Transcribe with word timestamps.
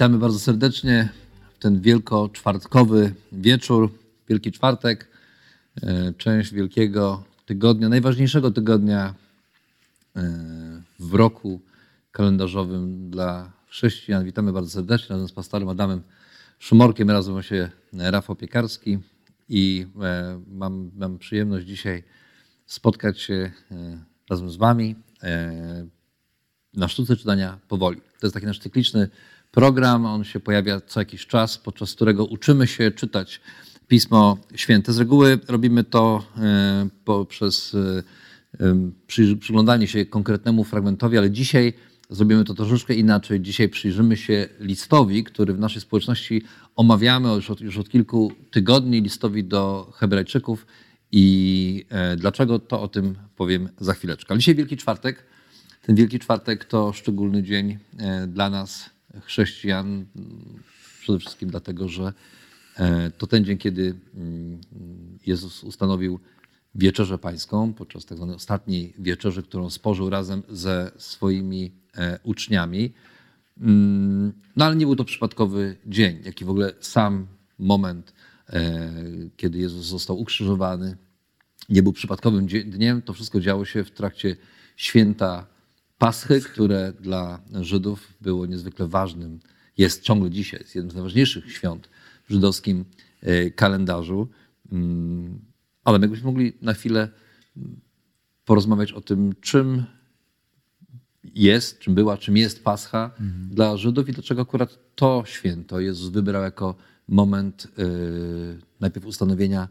Witamy 0.00 0.18
bardzo 0.18 0.38
serdecznie 0.38 1.08
w 1.54 1.58
ten 1.58 1.80
wielkoczwartkowy 1.80 3.14
wieczór, 3.32 3.90
Wielki 4.28 4.52
Czwartek, 4.52 5.08
e, 5.82 6.12
część 6.12 6.54
wielkiego 6.54 7.24
tygodnia, 7.46 7.88
najważniejszego 7.88 8.50
tygodnia 8.50 9.14
e, 10.16 10.22
w 10.98 11.14
roku 11.14 11.60
kalendarzowym 12.12 13.10
dla 13.10 13.52
chrześcijan. 13.68 14.24
Witamy 14.24 14.52
bardzo 14.52 14.70
serdecznie 14.70 15.08
razem 15.08 15.28
z 15.28 15.32
pastorem 15.32 15.68
Adamem 15.68 16.02
Szumorkiem, 16.58 17.10
razem 17.10 17.42
się 17.42 17.70
Rafał 17.92 18.36
Piekarski 18.36 18.98
i 19.48 19.86
e, 20.02 20.40
mam, 20.52 20.90
mam 20.96 21.18
przyjemność 21.18 21.66
dzisiaj 21.66 22.02
spotkać 22.66 23.20
się 23.20 23.50
razem 24.30 24.50
z 24.50 24.56
wami 24.56 24.94
na 26.74 26.88
sztuce 26.88 27.16
czytania 27.16 27.58
powoli. 27.68 28.00
To 28.00 28.26
jest 28.26 28.34
taki 28.34 28.46
nasz 28.46 28.58
cykliczny 28.58 29.08
program. 29.50 30.06
On 30.06 30.24
się 30.24 30.40
pojawia 30.40 30.80
co 30.80 31.00
jakiś 31.00 31.26
czas, 31.26 31.58
podczas 31.58 31.94
którego 31.94 32.24
uczymy 32.24 32.66
się 32.66 32.90
czytać 32.90 33.40
Pismo 33.90 34.38
Święte. 34.54 34.92
Z 34.92 34.98
reguły 34.98 35.38
robimy 35.48 35.84
to 35.84 36.24
e, 36.36 36.88
poprzez 37.04 37.76
e, 38.58 38.90
przyglądanie 39.40 39.86
się 39.86 40.06
konkretnemu 40.06 40.64
fragmentowi, 40.64 41.18
ale 41.18 41.30
dzisiaj 41.30 41.72
zrobimy 42.10 42.44
to 42.44 42.54
troszeczkę 42.54 42.94
inaczej. 42.94 43.40
Dzisiaj 43.40 43.68
przyjrzymy 43.68 44.16
się 44.16 44.48
listowi, 44.60 45.24
który 45.24 45.54
w 45.54 45.58
naszej 45.58 45.82
społeczności 45.82 46.42
omawiamy 46.76 47.28
już 47.28 47.50
od, 47.50 47.60
już 47.60 47.78
od 47.78 47.88
kilku 47.88 48.32
tygodni, 48.50 49.02
listowi 49.02 49.44
do 49.44 49.92
Hebrajczyków. 49.94 50.66
I 51.12 51.86
e, 51.88 52.16
dlaczego 52.16 52.58
to 52.58 52.82
o 52.82 52.88
tym 52.88 53.14
powiem 53.36 53.68
za 53.80 53.94
chwileczkę. 53.94 54.38
Dzisiaj 54.38 54.54
Wielki 54.54 54.76
Czwartek. 54.76 55.24
Ten 55.82 55.96
Wielki 55.96 56.18
Czwartek 56.18 56.64
to 56.64 56.92
szczególny 56.92 57.42
dzień 57.42 57.78
dla 58.28 58.50
nas, 58.50 58.90
chrześcijan, 59.22 60.06
przede 61.00 61.18
wszystkim 61.18 61.50
dlatego, 61.50 61.88
że 61.88 62.12
e, 62.76 63.10
to 63.10 63.26
ten 63.26 63.44
dzień, 63.44 63.58
kiedy 63.58 63.94
mm, 64.14 64.60
Jezus 65.26 65.64
ustanowił 65.64 66.20
wieczerzę 66.74 67.18
pańską, 67.18 67.72
podczas 67.72 68.04
tak 68.04 68.18
zwanej 68.18 68.36
ostatniej 68.36 68.94
wieczerzy, 68.98 69.42
którą 69.42 69.70
spożył 69.70 70.10
razem 70.10 70.42
ze 70.48 70.92
swoimi 70.96 71.72
e, 71.96 72.18
uczniami. 72.22 72.92
Mm, 73.60 74.32
no 74.56 74.64
ale 74.64 74.76
nie 74.76 74.86
był 74.86 74.96
to 74.96 75.04
przypadkowy 75.04 75.76
dzień, 75.86 76.18
jak 76.24 76.40
i 76.40 76.44
w 76.44 76.50
ogóle 76.50 76.72
sam 76.80 77.26
moment, 77.58 78.12
e, 78.48 78.92
kiedy 79.36 79.58
Jezus 79.58 79.86
został 79.86 80.20
ukrzyżowany, 80.20 80.96
nie 81.68 81.82
był 81.82 81.92
przypadkowym 81.92 82.46
dniem. 82.46 83.02
To 83.02 83.12
wszystko 83.12 83.40
działo 83.40 83.64
się 83.64 83.84
w 83.84 83.90
trakcie 83.90 84.36
święta 84.76 85.46
Paschy, 86.00 86.40
które 86.40 86.92
dla 87.00 87.40
Żydów 87.60 88.14
było 88.20 88.46
niezwykle 88.46 88.88
ważnym, 88.88 89.40
jest 89.78 90.02
ciągle 90.02 90.30
dzisiaj, 90.30 90.60
jest 90.60 90.74
jednym 90.74 90.90
z 90.90 90.94
najważniejszych 90.94 91.52
świąt 91.52 91.88
w 92.28 92.32
żydowskim 92.32 92.84
e, 93.22 93.50
kalendarzu. 93.50 94.28
Mm, 94.72 95.40
ale 95.84 95.98
jakbyśmy 95.98 96.26
mogli 96.26 96.52
na 96.62 96.74
chwilę 96.74 97.08
porozmawiać 98.44 98.92
o 98.92 99.00
tym, 99.00 99.32
czym 99.40 99.84
jest, 101.34 101.78
czym 101.78 101.94
była, 101.94 102.16
czym 102.18 102.36
jest 102.36 102.64
Pascha 102.64 103.10
mhm. 103.20 103.48
dla 103.50 103.76
Żydów 103.76 104.08
i 104.08 104.12
dlaczego 104.12 104.42
akurat 104.42 104.78
to 104.94 105.22
święto 105.26 105.80
Jezus 105.80 106.10
wybrał 106.10 106.42
jako 106.42 106.74
moment 107.08 107.66
yy, 107.76 108.58
najpierw 108.80 109.06
ustanowienia 109.06 109.68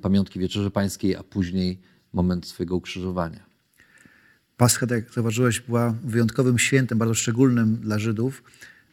pamiątki 0.00 0.38
Wieczerzy 0.38 0.70
Pańskiej, 0.70 1.16
a 1.16 1.22
później 1.22 1.80
moment 2.12 2.46
swojego 2.46 2.76
ukrzyżowania. 2.76 3.47
Pascha, 4.58 4.86
tak 4.86 5.04
jak 5.04 5.14
zauważyłeś, 5.14 5.60
była 5.60 5.94
wyjątkowym 6.04 6.58
świętem, 6.58 6.98
bardzo 6.98 7.14
szczególnym 7.14 7.76
dla 7.76 7.98
Żydów, 7.98 8.42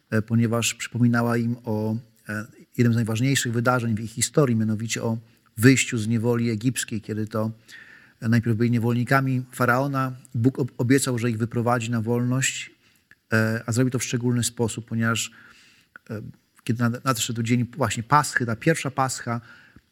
e, 0.09 0.21
ponieważ 0.21 0.73
przypominała 0.73 1.37
im 1.37 1.55
o 1.63 1.95
e, 2.29 2.45
jednym 2.77 2.93
z 2.93 2.95
najważniejszych 2.95 3.53
wydarzeń 3.53 3.95
w 3.95 3.99
ich 3.99 4.11
historii, 4.11 4.55
mianowicie 4.55 5.03
o 5.03 5.17
wyjściu 5.57 5.97
z 5.97 6.07
niewoli 6.07 6.49
egipskiej, 6.49 7.01
kiedy 7.01 7.27
to 7.27 7.51
e, 8.21 8.29
najpierw 8.29 8.57
byli 8.57 8.71
niewolnikami 8.71 9.45
faraona. 9.51 10.11
Bóg 10.35 10.57
obiecał, 10.77 11.19
że 11.19 11.29
ich 11.29 11.37
wyprowadzi 11.37 11.91
na 11.91 12.01
wolność, 12.01 12.71
a 13.65 13.71
zrobi 13.71 13.91
to 13.91 13.99
w 13.99 14.03
szczególny 14.03 14.43
sposób, 14.43 14.85
ponieważ 14.85 15.31
kiedy 16.63 16.83
nadszedł 17.03 17.43
dzień 17.43 17.67
właśnie 17.77 18.03
Paschy, 18.03 18.45
ta 18.45 18.55
pierwsza 18.55 18.91
Pascha, 18.91 19.41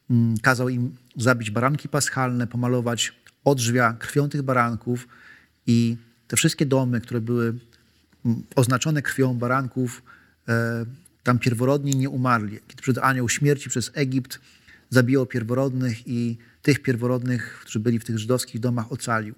mm, 0.10 0.38
kazał 0.38 0.70
im 0.70 0.96
zabić 1.18 1.52
baranki 1.52 1.90
paschalne, 1.90 2.48
pomalować 2.48 3.14
odrzwia 3.44 3.94
krwią 3.94 4.30
tych 4.30 4.42
baranków, 4.42 5.08
i 5.68 5.98
te 6.28 6.38
wszystkie 6.38 6.66
domy, 6.66 7.02
które 7.02 7.22
były 7.22 7.54
mm, 8.26 8.44
oznaczone 8.56 9.02
krwią 9.02 9.34
baranków, 9.34 10.04
e, 10.48 10.86
tam 11.24 11.40
pierworodni 11.40 11.96
nie 11.96 12.10
umarli. 12.10 12.60
Kiedy 12.68 12.82
przed 12.82 12.98
anioł 12.98 13.30
śmierci 13.30 13.70
przez 13.70 13.92
Egipt 13.94 14.40
zabijał 14.90 15.26
pierworodnych 15.26 16.08
i 16.08 16.38
tych 16.62 16.80
pierworodnych, 16.80 17.60
którzy 17.62 17.80
byli 17.80 18.00
w 18.00 18.06
tych 18.06 18.20
żydowskich 18.20 18.62
domach, 18.62 18.92
ocalił. 18.92 19.36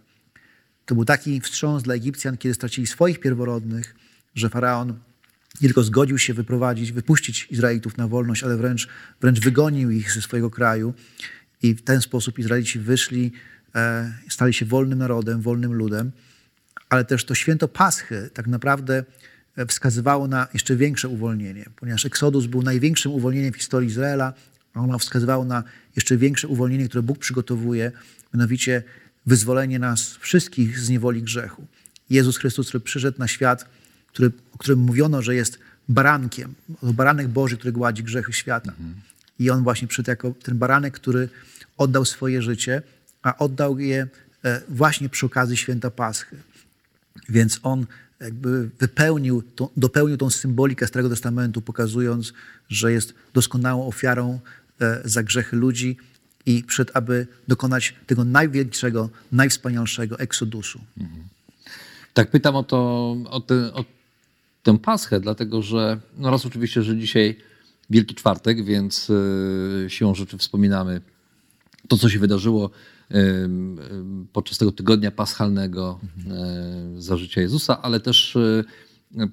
To 0.85 0.95
był 0.95 1.05
taki 1.05 1.41
wstrząs 1.41 1.83
dla 1.83 1.95
Egipcjan, 1.95 2.37
kiedy 2.37 2.55
stracili 2.55 2.87
swoich 2.87 3.19
pierworodnych, 3.19 3.95
że 4.35 4.49
faraon 4.49 4.99
nie 5.61 5.67
tylko 5.67 5.83
zgodził 5.83 6.17
się 6.17 6.33
wyprowadzić, 6.33 6.91
wypuścić 6.91 7.47
Izraelitów 7.51 7.97
na 7.97 8.07
wolność, 8.07 8.43
ale 8.43 8.57
wręcz, 8.57 8.87
wręcz 9.21 9.39
wygonił 9.39 9.91
ich 9.91 10.11
ze 10.11 10.21
swojego 10.21 10.49
kraju. 10.49 10.93
I 11.61 11.73
w 11.73 11.81
ten 11.81 12.01
sposób 12.01 12.39
Izraelici 12.39 12.79
wyszli 12.79 13.31
stali 14.29 14.53
się 14.53 14.65
wolnym 14.65 14.99
narodem, 14.99 15.41
wolnym 15.41 15.73
ludem, 15.73 16.11
ale 16.89 17.05
też 17.05 17.25
to 17.25 17.35
święto 17.35 17.67
Paschy 17.67 18.29
tak 18.33 18.47
naprawdę 18.47 19.03
e, 19.55 19.65
wskazywało 19.65 20.27
na 20.27 20.47
jeszcze 20.53 20.75
większe 20.75 21.07
uwolnienie, 21.07 21.65
ponieważ 21.75 22.05
Eksodus 22.05 22.45
był 22.45 22.61
największym 22.61 23.11
uwolnieniem 23.11 23.53
w 23.53 23.57
historii 23.57 23.89
Izraela, 23.89 24.33
a 24.73 24.79
ono 24.79 24.99
wskazywało 24.99 25.45
na 25.45 25.63
jeszcze 25.95 26.17
większe 26.17 26.47
uwolnienie, 26.47 26.87
które 26.87 27.03
Bóg 27.03 27.17
przygotowuje, 27.17 27.91
mianowicie 28.33 28.83
wyzwolenie 29.25 29.79
nas 29.79 30.15
wszystkich 30.15 30.79
z 30.79 30.89
niewoli 30.89 31.23
grzechu. 31.23 31.67
Jezus 32.09 32.37
Chrystus, 32.37 32.67
który 32.67 32.81
przyszedł 32.81 33.19
na 33.19 33.27
świat, 33.27 33.65
który, 34.07 34.31
o 34.51 34.57
którym 34.57 34.79
mówiono, 34.79 35.21
że 35.21 35.35
jest 35.35 35.59
barankiem, 35.89 36.55
baranek 36.83 37.27
Boży, 37.27 37.57
który 37.57 37.71
gładzi 37.71 38.03
grzechy 38.03 38.33
świata. 38.33 38.71
Mhm. 38.71 38.95
I 39.39 39.49
on 39.49 39.63
właśnie 39.63 39.87
przyszedł 39.87 40.09
jako 40.09 40.31
ten 40.43 40.57
baranek, 40.57 40.93
który 40.93 41.29
oddał 41.77 42.05
swoje 42.05 42.41
życie, 42.41 42.81
a 43.25 43.37
oddał 43.37 43.79
je 43.79 44.07
e, 44.43 44.61
właśnie 44.69 45.09
przy 45.09 45.25
okazji 45.25 45.57
święta 45.57 45.91
Paschy. 45.91 46.37
Więc 47.29 47.59
on 47.63 47.85
jakby 48.19 48.69
wypełnił, 48.79 49.43
dopełnił 49.77 50.17
tą 50.17 50.29
symbolikę 50.29 50.87
Starego 50.87 51.09
Testamentu, 51.09 51.61
pokazując, 51.61 52.33
że 52.69 52.91
jest 52.91 53.13
doskonałą 53.33 53.87
ofiarą 53.87 54.39
e, 54.81 55.01
za 55.05 55.23
grzechy 55.23 55.55
ludzi 55.55 55.97
i 56.45 56.63
przed, 56.63 56.91
aby 56.93 57.27
dokonać 57.47 57.95
tego 58.07 58.23
największego, 58.23 59.09
najwspanialszego 59.31 60.19
eksodusu. 60.19 60.79
Mhm. 60.97 61.23
Tak 62.13 62.31
pytam 62.31 62.55
o, 62.55 62.63
to, 62.63 63.11
o, 63.29 63.39
te, 63.39 63.73
o 63.73 63.85
tę 64.63 64.79
Paschę, 64.79 65.19
dlatego 65.19 65.61
że 65.61 65.99
no 66.17 66.31
raz 66.31 66.45
oczywiście, 66.45 66.83
że 66.83 66.97
dzisiaj 66.97 67.35
Wielki 67.89 68.15
Czwartek, 68.15 68.65
więc 68.65 69.09
yy, 69.09 69.89
siłą 69.89 70.15
rzeczy 70.15 70.37
wspominamy 70.37 71.01
to, 71.87 71.97
co 71.97 72.09
się 72.09 72.19
wydarzyło 72.19 72.69
podczas 74.33 74.57
tego 74.57 74.71
tygodnia 74.71 75.11
paschalnego 75.11 75.99
mhm. 76.17 77.01
za 77.01 77.17
życia 77.17 77.41
Jezusa, 77.41 77.81
ale 77.81 77.99
też 77.99 78.35
e, 78.35 78.63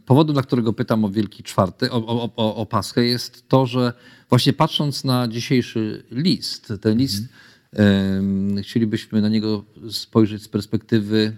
powodem, 0.07 0.33
dla 0.33 0.43
którego 0.43 0.73
pytam 0.73 1.05
o 1.05 1.11
Wielki 1.11 1.43
Czwarty, 1.43 1.91
o, 1.91 2.07
o, 2.07 2.31
o, 2.37 2.57
o 2.57 2.67
Paschę, 2.67 3.05
jest 3.05 3.49
to, 3.49 3.67
że 3.67 3.93
właśnie 4.29 4.53
patrząc 4.53 5.05
na 5.05 5.29
dzisiejszy 5.29 6.05
list, 6.11 6.73
ten 6.81 6.99
list, 6.99 7.25
mhm. 7.73 8.63
chcielibyśmy 8.63 9.21
na 9.21 9.29
niego 9.29 9.65
spojrzeć 9.91 10.43
z 10.43 10.49
perspektywy 10.49 11.37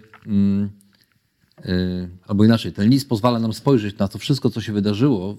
e, 1.57 2.07
albo 2.27 2.45
inaczej, 2.45 2.73
ten 2.73 2.89
list 2.89 3.09
pozwala 3.09 3.39
nam 3.39 3.53
spojrzeć 3.53 3.97
na 3.97 4.07
to 4.07 4.19
wszystko, 4.19 4.49
co 4.49 4.61
się 4.61 4.73
wydarzyło, 4.73 5.37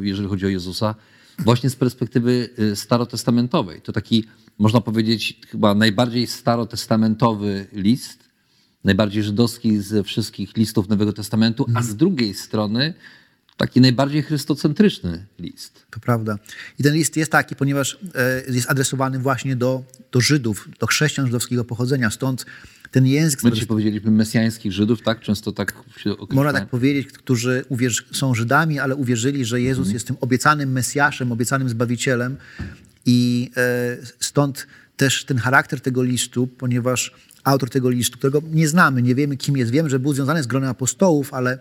jeżeli 0.00 0.28
chodzi 0.28 0.46
o 0.46 0.48
Jezusa, 0.48 0.94
właśnie 1.38 1.70
z 1.70 1.76
perspektywy 1.76 2.48
starotestamentowej. 2.74 3.80
To 3.80 3.92
taki 3.92 4.24
można 4.62 4.80
powiedzieć, 4.80 5.40
chyba 5.48 5.74
najbardziej 5.74 6.26
starotestamentowy 6.26 7.66
list, 7.72 8.18
najbardziej 8.84 9.22
żydowski 9.22 9.78
ze 9.78 10.02
wszystkich 10.02 10.56
listów 10.56 10.88
Nowego 10.88 11.12
Testamentu, 11.12 11.66
a 11.74 11.82
z 11.82 11.96
drugiej 11.96 12.34
strony 12.34 12.94
taki 13.56 13.80
najbardziej 13.80 14.22
chrystocentryczny 14.22 15.26
list. 15.38 15.86
To 15.90 16.00
prawda. 16.00 16.38
I 16.78 16.82
ten 16.82 16.94
list 16.94 17.16
jest 17.16 17.32
taki, 17.32 17.56
ponieważ 17.56 17.98
e, 18.14 18.52
jest 18.52 18.70
adresowany 18.70 19.18
właśnie 19.18 19.56
do, 19.56 19.82
do 20.12 20.20
Żydów, 20.20 20.68
do 20.80 20.86
chrześcijan 20.86 21.26
żydowskiego 21.26 21.64
pochodzenia. 21.64 22.10
Stąd 22.10 22.46
ten 22.90 23.06
język, 23.06 23.42
My 23.42 23.52
dzisiaj 23.52 23.66
powiedzieliśmy 23.66 24.10
mesjańskich 24.10 24.72
Żydów, 24.72 25.02
tak? 25.02 25.20
Często 25.20 25.52
tak 25.52 25.74
się 25.96 26.12
określa. 26.12 26.34
można 26.34 26.52
tak 26.52 26.68
powiedzieć, 26.68 27.08
którzy 27.08 27.64
są 28.12 28.34
Żydami, 28.34 28.78
ale 28.78 28.96
uwierzyli, 28.96 29.44
że 29.44 29.60
Jezus 29.60 29.92
jest 29.92 30.06
tym 30.06 30.16
obiecanym 30.20 30.72
Mesjaszem, 30.72 31.32
obiecanym 31.32 31.68
Zbawicielem. 31.68 32.36
I 33.06 33.50
e, 33.56 33.96
stąd 34.20 34.66
też 34.96 35.24
ten 35.24 35.38
charakter 35.38 35.80
tego 35.80 36.02
listu, 36.02 36.46
ponieważ 36.46 37.12
autor 37.44 37.70
tego 37.70 37.90
listu, 37.90 38.18
którego 38.18 38.42
nie 38.50 38.68
znamy, 38.68 39.02
nie 39.02 39.14
wiemy 39.14 39.36
kim 39.36 39.56
jest, 39.56 39.70
wiemy, 39.70 39.90
że 39.90 39.98
był 39.98 40.12
związany 40.12 40.42
z 40.42 40.46
gronem 40.46 40.70
apostołów, 40.70 41.34
ale, 41.34 41.58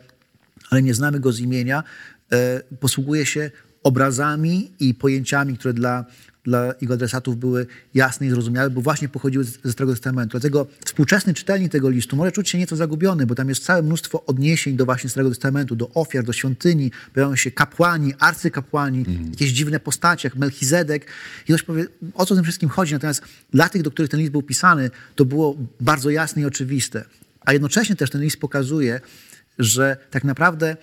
ale 0.70 0.82
nie 0.82 0.94
znamy 0.94 1.20
go 1.20 1.32
z 1.32 1.40
imienia, 1.40 1.84
e, 2.32 2.62
posługuje 2.80 3.26
się 3.26 3.52
obrazami 3.84 4.72
i 4.80 4.94
pojęciami, 4.94 5.58
które 5.58 5.74
dla, 5.74 6.06
dla 6.44 6.74
jego 6.82 6.94
adresatów 6.94 7.38
były 7.38 7.68
jasne 7.94 8.28
i 8.28 8.30
zrozumiałe, 8.30 8.70
bo 8.70 8.82
właśnie 8.82 9.10
pochodziły 9.10 9.44
ze 9.44 9.72
Starego 9.72 9.94
Testamentu. 9.94 10.32
Dlatego 10.32 10.68
współczesny 10.86 11.34
czytelnik 11.34 11.72
tego 11.72 11.90
listu 11.90 12.16
może 12.16 12.32
czuć 12.32 12.50
się 12.50 12.58
nieco 12.58 12.76
zagubiony, 12.76 13.26
bo 13.26 13.36
tam 13.36 13.50
jest 13.50 13.64
całe 13.64 13.82
mnóstwo 13.82 14.26
odniesień 14.26 14.78
do 14.78 14.86
właśnie 14.86 15.10
Starego 15.10 15.30
Testamentu, 15.30 15.76
do 15.76 15.90
ofiar, 15.90 16.24
do 16.24 16.34
świątyni, 16.34 16.92
pojawiają 17.14 17.36
się 17.36 17.52
kapłani, 17.52 18.14
arcykapłani, 18.20 19.06
jakieś 19.30 19.52
dziwne 19.52 19.80
postacie, 19.80 20.28
jak 20.28 20.36
Melchizedek. 20.36 21.06
I 21.42 21.46
ktoś 21.46 21.64
powie, 21.64 21.86
o 22.14 22.26
co 22.26 22.36
tym 22.36 22.44
wszystkim 22.44 22.70
chodzi? 22.70 22.94
Natomiast 22.94 23.22
dla 23.54 23.70
tych, 23.70 23.82
do 23.82 23.92
których 23.92 24.12
ten 24.12 24.20
list 24.20 24.32
był 24.32 24.44
pisany, 24.44 24.92
to 25.16 25.26
było 25.26 25.58
bardzo 25.80 26.10
jasne 26.10 26.42
i 26.42 26.46
oczywiste. 26.46 27.06
A 27.46 27.54
jednocześnie 27.54 27.96
też 27.96 28.10
ten 28.10 28.22
list 28.22 28.38
pokazuje, 28.38 29.02
że 29.60 29.98
tak 30.12 30.24
naprawdę 30.24 30.78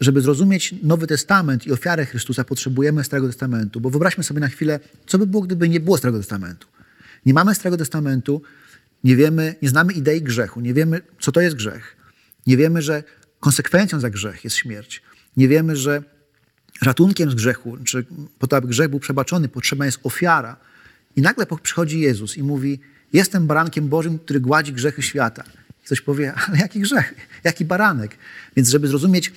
żeby 0.00 0.20
zrozumieć 0.20 0.74
Nowy 0.82 1.06
Testament 1.06 1.66
i 1.66 1.72
ofiarę 1.72 2.06
Chrystusa, 2.06 2.44
potrzebujemy 2.44 3.04
Starego 3.04 3.28
Testamentu. 3.28 3.80
Bo 3.80 3.90
wyobraźmy 3.90 4.24
sobie 4.24 4.40
na 4.40 4.48
chwilę, 4.48 4.80
co 5.06 5.18
by 5.18 5.26
było, 5.26 5.42
gdyby 5.42 5.68
nie 5.68 5.80
było 5.80 5.98
Starego 5.98 6.18
Testamentu. 6.18 6.68
Nie 7.26 7.34
mamy 7.34 7.54
Starego 7.54 7.76
Testamentu, 7.76 8.42
nie 9.04 9.16
wiemy, 9.16 9.54
nie 9.62 9.68
znamy 9.68 9.92
idei 9.92 10.22
grzechu, 10.22 10.60
nie 10.60 10.74
wiemy, 10.74 11.00
co 11.20 11.32
to 11.32 11.40
jest 11.40 11.56
grzech. 11.56 11.96
Nie 12.46 12.56
wiemy, 12.56 12.82
że 12.82 13.02
konsekwencją 13.40 14.00
za 14.00 14.10
grzech 14.10 14.44
jest 14.44 14.56
śmierć. 14.56 15.02
Nie 15.36 15.48
wiemy, 15.48 15.76
że 15.76 16.02
ratunkiem 16.82 17.30
z 17.30 17.34
grzechu, 17.34 17.76
czy 17.84 18.04
po 18.38 18.46
to, 18.46 18.56
aby 18.56 18.68
grzech 18.68 18.88
był 18.88 19.00
przebaczony, 19.00 19.48
potrzebna 19.48 19.86
jest 19.86 20.00
ofiara. 20.02 20.56
I 21.16 21.20
nagle 21.20 21.46
przychodzi 21.62 22.00
Jezus 22.00 22.36
i 22.36 22.42
mówi: 22.42 22.80
Jestem 23.12 23.46
barankiem 23.46 23.88
Bożym, 23.88 24.18
który 24.18 24.40
gładzi 24.40 24.72
grzechy 24.72 25.02
świata. 25.02 25.44
I 25.82 25.86
ktoś 25.86 26.00
powie: 26.00 26.34
Ale 26.48 26.58
jaki 26.58 26.80
grzech? 26.80 27.14
Jaki 27.44 27.64
baranek? 27.64 28.16
Więc, 28.56 28.68
żeby 28.68 28.88
zrozumieć 28.88 29.32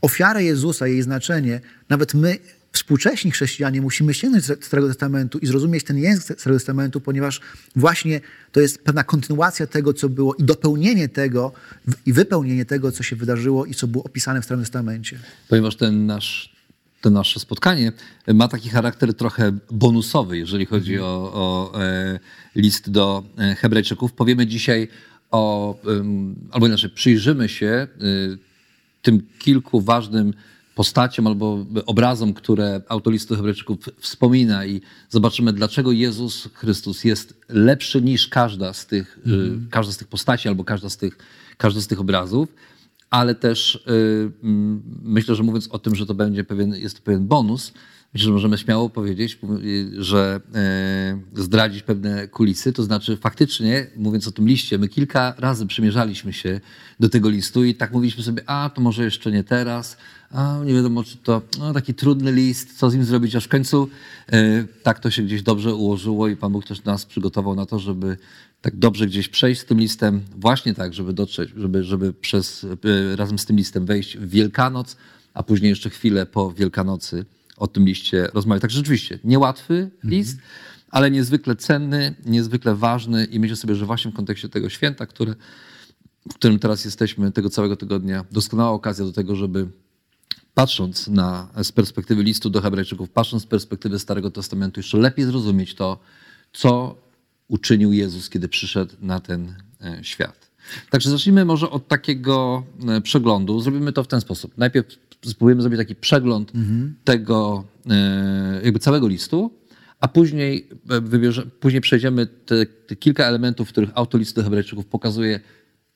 ofiarę 0.00 0.44
Jezusa, 0.44 0.86
jej 0.86 1.02
znaczenie, 1.02 1.60
nawet 1.88 2.14
my, 2.14 2.38
współcześni 2.72 3.30
chrześcijanie, 3.30 3.82
musimy 3.82 4.14
sięgnąć 4.14 4.46
do 4.46 4.54
Starego 4.60 4.88
Testamentu 4.88 5.38
i 5.38 5.46
zrozumieć 5.46 5.84
ten 5.84 5.98
język 5.98 6.40
Starego 6.40 6.58
Testamentu, 6.58 7.00
ponieważ 7.00 7.40
właśnie 7.76 8.20
to 8.52 8.60
jest 8.60 8.84
pewna 8.84 9.04
kontynuacja 9.04 9.66
tego, 9.66 9.94
co 9.94 10.08
było 10.08 10.34
i 10.34 10.44
dopełnienie 10.44 11.08
tego 11.08 11.52
i 12.06 12.12
wypełnienie 12.12 12.64
tego, 12.64 12.92
co 12.92 13.02
się 13.02 13.16
wydarzyło 13.16 13.66
i 13.66 13.74
co 13.74 13.86
było 13.86 14.04
opisane 14.04 14.40
w 14.40 14.44
Starym 14.44 14.64
Testamencie. 14.64 15.18
Ponieważ 15.48 15.76
ten 15.76 16.06
nasz, 16.06 16.56
to 17.00 17.10
nasze 17.10 17.40
spotkanie 17.40 17.92
ma 18.34 18.48
taki 18.48 18.68
charakter 18.68 19.14
trochę 19.14 19.58
bonusowy, 19.70 20.38
jeżeli 20.38 20.66
chodzi 20.66 20.98
o, 20.98 21.32
o 21.34 21.80
e, 21.82 22.18
list 22.56 22.90
do 22.90 23.24
e, 23.38 23.54
Hebrajczyków. 23.54 24.12
Powiemy 24.12 24.46
dzisiaj 24.46 24.88
o, 25.30 25.74
albo 26.50 26.66
inaczej, 26.66 26.90
przyjrzymy 26.90 27.48
się 27.48 27.88
y, 28.02 28.49
tym 29.02 29.26
kilku 29.38 29.80
ważnym 29.80 30.34
postaciom 30.74 31.26
albo 31.26 31.66
obrazom, 31.86 32.34
które 32.34 32.82
autor 32.88 33.12
listu 33.12 33.36
Hebrajczyków 33.36 33.78
wspomina 33.98 34.66
i 34.66 34.80
zobaczymy, 35.08 35.52
dlaczego 35.52 35.92
Jezus 35.92 36.48
Chrystus 36.54 37.04
jest 37.04 37.40
lepszy 37.48 38.02
niż 38.02 38.28
każda 38.28 38.72
z 38.72 38.86
tych, 38.86 39.18
y, 39.26 39.70
każda 39.70 39.92
z 39.92 39.96
tych 39.96 40.08
postaci 40.08 40.48
albo 40.48 40.64
każda 40.64 40.88
z 40.88 40.96
tych, 40.96 41.18
każdy 41.58 41.82
z 41.82 41.86
tych 41.86 42.00
obrazów 42.00 42.48
ale 43.10 43.34
też 43.34 43.74
y, 43.74 43.80
mm, 44.42 44.82
myślę, 45.02 45.34
że 45.34 45.42
mówiąc 45.42 45.68
o 45.68 45.78
tym, 45.78 45.94
że 45.94 46.06
to 46.06 46.14
będzie 46.14 46.44
pewien, 46.44 46.74
jest 46.74 46.96
to 46.96 47.02
pewien 47.02 47.26
bonus, 47.26 47.72
myślę, 48.14 48.24
że 48.24 48.32
możemy 48.32 48.58
śmiało 48.58 48.90
powiedzieć, 48.90 49.38
y, 49.64 50.04
że 50.04 50.40
y, 51.36 51.42
zdradzić 51.42 51.82
pewne 51.82 52.28
kulisy, 52.28 52.72
to 52.72 52.82
znaczy 52.82 53.16
faktycznie, 53.16 53.86
mówiąc 53.96 54.28
o 54.28 54.32
tym 54.32 54.48
liście, 54.48 54.78
my 54.78 54.88
kilka 54.88 55.34
razy 55.38 55.66
przymierzaliśmy 55.66 56.32
się 56.32 56.60
do 57.00 57.08
tego 57.08 57.28
listu 57.28 57.64
i 57.64 57.74
tak 57.74 57.92
mówiliśmy 57.92 58.22
sobie, 58.22 58.42
a 58.46 58.70
to 58.74 58.80
może 58.80 59.04
jeszcze 59.04 59.32
nie 59.32 59.44
teraz, 59.44 59.96
a 60.30 60.58
nie 60.64 60.74
wiadomo, 60.74 61.04
czy 61.04 61.16
to 61.16 61.42
no, 61.58 61.72
taki 61.72 61.94
trudny 61.94 62.32
list, 62.32 62.78
co 62.78 62.90
z 62.90 62.94
nim 62.94 63.04
zrobić, 63.04 63.36
aż 63.36 63.44
w 63.44 63.48
końcu 63.48 63.88
y, 64.32 64.66
tak 64.82 65.00
to 65.00 65.10
się 65.10 65.22
gdzieś 65.22 65.42
dobrze 65.42 65.74
ułożyło 65.74 66.28
i 66.28 66.36
Pan 66.36 66.52
Bóg 66.52 66.66
też 66.66 66.84
nas 66.84 67.06
przygotował 67.06 67.54
na 67.54 67.66
to, 67.66 67.78
żeby 67.78 68.16
tak 68.60 68.76
dobrze 68.76 69.06
gdzieś 69.06 69.28
przejść 69.28 69.60
z 69.60 69.64
tym 69.64 69.80
listem, 69.80 70.20
właśnie 70.36 70.74
tak, 70.74 70.94
żeby 70.94 71.12
dotrzeć, 71.12 71.50
żeby, 71.56 71.84
żeby 71.84 72.12
przez, 72.12 72.64
y, 72.64 73.16
razem 73.16 73.38
z 73.38 73.46
tym 73.46 73.56
listem 73.56 73.86
wejść 73.86 74.16
w 74.16 74.28
Wielkanoc, 74.28 74.96
a 75.34 75.42
później 75.42 75.68
jeszcze 75.68 75.90
chwilę 75.90 76.26
po 76.26 76.52
Wielkanocy 76.52 77.24
o 77.60 77.66
tym 77.66 77.84
liście 77.84 78.28
rozmawiać. 78.34 78.62
Tak 78.62 78.70
rzeczywiście, 78.70 79.18
niełatwy 79.24 79.90
list, 80.04 80.38
ale 80.90 81.10
niezwykle 81.10 81.56
cenny, 81.56 82.14
niezwykle 82.26 82.74
ważny 82.74 83.24
i 83.24 83.40
myślę 83.40 83.56
sobie, 83.56 83.74
że 83.74 83.86
właśnie 83.86 84.10
w 84.10 84.14
kontekście 84.14 84.48
tego 84.48 84.68
święta, 84.68 85.06
które, 85.06 85.34
w 86.30 86.34
którym 86.34 86.58
teraz 86.58 86.84
jesteśmy, 86.84 87.32
tego 87.32 87.50
całego 87.50 87.76
tygodnia, 87.76 88.24
doskonała 88.30 88.70
okazja 88.70 89.04
do 89.04 89.12
tego, 89.12 89.36
żeby 89.36 89.68
patrząc 90.54 91.08
na, 91.08 91.48
z 91.62 91.72
perspektywy 91.72 92.22
listu 92.22 92.50
do 92.50 92.60
Hebrajczyków, 92.60 93.10
patrząc 93.10 93.42
z 93.42 93.46
perspektywy 93.46 93.98
Starego 93.98 94.30
Testamentu, 94.30 94.80
jeszcze 94.80 94.98
lepiej 94.98 95.24
zrozumieć 95.24 95.74
to, 95.74 95.98
co 96.52 96.96
uczynił 97.48 97.92
Jezus, 97.92 98.30
kiedy 98.30 98.48
przyszedł 98.48 98.94
na 99.00 99.20
ten 99.20 99.54
e, 99.80 100.04
świat. 100.04 100.50
Także 100.90 101.10
zacznijmy 101.10 101.44
może 101.44 101.70
od 101.70 101.88
takiego 101.88 102.62
e, 102.88 103.00
przeglądu. 103.00 103.60
Zrobimy 103.60 103.92
to 103.92 104.04
w 104.04 104.08
ten 104.08 104.20
sposób. 104.20 104.58
Najpierw 104.58 105.09
spróbujemy 105.24 105.62
zrobić 105.62 105.78
taki 105.78 105.94
przegląd 105.94 106.52
tego 107.04 107.64
e, 107.90 108.60
jakby 108.64 108.78
całego 108.78 109.08
listu, 109.08 109.60
a 110.00 110.08
później, 110.08 110.68
e, 110.90 111.00
wybierze, 111.00 111.46
później 111.46 111.80
przejdziemy 111.80 112.26
te, 112.26 112.66
te 112.66 112.96
kilka 112.96 113.24
elementów, 113.24 113.68
w 113.68 113.72
których 113.72 113.90
autor 113.94 114.20
listu 114.20 114.40
do 114.40 114.44
Hebrajczyków 114.44 114.86
pokazuje, 114.86 115.40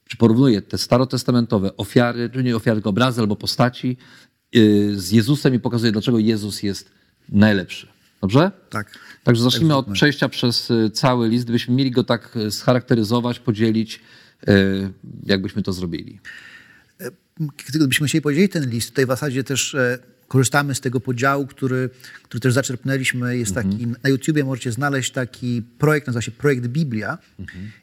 czy 0.09 0.16
porównuje 0.16 0.62
te 0.62 0.78
starotestamentowe 0.78 1.76
ofiary, 1.76 2.31
czy 2.31 2.43
nie 2.43 2.57
ofiary, 2.57 2.76
tylko 2.76 2.90
obrazy 2.90 3.21
albo 3.21 3.37
postaci 3.37 3.97
y, 4.57 5.00
z 5.00 5.11
Jezusem 5.11 5.54
i 5.54 5.61
pokazuje, 5.61 5.93
dlaczego 5.93 6.19
Jezus 6.19 6.62
jest 6.62 6.90
najlepszy. 7.28 7.87
Dobrze? 8.21 8.50
Tak. 8.71 8.99
Także 9.25 9.43
zacznijmy 9.43 9.75
od 9.75 9.85
zróbmy. 9.85 9.95
przejścia 9.95 10.28
przez 10.28 10.73
cały 10.93 11.28
list. 11.28 11.45
Gdybyśmy 11.45 11.75
mieli 11.75 11.90
go 11.90 12.04
tak 12.04 12.38
scharakteryzować, 12.50 13.38
podzielić, 13.38 14.00
jakbyśmy 15.26 15.62
to 15.62 15.73
zrobili. 15.73 16.21
Gdybyśmy 17.69 18.07
chcieli 18.07 18.23
podzielić 18.23 18.53
ten 18.53 18.71
list, 18.71 18.88
tutaj 18.88 19.05
w 19.05 19.09
zasadzie 19.09 19.45
też 19.45 19.75
e, 19.75 19.99
korzystamy 20.29 20.75
z 20.75 20.81
tego 20.81 21.00
podziału, 21.00 21.47
który, 21.47 21.91
który 22.23 22.41
też 22.41 22.55
zaczerpnęliśmy. 22.55 23.38
Jest 23.38 23.55
taki, 23.55 23.87
na 23.87 24.11
YouTubie 24.11 24.45
możecie 24.45 24.73
znaleźć 24.73 25.12
taki 25.12 25.62
projekt, 25.79 26.07
nazywa 26.07 26.23
się 26.23 26.31
Projekt 26.31 26.67
Biblia. 26.67 27.19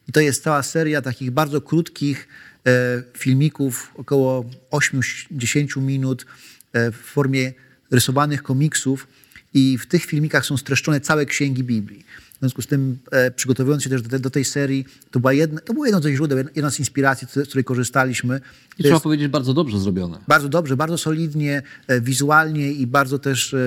I 0.07 0.11
to 0.11 0.19
jest 0.19 0.43
cała 0.43 0.63
seria 0.63 1.01
takich 1.01 1.31
bardzo 1.31 1.61
krótkich 1.61 2.27
e, 2.67 3.03
filmików, 3.17 3.91
około 3.95 4.45
8-10 4.71 5.81
minut 5.81 6.25
e, 6.73 6.91
w 6.91 6.95
formie 6.95 7.53
rysowanych 7.91 8.43
komiksów. 8.43 9.07
I 9.53 9.77
w 9.77 9.85
tych 9.85 10.05
filmikach 10.05 10.45
są 10.45 10.57
streszczone 10.57 11.01
całe 11.01 11.25
księgi 11.25 11.63
Biblii. 11.63 12.05
W 12.41 12.43
związku 12.43 12.61
z 12.61 12.67
tym, 12.67 12.97
e, 13.11 13.31
przygotowując 13.31 13.83
się 13.83 13.89
też 13.89 14.01
do, 14.01 14.09
te, 14.09 14.19
do 14.19 14.29
tej 14.29 14.45
serii, 14.45 14.85
to, 15.11 15.19
była 15.19 15.33
jedna, 15.33 15.61
to 15.61 15.73
było 15.73 15.85
jedno 15.85 16.01
ze 16.01 16.13
źródeł, 16.15 16.37
jedna 16.55 16.71
z 16.71 16.79
inspiracji, 16.79 17.27
z 17.35 17.47
której 17.47 17.63
korzystaliśmy. 17.63 18.37
I 18.37 18.39
To 18.77 18.83
trzeba 18.83 18.95
jest- 18.95 19.03
powiedzieć, 19.03 19.27
bardzo 19.27 19.53
dobrze 19.53 19.79
zrobione. 19.79 20.17
bardzo 20.27 20.49
dobrze, 20.49 20.77
bardzo 20.77 20.97
solidnie, 20.97 21.61
e, 21.87 22.01
wizualnie 22.01 22.71
i 22.71 22.87
bardzo 22.87 23.19
też 23.19 23.53
e, 23.53 23.57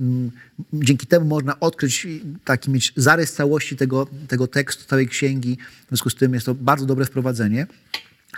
m, 0.00 0.30
dzięki 0.72 1.06
temu 1.06 1.26
można 1.26 1.60
odkryć 1.60 2.06
taki 2.44 2.70
mieć 2.70 2.92
zarys 2.96 3.32
całości 3.32 3.76
tego, 3.76 4.06
tego 4.28 4.46
tekstu, 4.46 4.84
całej 4.88 5.08
księgi. 5.08 5.58
W 5.84 5.88
związku 5.88 6.10
z 6.10 6.14
tym 6.14 6.34
jest 6.34 6.46
to 6.46 6.54
bardzo 6.54 6.86
dobre 6.86 7.04
wprowadzenie. 7.04 7.66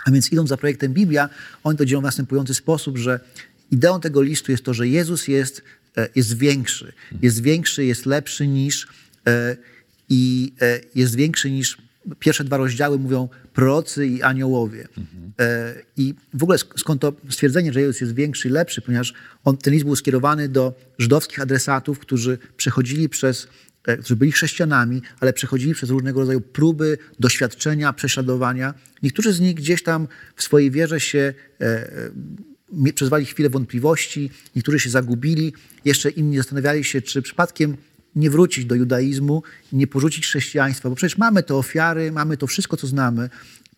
A 0.05 0.11
więc 0.11 0.31
idąc 0.31 0.49
za 0.49 0.57
projektem 0.57 0.93
Biblia, 0.93 1.29
oni 1.63 1.77
to 1.77 1.85
dzielą 1.85 2.01
w 2.01 2.03
następujący 2.03 2.53
sposób, 2.53 2.97
że 2.97 3.19
ideą 3.71 3.99
tego 3.99 4.21
listu 4.21 4.51
jest 4.51 4.63
to, 4.63 4.73
że 4.73 4.87
Jezus 4.87 5.27
jest, 5.27 5.61
e, 5.97 6.09
jest 6.15 6.37
większy. 6.37 6.93
Jest 7.21 7.41
większy, 7.41 7.85
jest 7.85 8.05
lepszy 8.05 8.47
niż 8.47 8.87
e, 9.27 9.57
i 10.09 10.53
e, 10.61 10.79
jest 10.95 11.15
większy 11.15 11.51
niż 11.51 11.77
pierwsze 12.19 12.43
dwa 12.43 12.57
rozdziały 12.57 12.99
mówią 12.99 13.29
prorocy 13.53 14.07
i 14.07 14.21
aniołowie. 14.21 14.87
E, 15.39 15.75
I 15.97 16.13
w 16.33 16.43
ogóle 16.43 16.57
sk- 16.57 16.79
skąd 16.79 17.01
to 17.01 17.13
stwierdzenie, 17.29 17.73
że 17.73 17.81
Jezus 17.81 18.01
jest 18.01 18.15
większy 18.15 18.47
i 18.47 18.51
lepszy, 18.51 18.81
ponieważ 18.81 19.13
on, 19.43 19.57
ten 19.57 19.73
list 19.73 19.85
był 19.85 19.95
skierowany 19.95 20.49
do 20.49 20.73
żydowskich 20.99 21.39
adresatów, 21.39 21.99
którzy 21.99 22.37
przechodzili 22.57 23.09
przez 23.09 23.47
e, 23.87 23.97
którzy 23.97 24.15
byli 24.15 24.31
chrześcijanami, 24.31 25.01
ale 25.19 25.33
przechodzili 25.33 25.73
przez 25.73 25.89
różnego 25.89 26.19
rodzaju 26.19 26.41
próby, 26.41 26.97
doświadczenia, 27.19 27.93
prześladowania. 27.93 28.73
Niektórzy 29.03 29.33
z 29.33 29.39
nich 29.39 29.55
gdzieś 29.55 29.83
tam 29.83 30.07
w 30.35 30.43
swojej 30.43 30.71
wierze 30.71 30.99
się 30.99 31.33
przeżywali 32.93 33.25
chwilę 33.25 33.49
wątpliwości, 33.49 34.29
niektórzy 34.55 34.79
się 34.79 34.89
zagubili, 34.89 35.53
jeszcze 35.85 36.09
inni 36.09 36.37
zastanawiali 36.37 36.83
się, 36.83 37.01
czy 37.01 37.21
przypadkiem 37.21 37.77
nie 38.15 38.29
wrócić 38.29 38.65
do 38.65 38.75
judaizmu, 38.75 39.43
nie 39.73 39.87
porzucić 39.87 40.25
chrześcijaństwa, 40.25 40.89
bo 40.89 40.95
przecież 40.95 41.17
mamy 41.17 41.43
te 41.43 41.55
ofiary, 41.55 42.11
mamy 42.11 42.37
to 42.37 42.47
wszystko, 42.47 42.77
co 42.77 42.87
znamy. 42.87 43.29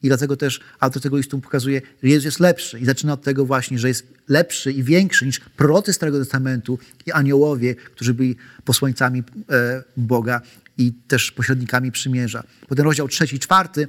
I 0.03 0.08
dlatego 0.08 0.38
też 0.38 0.60
autor 0.79 1.01
tego 1.01 1.17
listu 1.17 1.39
pokazuje, 1.39 1.82
że 2.03 2.10
Jezus 2.10 2.25
jest 2.25 2.39
lepszy. 2.39 2.79
I 2.79 2.86
zaczyna 2.86 3.13
od 3.13 3.24
tego 3.24 3.46
właśnie, 3.46 3.79
że 3.79 3.88
jest 3.88 4.08
lepszy 4.27 4.72
i 4.72 4.84
większy 4.84 5.25
niż 5.25 5.39
prorocy 5.39 5.94
Starego 5.94 6.20
Testamentu 6.20 6.79
i 7.06 7.12
aniołowie, 7.12 7.75
którzy 7.75 8.13
byli 8.13 8.36
posłańcami 8.65 9.24
e, 9.50 9.84
Boga 9.98 10.41
i 10.77 10.94
też 11.08 11.32
pośrednikami 11.32 11.91
przymierza. 11.91 12.44
Potem 12.67 12.86
rozdział 12.86 13.08
trzeci 13.08 13.36
i 13.36 13.39
czwarty 13.39 13.88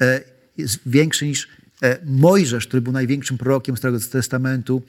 e, 0.00 0.20
jest 0.56 0.78
większy 0.86 1.26
niż 1.26 1.48
e, 1.82 1.98
Mojżesz, 2.06 2.66
który 2.66 2.82
był 2.82 2.92
największym 2.92 3.38
prorokiem 3.38 3.76
Starego 3.76 4.00
Testamentu. 4.12 4.82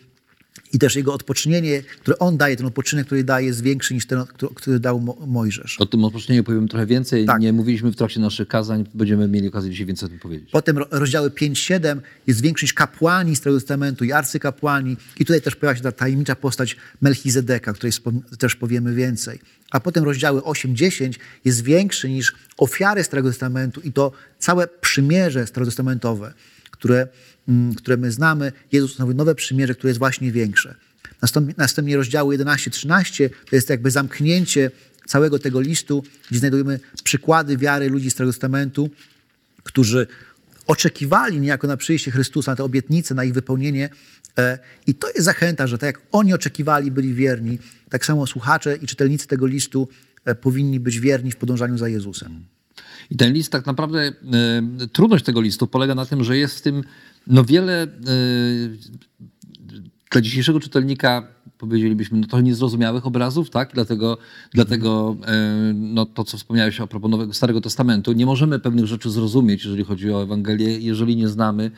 I 0.73 0.79
też 0.79 0.95
jego 0.95 1.13
odpoczynienie, 1.13 1.81
które 2.01 2.19
on 2.19 2.37
daje, 2.37 2.55
ten 2.55 2.65
odpoczynek, 2.65 3.05
który 3.05 3.23
daje, 3.23 3.47
jest 3.47 3.61
większy 3.63 3.93
niż 3.93 4.05
ten, 4.07 4.23
który- 4.55 4.79
dał 4.79 4.99
Mo- 4.99 5.17
Mojżesz. 5.27 5.77
O 5.79 5.85
tym 5.85 6.03
odpocznieniu 6.03 6.43
powiem 6.43 6.67
trochę 6.67 6.85
więcej. 6.85 7.25
Tak. 7.25 7.41
Nie 7.41 7.53
mówiliśmy 7.53 7.91
w 7.91 7.95
trakcie 7.95 8.19
naszych 8.19 8.47
kazań, 8.47 8.85
będziemy 8.93 9.27
mieli 9.27 9.47
okazję 9.47 9.71
dzisiaj 9.71 9.85
więcej 9.85 10.05
o 10.05 10.09
tym 10.09 10.19
powiedzieć. 10.19 10.49
Potem 10.51 10.77
ro- 10.77 10.87
rozdziały 10.91 11.29
5-7 11.29 12.01
jest 12.27 12.41
większy 12.41 12.65
niż 12.65 12.73
kapłani 12.73 13.35
Starego 13.35 13.59
Testamentu 13.59 14.05
i 14.05 14.11
arcykapłani. 14.11 14.97
I 15.19 15.25
tutaj 15.25 15.41
też 15.41 15.55
pojawia 15.55 15.77
się 15.77 15.83
ta 15.83 15.91
tajemnicza 15.91 16.35
postać 16.35 16.77
Melchizedeka, 17.01 17.71
o 17.71 17.73
której 17.73 17.93
też 18.39 18.55
powiemy 18.55 18.95
więcej. 18.95 19.39
A 19.71 19.79
potem 19.79 20.03
rozdziały 20.03 20.41
8-10 20.41 21.13
jest 21.45 21.63
większy 21.63 22.09
niż 22.09 22.35
ofiary 22.57 23.03
Starego 23.03 23.29
Testamentu 23.29 23.81
i 23.81 23.91
to 23.93 24.11
całe 24.39 24.67
przymierze 24.67 25.47
starotestamentowe, 25.47 26.33
które, 26.71 27.07
które 27.77 27.97
my 27.97 28.11
znamy. 28.11 28.51
Jezus 28.71 28.91
ustanowił 28.91 29.15
nowe 29.15 29.35
przymierze, 29.35 29.75
które 29.75 29.89
jest 29.89 29.99
właśnie 29.99 30.31
większe. 30.31 30.75
Następnie, 31.57 31.97
rozdziały 31.97 32.37
11-13 32.37 33.29
to 33.49 33.55
jest 33.55 33.69
jakby 33.69 33.91
zamknięcie 33.91 34.71
całego 35.07 35.39
tego 35.39 35.61
listu, 35.61 36.03
gdzie 36.29 36.39
znajdujemy 36.39 36.79
przykłady 37.03 37.57
wiary 37.57 37.89
ludzi 37.89 38.11
Starego 38.11 38.33
Testamentu, 38.33 38.89
którzy 39.63 40.07
oczekiwali 40.67 41.39
niejako 41.39 41.67
na 41.67 41.77
przyjście 41.77 42.11
Chrystusa, 42.11 42.51
na 42.51 42.55
te 42.55 42.63
obietnice, 42.63 43.15
na 43.15 43.23
ich 43.23 43.33
wypełnienie. 43.33 43.89
E, 44.37 44.59
I 44.87 44.95
to 44.95 45.07
jest 45.07 45.25
zachęta, 45.25 45.67
że 45.67 45.77
tak 45.77 45.87
jak 45.87 46.01
oni 46.11 46.33
oczekiwali, 46.33 46.91
byli 46.91 47.13
wierni, 47.13 47.59
tak 47.89 48.05
samo 48.05 48.27
słuchacze 48.27 48.75
i 48.75 48.87
czytelnicy 48.87 49.27
tego 49.27 49.45
listu 49.45 49.87
e, 50.25 50.35
powinni 50.35 50.79
być 50.79 50.99
wierni 50.99 51.31
w 51.31 51.35
podążaniu 51.35 51.77
za 51.77 51.87
Jezusem. 51.87 52.45
I 53.09 53.17
ten 53.17 53.33
list, 53.33 53.51
tak 53.51 53.65
naprawdę, 53.65 53.99
e, 54.01 54.87
trudność 54.93 55.25
tego 55.25 55.41
listu 55.41 55.67
polega 55.67 55.95
na 55.95 56.05
tym, 56.05 56.23
że 56.23 56.37
jest 56.37 56.57
w 56.57 56.61
tym 56.61 56.83
no 57.27 57.43
wiele 57.43 57.83
e, 57.83 57.87
dla 60.11 60.21
dzisiejszego 60.21 60.59
czytelnika 60.59 61.27
powiedzielibyśmy, 61.57 62.19
no 62.19 62.27
trochę 62.27 62.43
niezrozumiałych 62.43 63.05
obrazów, 63.05 63.49
tak? 63.49 63.71
Dlatego, 63.73 64.17
dlatego 64.53 65.15
e, 65.25 65.73
no, 65.73 66.05
to, 66.05 66.23
co 66.23 66.37
wspomniałeś 66.37 66.81
a 66.81 66.87
propos 66.87 67.11
Nowego, 67.11 67.33
Starego 67.33 67.61
Testamentu, 67.61 68.11
nie 68.11 68.25
możemy 68.25 68.59
pewnych 68.59 68.85
rzeczy 68.85 69.09
zrozumieć, 69.09 69.63
jeżeli 69.63 69.83
chodzi 69.83 70.11
o 70.11 70.23
Ewangelię, 70.23 70.79
jeżeli 70.79 71.15
nie 71.15 71.27
znamy 71.27 71.71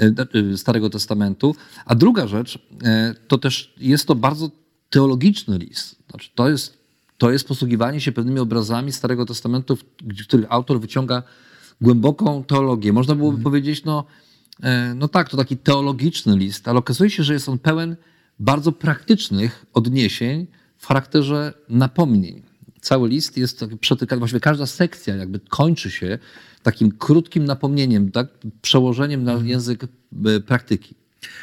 e, 0.00 0.56
Starego 0.56 0.90
Testamentu. 0.90 1.54
A 1.84 1.94
druga 1.94 2.26
rzecz, 2.26 2.58
to 3.28 3.38
też 3.38 3.74
jest 3.78 4.06
to 4.06 4.14
bardzo 4.14 4.50
teologiczny 4.90 5.58
list. 5.58 5.96
Znaczy, 6.10 6.30
to 6.34 6.48
jest 6.48 6.78
to 7.18 7.30
jest 7.30 7.48
posługiwanie 7.48 8.00
się 8.00 8.12
pewnymi 8.12 8.40
obrazami 8.40 8.92
Starego 8.92 9.26
Testamentu, 9.26 9.76
w 9.76 9.84
których 10.26 10.46
autor 10.48 10.80
wyciąga 10.80 11.22
głęboką 11.80 12.44
teologię. 12.44 12.92
Można 12.92 13.14
byłoby 13.14 13.42
powiedzieć, 13.42 13.84
no, 13.84 14.04
no 14.94 15.08
tak, 15.08 15.28
to 15.28 15.36
taki 15.36 15.56
teologiczny 15.56 16.36
list, 16.36 16.68
ale 16.68 16.78
okazuje 16.78 17.10
się, 17.10 17.22
że 17.22 17.32
jest 17.32 17.48
on 17.48 17.58
pełen 17.58 17.96
bardzo 18.38 18.72
praktycznych 18.72 19.66
odniesień 19.74 20.46
w 20.76 20.86
charakterze 20.86 21.52
napomnień. 21.68 22.42
Cały 22.80 23.08
list 23.08 23.36
jest 23.36 23.64
przetykany, 23.80 24.18
właściwie 24.18 24.40
każda 24.40 24.66
sekcja 24.66 25.16
jakby 25.16 25.40
kończy 25.40 25.90
się 25.90 26.18
takim 26.62 26.92
krótkim 26.92 27.44
napomnieniem, 27.44 28.10
tak, 28.10 28.26
przełożeniem 28.62 29.24
na 29.24 29.32
język 29.32 29.84
e, 29.84 30.40
praktyki. 30.40 30.94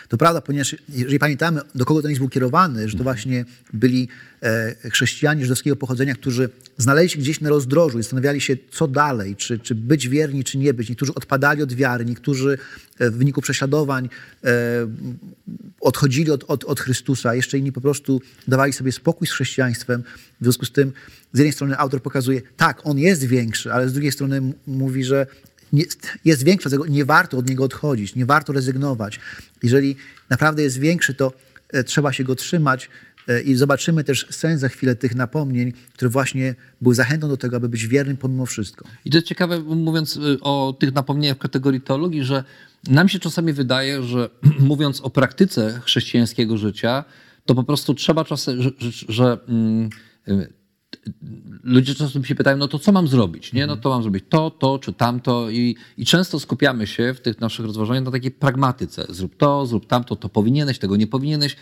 To 0.08 0.18
prawda, 0.18 0.42
ponieważ 0.42 0.76
jeżeli 0.90 1.20
pamiętamy, 1.20 1.62
do 1.76 1.86
kogo 1.86 2.02
ten 2.02 2.10
list 2.10 2.20
był 2.20 2.30
kierowany, 2.30 2.90
że 2.90 2.98
to 2.98 3.04
właśnie 3.04 3.46
byli 3.74 4.08
e, 4.42 4.90
chrześcijanie 4.90 5.42
żydowskiego 5.42 5.76
pochodzenia, 5.76 6.16
którzy 6.16 6.50
znaleźli 6.78 7.10
się 7.10 7.20
gdzieś 7.20 7.42
na 7.42 7.50
rozdrożu 7.50 8.00
i 8.00 8.04
zastanawiali 8.04 8.42
się, 8.42 8.58
co 8.72 8.88
dalej, 8.88 9.36
czy, 9.36 9.60
czy 9.60 9.76
być 9.76 10.10
wierni, 10.10 10.44
czy 10.44 10.58
nie 10.58 10.74
być. 10.74 10.90
Niektórzy 10.90 11.14
odpadali 11.14 11.64
od 11.64 11.74
wiary, 11.74 12.06
niektórzy 12.06 12.58
e, 13.00 13.10
w 13.10 13.18
wyniku 13.18 13.42
prześladowań 13.42 14.10
e, 14.44 14.50
odchodzili 15.82 16.32
od, 16.32 16.44
od, 16.48 16.64
od 16.64 16.80
Chrystusa, 16.80 17.36
jeszcze 17.36 17.58
inni 17.58 17.72
po 17.72 17.82
prostu 17.82 18.22
dawali 18.48 18.74
sobie 18.74 18.92
spokój 18.92 19.28
z 19.28 19.32
chrześcijaństwem. 19.32 20.04
W 20.42 20.44
związku 20.44 20.66
z 20.66 20.72
tym, 20.72 20.92
z 21.34 21.38
jednej 21.38 21.54
strony 21.54 21.78
autor 21.78 22.02
pokazuje, 22.02 22.42
tak, 22.58 22.82
on 22.84 22.98
jest 22.98 23.24
większy, 23.24 23.74
ale 23.74 23.90
z 23.90 23.94
drugiej 23.94 24.12
strony 24.12 24.54
mówi, 24.68 25.04
że 25.04 25.28
jest 26.26 26.44
większy, 26.44 26.70
dlatego 26.70 26.92
nie 26.92 27.06
warto 27.06 27.38
od 27.38 27.50
niego 27.50 27.64
odchodzić, 27.64 28.16
nie 28.16 28.26
warto 28.26 28.54
rezygnować. 28.54 29.20
Jeżeli 29.64 29.96
naprawdę 30.30 30.64
jest 30.64 30.80
większy, 30.80 31.14
to 31.14 31.34
e, 31.70 31.84
trzeba 31.84 32.14
się 32.14 32.24
go 32.24 32.36
trzymać 32.36 32.90
e, 33.28 33.42
i 33.42 33.56
zobaczymy 33.56 34.04
też 34.04 34.28
sens 34.30 34.62
za 34.62 34.70
chwilę 34.70 34.96
tych 34.96 35.16
napomnień, 35.16 35.74
które 35.94 36.10
właśnie 36.10 36.56
były 36.82 36.96
zachętą 36.96 37.30
do 37.30 37.38
tego, 37.38 37.58
aby 37.58 37.70
być 37.70 37.88
wiernym 37.88 38.18
pomimo 38.18 38.46
wszystko. 38.46 38.88
I 39.06 39.10
to 39.10 39.18
jest 39.18 39.28
ciekawe, 39.28 39.60
mówiąc 39.60 40.18
y, 40.18 40.38
o 40.42 40.76
tych 40.80 40.94
napomnieniach 40.94 41.38
w 41.38 41.40
kategorii 41.40 41.82
teologii, 41.82 42.24
że 42.24 42.44
nam 42.88 43.10
się 43.10 43.20
czasami 43.20 43.54
wydaje, 43.54 44.04
że 44.04 44.30
mówiąc 44.60 45.02
o 45.02 45.10
praktyce 45.10 45.82
chrześcijańskiego 45.86 46.58
życia, 46.58 47.04
to 47.46 47.56
po 47.56 47.64
prostu 47.64 47.94
trzeba 47.94 48.26
czasem, 48.26 48.62
że, 48.62 48.70
że, 48.80 48.92
że 49.10 49.38
mm, 49.48 49.90
ludzie 51.64 51.96
czasem 51.96 52.26
się 52.26 52.36
pytają, 52.36 52.58
no 52.58 52.68
to 52.68 52.80
co 52.80 52.92
mam 52.92 53.08
zrobić? 53.08 53.54
Nie? 53.54 53.68
No 53.68 53.78
to 53.78 53.90
mam 53.90 54.04
zrobić 54.04 54.24
to, 54.30 54.52
to 54.52 54.80
czy 54.80 54.94
tamto 54.94 55.50
i, 55.50 55.76
i 55.98 56.06
często 56.06 56.40
skupiamy 56.40 56.88
się 56.88 57.14
w 57.14 57.22
tych 57.22 57.42
naszych 57.42 57.66
rozważaniach 57.66 58.04
na 58.04 58.12
takiej 58.12 58.32
pragmatyce. 58.32 59.06
Zrób 59.10 59.38
to, 59.38 59.66
zrób 59.66 59.88
tamto, 59.88 60.16
to 60.16 60.30
powinieneś, 60.30 60.80
tego 60.80 60.96
nie 60.96 61.08
powinieneś. 61.08 61.56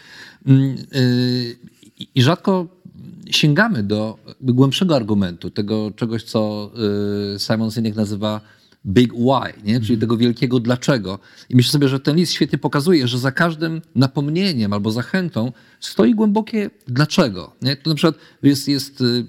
Mm, 0.45 0.75
y, 0.95 1.57
I 2.15 2.21
rzadko 2.21 2.67
sięgamy 3.29 3.83
do 3.83 4.17
głębszego 4.41 4.95
argumentu, 4.95 5.49
tego 5.49 5.91
czegoś, 5.95 6.23
co 6.23 6.71
y, 7.35 7.39
Simon 7.39 7.71
Sinek 7.71 7.95
nazywa 7.95 8.41
big 8.85 9.13
why, 9.13 9.63
nie? 9.63 9.81
czyli 9.81 9.99
tego 9.99 10.17
wielkiego 10.17 10.59
dlaczego. 10.59 11.19
I 11.49 11.55
myślę 11.55 11.71
sobie, 11.71 11.87
że 11.87 11.99
ten 11.99 12.15
list 12.15 12.33
świetnie 12.33 12.57
pokazuje, 12.57 13.07
że 13.07 13.19
za 13.19 13.31
każdym 13.31 13.81
napomnieniem 13.95 14.73
albo 14.73 14.91
zachętą 14.91 15.51
stoi 15.79 16.15
głębokie 16.15 16.69
dlaczego. 16.87 17.55
Nie? 17.61 17.75
To 17.75 17.89
na 17.89 17.95
przykład 17.95 18.15
jest, 18.43 18.67
jest 18.67 19.01
y, 19.01 19.25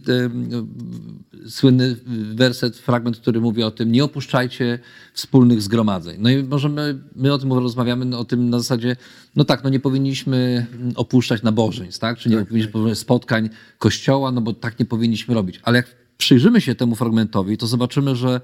y, 1.44 1.50
słynny 1.50 1.96
werset, 2.34 2.76
fragment, 2.76 3.16
który 3.16 3.40
mówi 3.40 3.62
o 3.62 3.70
tym, 3.70 3.92
nie 3.92 4.04
opuszczajcie 4.04 4.78
wspólnych 5.12 5.62
zgromadzeń. 5.62 6.16
No 6.20 6.30
i 6.30 6.42
możemy, 6.42 6.98
my 7.16 7.32
o 7.32 7.38
tym 7.38 7.52
rozmawiamy, 7.52 8.04
no, 8.04 8.18
o 8.18 8.24
tym 8.24 8.50
na 8.50 8.58
zasadzie, 8.58 8.96
no 9.36 9.44
tak, 9.44 9.64
no 9.64 9.70
nie 9.70 9.80
powinniśmy 9.80 10.66
opuszczać 10.96 11.42
nabożeństw, 11.42 12.00
tak? 12.00 12.18
czy 12.18 12.28
nie 12.30 12.44
powinniśmy 12.44 12.94
spotkań 12.94 13.50
kościoła, 13.78 14.32
no 14.32 14.40
bo 14.40 14.52
tak 14.52 14.78
nie 14.78 14.86
powinniśmy 14.86 15.34
robić. 15.34 15.60
Ale 15.62 15.76
jak 15.76 15.86
przyjrzymy 16.18 16.60
się 16.60 16.74
temu 16.74 16.94
fragmentowi, 16.94 17.58
to 17.58 17.66
zobaczymy, 17.66 18.16
że 18.16 18.40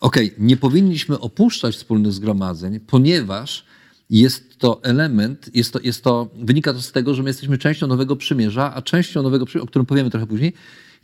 okej, 0.00 0.34
nie 0.38 0.56
powinniśmy 0.56 1.18
opuszczać 1.18 1.76
wspólnych 1.76 2.12
zgromadzeń, 2.12 2.80
ponieważ 2.80 3.64
jest 4.10 4.58
to 4.58 4.82
element, 4.82 5.50
jest 5.54 5.72
to, 5.72 5.80
jest 5.80 6.04
to, 6.04 6.30
wynika 6.34 6.72
to 6.72 6.82
z 6.82 6.92
tego, 6.92 7.14
że 7.14 7.22
my 7.22 7.30
jesteśmy 7.30 7.58
częścią 7.58 7.86
Nowego 7.86 8.16
Przymierza, 8.16 8.74
a 8.74 8.82
częścią 8.82 9.22
Nowego 9.22 9.46
Przymierza, 9.46 9.64
o 9.64 9.66
którym 9.66 9.86
powiemy 9.86 10.10
trochę 10.10 10.26
później, 10.26 10.52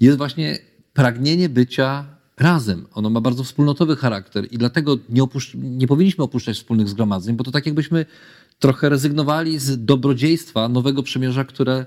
jest 0.01 0.19
właśnie 0.19 0.59
pragnienie 0.93 1.49
bycia 1.49 2.05
razem. 2.37 2.87
Ono 2.95 3.11
ma 3.11 3.21
bardzo 3.21 3.45
wspólnotowy 3.45 3.97
charakter 3.97 4.47
i 4.51 4.59
dlatego 4.59 4.99
nie, 5.09 5.23
nie 5.55 5.87
powinniśmy 5.87 6.25
opuszczać 6.25 6.57
wspólnych 6.57 6.89
zgromadzeń, 6.89 7.37
bo 7.37 7.45
to 7.45 7.51
tak 7.51 7.67
jakbyśmy 7.67 8.07
trochę 8.59 8.89
rezygnowali 8.89 9.59
z 9.59 9.85
dobrodziejstwa 9.85 10.69
Nowego 10.69 11.03
Przymierza, 11.03 11.45
które, 11.45 11.87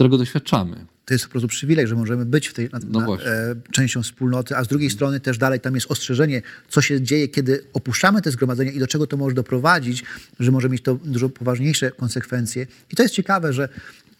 którego 0.00 0.18
doświadczamy. 0.18 0.86
To 1.04 1.14
jest 1.14 1.24
po 1.24 1.30
prostu 1.30 1.48
przywilej, 1.48 1.86
że 1.86 1.94
możemy 1.94 2.24
być 2.24 2.48
w 2.48 2.54
tej 2.54 2.68
na, 2.72 2.78
No 2.88 3.00
na, 3.00 3.22
e, 3.22 3.54
częścią 3.72 4.02
wspólnoty, 4.02 4.56
a 4.56 4.64
z 4.64 4.68
drugiej 4.68 4.90
strony 4.90 5.20
też 5.20 5.38
dalej 5.38 5.60
tam 5.60 5.74
jest 5.74 5.90
ostrzeżenie, 5.90 6.42
co 6.68 6.82
się 6.82 7.02
dzieje, 7.02 7.28
kiedy 7.28 7.64
opuszczamy 7.72 8.22
te 8.22 8.30
zgromadzenia 8.30 8.72
i 8.72 8.78
do 8.78 8.86
czego 8.86 9.06
to 9.06 9.16
może 9.16 9.34
doprowadzić, 9.34 10.04
że 10.40 10.50
może 10.50 10.68
mieć 10.68 10.82
to 10.82 10.94
dużo 10.94 11.28
poważniejsze 11.28 11.90
konsekwencje. 11.90 12.66
I 12.92 12.96
to 12.96 13.02
jest 13.02 13.14
ciekawe, 13.14 13.52
że 13.52 13.68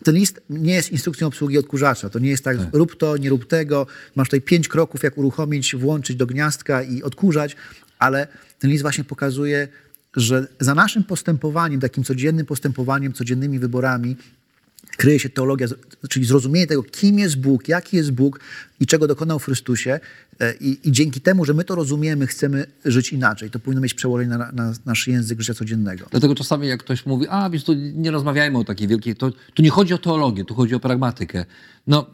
ten 0.05 0.15
list 0.15 0.41
nie 0.51 0.75
jest 0.75 0.93
instrukcją 0.93 1.27
obsługi 1.27 1.59
odkurzacza. 1.59 2.11
To 2.11 2.19
nie 2.19 2.31
jest 2.31 2.45
tak, 2.45 2.57
rób 2.73 2.97
to, 2.97 3.17
nie 3.17 3.31
rób 3.31 3.47
tego. 3.47 3.87
Masz 4.17 4.29
tutaj 4.29 4.41
pięć 4.41 4.69
kroków, 4.69 5.03
jak 5.03 5.19
uruchomić, 5.19 5.77
włączyć 5.77 6.17
do 6.17 6.27
gniazdka 6.27 6.83
i 6.83 7.03
odkurzać, 7.03 7.57
ale 7.99 8.27
ten 8.59 8.71
list 8.71 8.83
właśnie 8.83 9.05
pokazuje, 9.05 9.69
że 10.17 10.47
za 10.61 10.75
naszym 10.75 11.05
postępowaniem, 11.05 11.81
takim 11.81 12.05
codziennym 12.05 12.47
postępowaniem, 12.47 13.13
codziennymi 13.13 13.59
wyborami, 13.59 14.17
kryje 15.00 15.19
się 15.19 15.28
teologia, 15.28 15.66
czyli 16.09 16.26
zrozumienie 16.26 16.66
tego, 16.66 16.83
kim 16.83 17.19
jest 17.19 17.40
Bóg, 17.40 17.69
jaki 17.69 17.97
jest 17.97 18.11
Bóg 18.12 18.40
i 18.80 18.87
czego 18.87 19.07
dokonał 19.07 19.38
w 19.38 19.45
Chrystusie. 19.45 20.00
E, 20.40 20.54
I, 20.61 20.88
i 20.88 20.92
dzięki 20.92 21.21
temu, 21.21 21.45
że 21.45 21.54
my 21.54 21.64
to 21.64 21.75
rozumiemy, 21.75 22.26
chcemy 22.26 22.66
żyć 22.85 23.12
inaczej. 23.12 23.50
To 23.50 23.59
powinno 23.59 23.80
mieć 23.80 23.95
przełożenie 23.95 24.30
na, 24.30 24.52
na 24.52 24.73
nasz 24.87 25.09
język 25.09 25.40
życia 25.40 25.54
codziennego. 25.54 26.07
Dlatego 26.11 26.35
czasami 26.35 26.69
jak 26.69 26.80
ktoś 26.80 27.07
mówi, 27.07 27.26
a 27.28 27.50
więc 27.50 27.64
tu 27.64 27.75
nie 27.75 28.11
rozmawiajmy 28.11 28.59
o 28.59 28.64
takiej 28.64 28.88
wielkiej, 28.88 29.16
to 29.16 29.30
tu 29.54 29.62
nie 29.62 29.71
chodzi 29.71 29.95
o 29.95 29.99
teologię, 29.99 30.45
tu 30.45 30.54
chodzi 30.54 30.75
o 30.75 30.80
pragmatykę. 30.80 31.45
No 31.87 32.07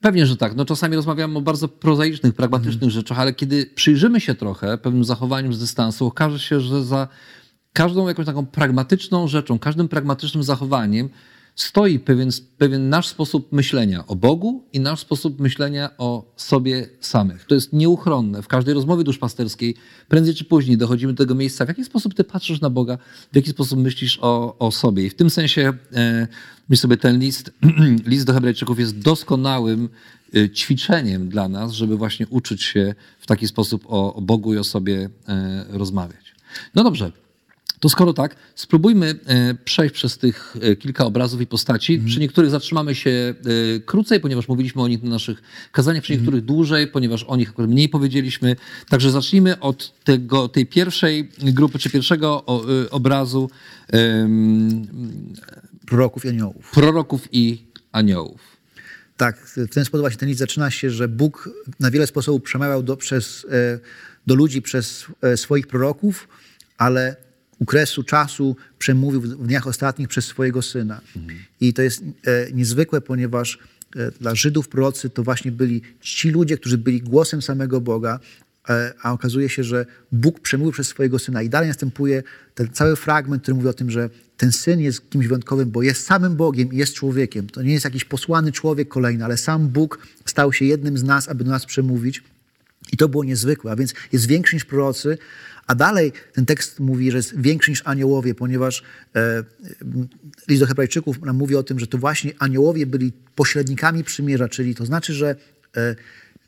pewnie, 0.00 0.26
że 0.26 0.36
tak. 0.36 0.56
No 0.56 0.64
czasami 0.64 0.96
rozmawiamy 0.96 1.38
o 1.38 1.40
bardzo 1.40 1.68
prozaicznych, 1.68 2.34
pragmatycznych 2.34 2.74
Mhm. 2.74 2.90
rzeczach, 2.90 3.18
ale 3.18 3.32
kiedy 3.34 3.66
przyjrzymy 3.66 4.20
się 4.20 4.34
trochę 4.34 4.78
pewnym 4.78 5.04
zachowaniom 5.04 5.54
z 5.54 5.58
dystansu, 5.58 6.06
okaże 6.06 6.38
się, 6.38 6.60
że 6.60 6.84
za 6.84 7.08
każdą 7.72 8.08
jakąś 8.08 8.26
taką 8.26 8.46
pragmatyczną 8.46 9.28
rzeczą, 9.28 9.58
każdym 9.58 9.88
pragmatycznym 9.88 10.42
zachowaniem 10.42 11.08
stoi 11.58 11.98
pewien, 11.98 12.30
pewien 12.58 12.88
nasz 12.88 13.08
sposób 13.08 13.52
myślenia 13.52 14.06
o 14.06 14.16
Bogu 14.16 14.64
i 14.72 14.80
nasz 14.80 15.00
sposób 15.00 15.40
myślenia 15.40 15.90
o 15.98 16.32
sobie 16.36 16.88
samych. 17.00 17.44
To 17.44 17.54
jest 17.54 17.72
nieuchronne. 17.72 18.42
W 18.42 18.48
każdej 18.48 18.74
rozmowie 18.74 19.04
duszpasterskiej 19.04 19.74
prędzej 20.08 20.34
czy 20.34 20.44
później 20.44 20.76
dochodzimy 20.76 21.12
do 21.12 21.24
tego 21.24 21.34
miejsca, 21.34 21.64
w 21.64 21.68
jaki 21.68 21.84
sposób 21.84 22.14
ty 22.14 22.24
patrzysz 22.24 22.60
na 22.60 22.70
Boga, 22.70 22.98
w 23.32 23.36
jaki 23.36 23.50
sposób 23.50 23.78
myślisz 23.78 24.18
o, 24.22 24.58
o 24.58 24.70
sobie. 24.70 25.04
I 25.04 25.10
w 25.10 25.14
tym 25.14 25.30
sensie 25.30 25.72
e, 25.92 26.28
myślę 26.68 26.82
sobie, 26.82 26.96
ten 26.96 27.18
list, 27.18 27.52
list 28.06 28.26
do 28.26 28.32
Hebrajczyków 28.32 28.78
jest 28.78 28.98
doskonałym 28.98 29.88
e, 30.34 30.50
ćwiczeniem 30.50 31.28
dla 31.28 31.48
nas, 31.48 31.72
żeby 31.72 31.96
właśnie 31.96 32.26
uczyć 32.26 32.62
się 32.62 32.94
w 33.20 33.26
taki 33.26 33.48
sposób 33.48 33.84
o, 33.86 34.14
o 34.14 34.20
Bogu 34.20 34.54
i 34.54 34.58
o 34.58 34.64
sobie 34.64 35.10
e, 35.28 35.64
rozmawiać. 35.68 36.34
No 36.74 36.84
dobrze. 36.84 37.27
To 37.80 37.88
skoro 37.88 38.12
tak, 38.12 38.36
spróbujmy 38.54 39.14
e, 39.26 39.54
przejść 39.54 39.94
przez 39.94 40.18
tych 40.18 40.56
e, 40.60 40.76
kilka 40.76 41.04
obrazów 41.04 41.40
i 41.40 41.46
postaci. 41.46 41.98
Przy 41.98 42.20
niektórych 42.20 42.50
zatrzymamy 42.50 42.94
się 42.94 43.10
e, 43.10 43.34
krócej, 43.80 44.20
ponieważ 44.20 44.48
mówiliśmy 44.48 44.82
o 44.82 44.88
nich 44.88 45.02
na 45.02 45.10
naszych 45.10 45.42
kazaniach, 45.72 46.02
przy 46.02 46.12
niektórych 46.12 46.44
dłużej, 46.44 46.86
ponieważ 46.86 47.24
o 47.24 47.36
nich 47.36 47.50
akurat 47.50 47.70
mniej 47.70 47.88
powiedzieliśmy. 47.88 48.56
Także 48.88 49.10
zacznijmy 49.10 49.60
od 49.60 50.04
tego, 50.04 50.48
tej 50.48 50.66
pierwszej 50.66 51.30
grupy, 51.38 51.78
czy 51.78 51.90
pierwszego 51.90 52.44
obrazu 52.90 53.50
em, 53.88 54.86
Proroków 55.86 56.24
i 56.24 56.28
aniołów. 56.28 56.70
proroków 56.70 57.28
i 57.32 57.64
aniołów. 57.92 58.40
Tak, 59.16 59.38
w 59.46 59.74
ten 59.74 59.84
sposób 59.84 60.00
właśnie 60.00 60.18
ten 60.18 60.28
list 60.28 60.38
zaczyna 60.38 60.70
się, 60.70 60.90
że 60.90 61.08
Bóg 61.08 61.50
na 61.80 61.90
wiele 61.90 62.06
sposobów 62.06 62.42
przemawiał 62.42 62.82
do, 62.82 62.96
przez, 62.96 63.46
do 64.26 64.34
ludzi 64.34 64.62
przez 64.62 65.04
swoich 65.36 65.66
proroków, 65.66 66.28
ale 66.78 67.27
u 67.58 67.64
kresu 67.64 68.02
czasu 68.02 68.56
przemówił 68.78 69.20
w 69.20 69.46
dniach 69.46 69.66
ostatnich 69.66 70.08
przez 70.08 70.24
swojego 70.24 70.62
Syna. 70.62 71.00
I 71.60 71.74
to 71.74 71.82
jest 71.82 72.02
e, 72.02 72.52
niezwykłe, 72.52 73.00
ponieważ 73.00 73.58
e, 73.96 74.10
dla 74.10 74.34
Żydów 74.34 74.68
prorocy 74.68 75.10
to 75.10 75.22
właśnie 75.22 75.52
byli 75.52 75.82
ci 76.00 76.30
ludzie, 76.30 76.58
którzy 76.58 76.78
byli 76.78 77.00
głosem 77.00 77.42
samego 77.42 77.80
Boga, 77.80 78.20
e, 78.68 78.92
a 79.02 79.12
okazuje 79.12 79.48
się, 79.48 79.64
że 79.64 79.86
Bóg 80.12 80.40
przemówił 80.40 80.72
przez 80.72 80.88
swojego 80.88 81.18
Syna. 81.18 81.42
I 81.42 81.48
dalej 81.48 81.68
następuje 81.68 82.22
ten 82.54 82.68
cały 82.72 82.96
fragment, 82.96 83.42
który 83.42 83.54
mówi 83.54 83.68
o 83.68 83.72
tym, 83.72 83.90
że 83.90 84.10
ten 84.36 84.52
Syn 84.52 84.80
jest 84.80 85.10
kimś 85.10 85.26
wyjątkowym, 85.26 85.70
bo 85.70 85.82
jest 85.82 86.06
samym 86.06 86.36
Bogiem 86.36 86.72
i 86.72 86.76
jest 86.76 86.94
człowiekiem. 86.94 87.46
To 87.46 87.62
nie 87.62 87.72
jest 87.72 87.84
jakiś 87.84 88.04
posłany 88.04 88.52
człowiek 88.52 88.88
kolejny, 88.88 89.24
ale 89.24 89.36
sam 89.36 89.68
Bóg 89.68 90.06
stał 90.24 90.52
się 90.52 90.64
jednym 90.64 90.98
z 90.98 91.04
nas, 91.04 91.28
aby 91.28 91.44
do 91.44 91.50
nas 91.50 91.66
przemówić. 91.66 92.22
I 92.92 92.96
to 92.96 93.08
było 93.08 93.24
niezwykłe, 93.24 93.72
a 93.72 93.76
więc 93.76 93.94
jest 94.12 94.26
większy 94.26 94.56
niż 94.56 94.64
prorocy, 94.64 95.18
a 95.68 95.74
dalej 95.74 96.12
ten 96.32 96.46
tekst 96.46 96.80
mówi, 96.80 97.10
że 97.10 97.16
jest 97.16 97.40
większy 97.40 97.70
niż 97.70 97.82
aniołowie, 97.84 98.34
ponieważ 98.34 98.82
e, 99.16 99.44
list 100.48 100.62
do 100.62 100.66
Hebrajczyków 100.66 101.22
nam 101.22 101.36
mówi 101.36 101.56
o 101.56 101.62
tym, 101.62 101.78
że 101.78 101.86
to 101.86 101.98
właśnie 101.98 102.32
aniołowie 102.38 102.86
byli 102.86 103.12
pośrednikami 103.34 104.04
przymierza, 104.04 104.48
czyli 104.48 104.74
to 104.74 104.86
znaczy, 104.86 105.14
że 105.14 105.36
e, 105.76 105.96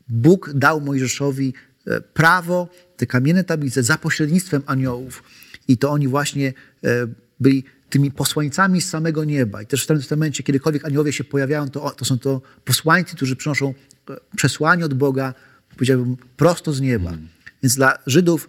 Bóg 0.09 0.53
dał 0.53 0.81
Mojżeszowi 0.81 1.53
e, 1.87 2.01
prawo, 2.01 2.69
te 2.97 3.05
kamienne 3.05 3.43
tablice 3.43 3.83
za 3.83 3.97
pośrednictwem 3.97 4.61
aniołów. 4.65 5.23
I 5.67 5.77
to 5.77 5.91
oni 5.91 6.07
właśnie 6.07 6.53
e, 6.83 7.07
byli 7.39 7.63
tymi 7.89 8.11
posłańcami 8.11 8.81
z 8.81 8.89
samego 8.89 9.23
nieba. 9.23 9.61
I 9.61 9.65
też 9.65 9.81
w 9.81 9.83
Starym 9.83 10.01
Testamencie, 10.01 10.43
kiedykolwiek 10.43 10.85
aniołowie 10.85 11.13
się 11.13 11.23
pojawiają, 11.23 11.69
to, 11.69 11.89
to 11.89 12.05
są 12.05 12.19
to 12.19 12.41
posłańcy, 12.65 13.15
którzy 13.15 13.35
przynoszą 13.35 13.73
e, 14.09 14.17
przesłanie 14.35 14.85
od 14.85 14.93
Boga, 14.93 15.33
powiedziałbym, 15.75 16.17
prosto 16.37 16.73
z 16.73 16.81
nieba. 16.81 17.13
Więc 17.63 17.75
dla 17.75 17.97
Żydów 18.07 18.47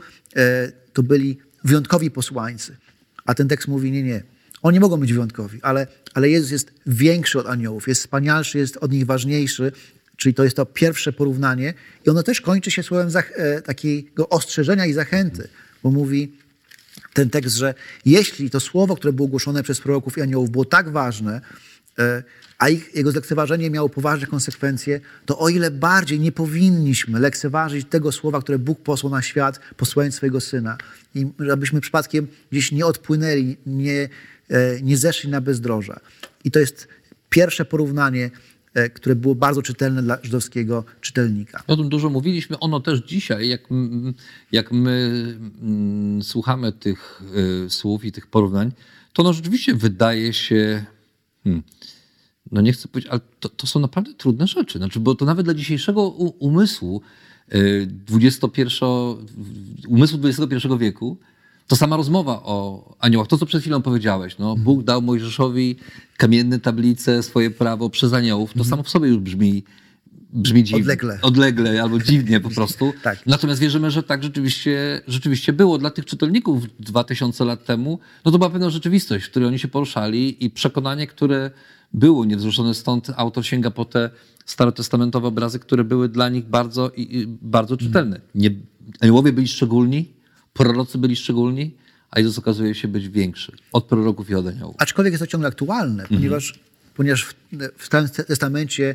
to 0.93 1.03
byli 1.03 1.39
wyjątkowi 1.65 2.11
posłańcy. 2.11 2.77
A 3.25 3.35
ten 3.35 3.49
tekst 3.49 3.69
mówi, 3.69 3.91
nie, 3.91 4.03
nie, 4.03 4.23
oni 4.63 4.81
mogą 4.81 4.97
być 4.97 5.13
wyjątkowi, 5.13 5.59
ale, 5.63 5.87
ale 6.15 6.31
Jezus 6.31 6.51
jest 6.51 6.73
większy 6.87 7.39
od 7.39 7.47
aniołów, 7.47 7.89
jest 7.89 8.01
wspanialszy, 8.01 8.59
jest 8.59 8.77
od 8.77 8.93
nich 8.93 9.07
ważniejszy, 9.07 9.73
czyli 10.17 10.35
to 10.35 10.45
jest 10.45 10.57
to 10.57 10.67
pierwsze 10.67 11.13
porównanie. 11.13 11.75
I 12.07 12.11
ono 12.11 12.23
też 12.23 12.41
kończy 12.41 12.71
się 12.71 12.83
słowem 12.83 13.11
e, 13.17 13.63
takiego 13.63 14.29
ostrzeżenia 14.29 14.87
i 14.87 14.93
zachęty, 14.93 15.49
bo 15.83 15.91
mówi 15.91 16.33
ten 17.13 17.31
tekst, 17.31 17.57
że 17.57 17.75
jeśli 18.05 18.51
to 18.51 18.61
słowo, 18.61 18.97
które 18.97 19.13
było 19.13 19.29
głoszone 19.29 19.63
przez 19.63 19.81
proroków 19.81 20.19
i 20.19 20.21
aniołów 20.21 20.51
było 20.51 20.65
tak 20.65 20.91
ważne, 20.91 21.37
e, 21.37 21.41
a 22.63 22.69
ich, 22.69 22.95
jego 22.95 23.11
zlekceważenie 23.11 23.71
miało 23.71 23.89
poważne 23.89 24.27
konsekwencje, 24.27 25.01
to 25.27 25.39
o 25.39 25.49
ile 25.49 25.71
bardziej 25.71 26.21
nie 26.21 26.33
powinniśmy 26.33 27.21
lekceważyć 27.21 27.87
tego 27.89 28.13
słowa, 28.13 28.41
które 28.41 28.59
Bóg 28.59 28.81
posłał 28.81 29.13
na 29.13 29.23
świat, 29.23 29.61
posłając 29.77 30.15
swojego 30.15 30.41
Syna. 30.41 30.79
I 31.15 31.27
żebyśmy 31.39 31.81
przypadkiem 31.81 32.27
gdzieś 32.51 32.73
nie 32.73 32.87
odpłynęli, 32.87 33.57
nie, 33.67 34.09
e, 34.49 34.83
nie 34.83 34.97
zeszli 34.97 35.31
na 35.31 35.41
bezdroża. 35.41 36.01
I 36.45 36.51
to 36.51 36.59
jest 36.59 36.89
pierwsze 37.31 37.65
porównanie, 37.65 38.31
e, 38.75 38.91
które 38.91 39.15
było 39.17 39.35
bardzo 39.35 39.63
czytelne 39.63 40.03
dla 40.03 40.19
żydowskiego 40.23 40.85
czytelnika. 41.01 41.63
O 41.67 41.77
tym 41.77 41.89
dużo 41.89 42.11
mówiliśmy. 42.11 42.59
Ono 42.59 42.81
też 42.81 42.99
dzisiaj, 42.99 43.49
jak, 43.49 43.61
jak 44.53 44.73
my 44.73 45.25
słuchamy 46.23 46.73
tych 46.73 47.23
słów 47.69 48.05
i 48.05 48.13
tych 48.13 48.27
porównań, 48.27 48.73
to 49.13 49.23
ono 49.23 49.33
rzeczywiście 49.33 49.75
wydaje 49.75 50.33
się. 50.33 50.85
Hmm, 51.45 51.63
no 52.53 52.61
nie 52.61 52.73
chcę 52.73 52.89
powiedzieć, 52.89 53.11
ale 53.11 53.21
to, 53.41 53.49
to 53.49 53.67
są 53.67 53.81
naprawdę 53.81 54.15
trudne 54.15 54.47
rzeczy. 54.47 54.79
Znaczy, 54.79 55.01
bo 55.01 55.15
to 55.15 55.25
nawet 55.25 55.47
dla 55.47 55.55
dzisiejszego 55.55 56.09
umysłu 56.39 57.01
y, 57.55 57.87
21, 57.87 58.89
umysłu 59.89 60.21
XXI 60.25 60.69
wieku, 60.79 61.17
to 61.67 61.77
sama 61.77 61.97
rozmowa 61.97 62.43
o 62.45 62.85
aniołach, 62.99 63.29
to 63.29 63.39
co 63.39 63.47
przed 63.47 63.61
chwilą 63.61 63.83
powiedziałeś, 63.83 64.39
no, 64.39 64.57
Bóg 64.57 64.83
dał 64.83 65.03
Mojżeszowi 65.03 65.77
kamienne 66.17 66.61
tablice, 66.61 67.23
swoje 67.23 67.51
prawo 67.51 67.91
przez 67.91 68.13
aniołów, 68.13 68.55
to 68.55 68.65
samo 68.65 68.83
w 68.83 68.89
sobie 68.89 69.09
już 69.09 69.19
brzmi, 69.19 69.65
brzmi 70.33 70.65
dziwnie. 70.65 70.83
Odlegle. 70.83 71.19
Odlegle 71.23 71.83
albo 71.83 71.99
dziwnie 71.99 72.41
po 72.41 72.51
prostu. 72.51 72.93
Tak. 73.03 73.27
Natomiast 73.27 73.61
wierzymy, 73.61 73.91
że 73.91 74.03
tak 74.03 74.23
rzeczywiście, 74.23 75.01
rzeczywiście 75.09 75.53
było. 75.53 75.79
Dla 75.79 75.91
tych 75.91 76.05
czytelników 76.05 76.65
2000 76.81 77.45
lat 77.45 77.65
temu, 77.65 77.99
no 78.25 78.33
to 78.33 78.39
była 78.39 78.51
pewna 78.51 78.71
rzeczywistość, 78.71 79.25
w 79.25 79.31
której 79.31 79.49
oni 79.49 79.59
się 79.59 79.69
poruszali 79.69 80.45
i 80.45 80.51
przekonanie, 80.51 81.07
które 81.07 81.51
było 81.93 82.25
niewzruszone. 82.25 82.75
Stąd 82.75 83.11
autor 83.17 83.47
sięga 83.47 83.71
po 83.71 83.85
te 83.85 84.11
starotestamentowe 84.47 85.29
obrazy, 85.29 85.59
które 85.59 85.85
były 85.85 86.09
dla 86.09 86.29
nich 86.29 86.45
bardzo, 86.45 86.91
bardzo 87.43 87.77
czytelne. 87.77 88.21
Nie, 88.35 88.51
aniołowie 89.01 89.33
byli 89.33 89.49
szczególni, 89.49 90.13
prorocy 90.53 90.99
byli 90.99 91.17
szczególni, 91.17 91.77
a 92.11 92.21
Jezus 92.21 92.39
okazuje 92.39 92.75
się 92.75 92.89
być 92.89 93.09
większy 93.09 93.53
od 93.73 93.85
proroków 93.85 94.31
i 94.31 94.35
od 94.35 94.47
aniołów. 94.47 94.77
Aczkolwiek 94.79 95.13
jest 95.13 95.23
to 95.23 95.27
ciągle 95.27 95.49
aktualne, 95.49 96.07
ponieważ, 96.09 96.61
ponieważ 96.95 97.25
w, 97.25 97.35
w 97.79 97.87
Starym 97.87 98.09
Testamencie 98.09 98.95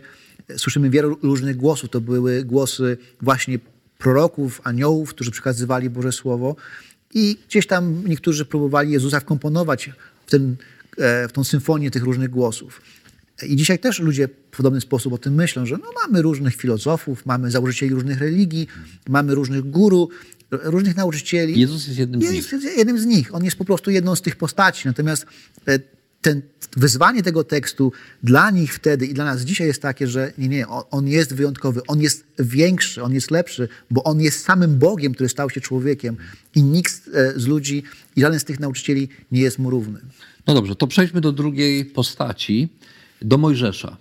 słyszymy 0.57 0.89
wiele 0.89 1.15
różnych 1.23 1.57
głosów. 1.57 1.89
To 1.89 2.01
były 2.01 2.43
głosy 2.43 2.97
właśnie 3.21 3.59
proroków, 3.97 4.61
aniołów, 4.63 5.09
którzy 5.09 5.31
przekazywali 5.31 5.89
Boże 5.89 6.11
Słowo 6.11 6.55
i 7.13 7.37
gdzieś 7.47 7.67
tam 7.67 8.03
niektórzy 8.07 8.45
próbowali 8.45 8.91
Jezusa 8.91 9.19
wkomponować 9.19 9.89
w, 10.25 10.31
ten, 10.31 10.55
e, 10.97 11.27
w 11.27 11.31
tą 11.31 11.43
symfonię 11.43 11.91
tych 11.91 12.03
różnych 12.03 12.29
głosów. 12.29 12.81
I 13.43 13.55
dzisiaj 13.55 13.79
też 13.79 13.99
ludzie 13.99 14.27
w 14.51 14.57
podobny 14.57 14.81
sposób 14.81 15.13
o 15.13 15.17
tym 15.17 15.33
myślą, 15.33 15.65
że 15.65 15.77
no 15.77 15.89
mamy 16.03 16.21
różnych 16.21 16.55
filozofów, 16.55 17.25
mamy 17.25 17.51
założycieli 17.51 17.93
różnych 17.93 18.19
religii, 18.19 18.67
mamy 19.09 19.35
różnych 19.35 19.69
guru, 19.69 20.09
różnych 20.51 20.95
nauczycieli. 20.95 21.59
Jezus 21.59 21.87
jest 21.87 21.99
jednym 21.99 22.21
z 22.21 22.31
nich. 22.31 22.51
Jest 22.51 22.77
jednym 22.77 22.99
z 22.99 23.05
nich. 23.05 23.35
On 23.35 23.45
jest 23.45 23.57
po 23.57 23.65
prostu 23.65 23.91
jedną 23.91 24.15
z 24.15 24.21
tych 24.21 24.35
postaci. 24.35 24.87
Natomiast 24.87 25.25
e, 25.67 25.79
ten, 26.21 26.41
wyzwanie 26.77 27.23
tego 27.23 27.43
tekstu 27.43 27.91
dla 28.23 28.51
nich 28.51 28.73
wtedy 28.73 29.05
i 29.05 29.13
dla 29.13 29.25
nas 29.25 29.41
dzisiaj 29.41 29.67
jest 29.67 29.81
takie, 29.81 30.07
że 30.07 30.33
nie, 30.37 30.47
nie, 30.47 30.67
on, 30.67 31.07
jest 31.07 31.33
wyjątkowy, 31.33 31.81
on 31.87 32.01
jest 32.01 32.25
większy, 32.39 33.03
on 33.03 33.13
jest 33.13 33.31
lepszy, 33.31 33.67
bo 33.91 34.03
on 34.03 34.21
jest 34.21 34.43
samym 34.43 34.79
Bogiem, 34.79 35.13
który 35.13 35.29
stał 35.29 35.49
się 35.49 35.61
człowiekiem 35.61 36.17
i 36.55 36.63
nikt 36.63 37.09
e, 37.13 37.39
z 37.39 37.47
ludzi 37.47 37.83
i 38.15 38.21
żaden 38.21 38.39
z 38.39 38.43
tych 38.43 38.59
nauczycieli 38.59 39.09
nie 39.31 39.41
jest 39.41 39.59
mu 39.59 39.69
równy. 39.69 39.99
No 40.47 40.53
dobrze, 40.53 40.75
to 40.75 40.87
przejdźmy 40.87 41.21
do 41.21 41.31
drugiej 41.31 41.85
postaci, 41.85 42.69
do 43.21 43.37
Mojżesza. 43.37 43.97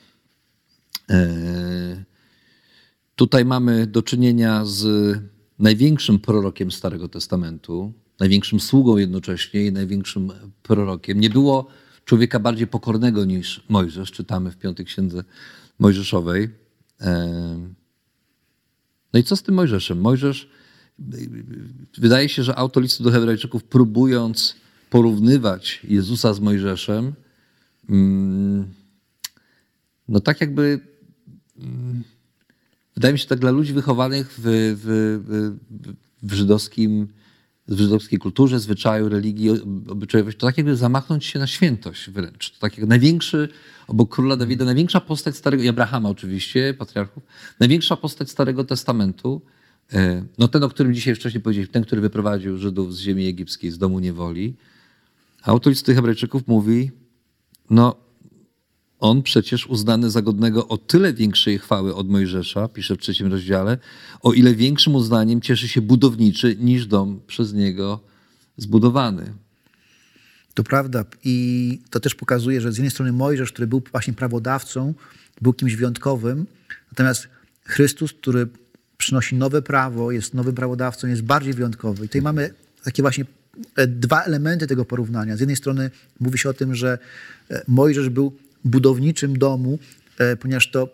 E, 1.11 2.05
Tutaj 3.17 3.45
mamy 3.45 3.87
do 3.87 4.03
czynienia 4.03 4.65
z 4.65 4.87
największym 5.59 6.19
prorokiem 6.19 6.71
Starego 6.71 7.09
Testamentu, 7.09 7.93
największym 8.21 8.61
sługą 8.61 8.97
jednocześnie 8.97 9.67
i 9.67 9.73
największym 9.73 10.33
prorokiem. 10.63 11.21
Nie 11.21 11.31
było 11.31 11.67
człowieka 12.07 12.39
bardziej 12.41 12.67
pokornego 12.67 13.25
niż 13.25 13.65
Mojżesz, 13.69 14.13
czytamy 14.13 14.51
w 14.51 14.57
piątej 14.57 14.87
księdze 14.87 15.25
Mojżeszowej. 15.79 16.49
No 19.13 19.21
i 19.21 19.25
co 19.25 19.37
z 19.37 19.43
tym 19.43 19.55
Mojżeszem? 19.55 20.01
Mojżesz, 20.01 20.49
wydaje 21.99 22.29
się, 22.29 22.43
że 22.43 22.57
autor 22.57 22.83
listu 22.83 23.05
do 23.05 23.11
Hebrajczyków, 23.11 23.65
próbując 23.65 24.57
porównywać 24.91 25.81
Jezusa 25.89 26.35
z 26.35 26.41
Mojżeszem, 26.41 27.13
mm, 27.89 28.67
no 30.09 30.21
tak 30.21 30.41
jakby, 30.41 30.81
mm, 31.59 32.03
wydaje 32.95 33.13
mi 33.13 33.19
się, 33.19 33.27
tak 33.27 33.39
dla 33.39 33.51
ludzi 33.51 33.73
wychowanych 33.73 34.33
w, 34.39 34.43
w, 34.43 34.85
w, 35.27 35.57
w 36.23 36.33
żydowskim 36.33 37.09
w 37.69 37.79
żydowskiej 37.79 38.19
kulturze, 38.19 38.61
zwyczaju, 38.61 39.09
religii, 39.09 39.51
obyczajowości, 39.89 40.41
to 40.41 40.47
tak 40.47 40.57
jakby 40.57 40.77
zamachnąć 40.77 41.25
się 41.25 41.39
na 41.39 41.47
świętość 41.47 42.11
wręcz. 42.11 42.51
To 42.51 42.61
tak 42.61 42.79
jak 42.79 42.89
największy, 42.89 43.49
obok 43.89 44.15
króla 44.15 44.37
Dawida, 44.37 44.65
największa 44.65 45.01
postać 45.01 45.37
Starego, 45.37 45.63
i 45.63 45.69
Abrahama 45.69 46.09
oczywiście, 46.09 46.75
patriarchów, 46.75 47.23
największa 47.61 47.97
postać 47.97 48.31
Starego 48.31 48.65
Testamentu, 48.65 49.43
e, 49.93 50.25
no 50.39 50.49
ten, 50.49 50.63
o 50.63 50.69
którym 50.69 50.95
dzisiaj 50.95 51.15
wcześniej 51.15 51.43
powiedzieliśmy, 51.43 51.73
ten, 51.73 51.85
który 51.85 52.01
wyprowadził 52.01 52.59
Żydów 52.59 52.95
z 52.95 53.01
ziemi 53.01 53.27
egipskiej, 53.27 53.71
z 53.71 53.79
domu 53.79 53.99
niewoli. 53.99 54.57
A 55.43 55.51
autor 55.51 55.71
listy 55.71 55.95
Hebrajczyków 55.95 56.47
mówi, 56.47 56.91
no 57.71 58.06
on 59.01 59.23
przecież 59.23 59.67
uznany 59.67 60.11
za 60.11 60.23
godnego 60.23 60.69
o 60.69 60.79
tyle 60.79 61.13
większej 61.13 61.59
chwały 61.59 61.95
od 61.95 62.09
Mojżesza, 62.09 62.69
pisze 62.69 62.95
w 62.95 62.99
trzecim 62.99 63.33
rozdziale, 63.33 63.79
o 64.23 64.33
ile 64.33 64.55
większym 64.55 64.95
uznaniem 64.95 65.41
cieszy 65.41 65.69
się 65.69 65.81
budowniczy 65.81 66.57
niż 66.57 66.87
dom 66.87 67.21
przez 67.27 67.55
niego 67.55 68.01
zbudowany. 68.57 69.33
To 70.55 70.65
prawda. 70.65 71.05
I 71.25 71.79
to 71.91 72.01
też 72.01 72.15
pokazuje, 72.15 72.61
że 72.61 72.73
z 72.73 72.77
jednej 72.77 72.91
strony 72.91 73.13
Mojżesz, 73.13 73.53
który 73.53 73.67
był 73.67 73.83
właśnie 73.93 74.13
prawodawcą, 74.13 74.95
był 75.41 75.53
kimś 75.53 75.75
wyjątkowym, 75.75 76.47
natomiast 76.93 77.29
Chrystus, 77.65 78.13
który 78.13 78.49
przynosi 78.99 79.35
nowe 79.35 79.63
prawo, 79.63 80.11
jest 80.11 80.35
nowym 80.35 80.55
prawodawcą, 80.55 81.09
jest 81.09 81.23
bardziej 81.23 81.55
wyjątkowy. 81.55 82.05
I 82.05 82.09
tutaj 82.09 82.23
mamy 82.23 82.51
takie 82.85 83.03
właśnie 83.03 83.25
e, 83.77 83.87
dwa 83.87 84.23
elementy 84.23 84.67
tego 84.67 84.85
porównania. 84.85 85.37
Z 85.37 85.41
jednej 85.41 85.57
strony 85.57 85.91
mówi 86.21 86.39
się 86.39 86.49
o 86.49 86.55
tym, 86.55 86.75
że 86.75 86.99
e, 87.51 87.63
Mojżesz 87.69 88.09
był 88.09 88.33
budowniczym 88.65 89.39
domu, 89.39 89.79
e, 90.19 90.37
ponieważ 90.37 90.71
to 90.71 90.89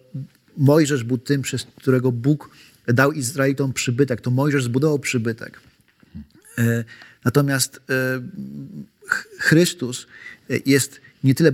Mojżesz 0.57 1.05
był 1.05 1.18
tym, 1.18 1.42
przez 1.42 1.64
którego 1.64 2.12
Bóg 2.12 2.51
dał 2.87 3.12
Izraelitom 3.12 3.72
przybytek. 3.72 4.20
To 4.20 4.31
Mojżesz 4.31 4.64
zbudował 4.64 4.98
przybytek. 4.98 5.61
E, 6.59 6.85
natomiast 7.25 7.81
e, 7.90 8.20
Chrystus 9.38 10.07
jest 10.66 11.01
nie 11.25 11.35
tyle. 11.35 11.53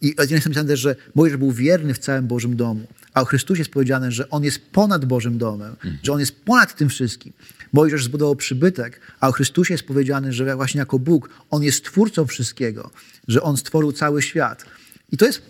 I 0.00 0.14
jest 0.30 0.46
napisane 0.46 0.76
że 0.76 0.96
Mojżesz 1.14 1.38
był 1.38 1.52
wierny 1.52 1.94
w 1.94 1.98
całym 1.98 2.26
Bożym 2.26 2.56
domu, 2.56 2.86
a 3.14 3.22
o 3.22 3.24
Chrystusie 3.24 3.60
jest 3.60 3.70
powiedziane, 3.70 4.12
że 4.12 4.30
On 4.30 4.44
jest 4.44 4.60
ponad 4.72 5.04
Bożym 5.04 5.38
domem, 5.38 5.70
mhm. 5.70 5.98
że 6.02 6.12
On 6.12 6.20
jest 6.20 6.44
ponad 6.44 6.76
tym 6.76 6.88
wszystkim. 6.88 7.32
Mojżesz 7.72 8.04
zbudował 8.04 8.36
przybytek, 8.36 9.00
a 9.20 9.28
o 9.28 9.32
Chrystusie 9.32 9.74
jest 9.74 9.84
powiedziane, 9.84 10.32
że 10.32 10.56
właśnie 10.56 10.78
jako 10.78 10.98
Bóg 10.98 11.30
On 11.50 11.62
jest 11.62 11.84
twórcą 11.84 12.26
wszystkiego, 12.26 12.90
że 13.28 13.42
On 13.42 13.56
stworzył 13.56 13.92
cały 13.92 14.22
świat. 14.22 14.64
I 15.12 15.16
to 15.16 15.26
jest 15.26 15.42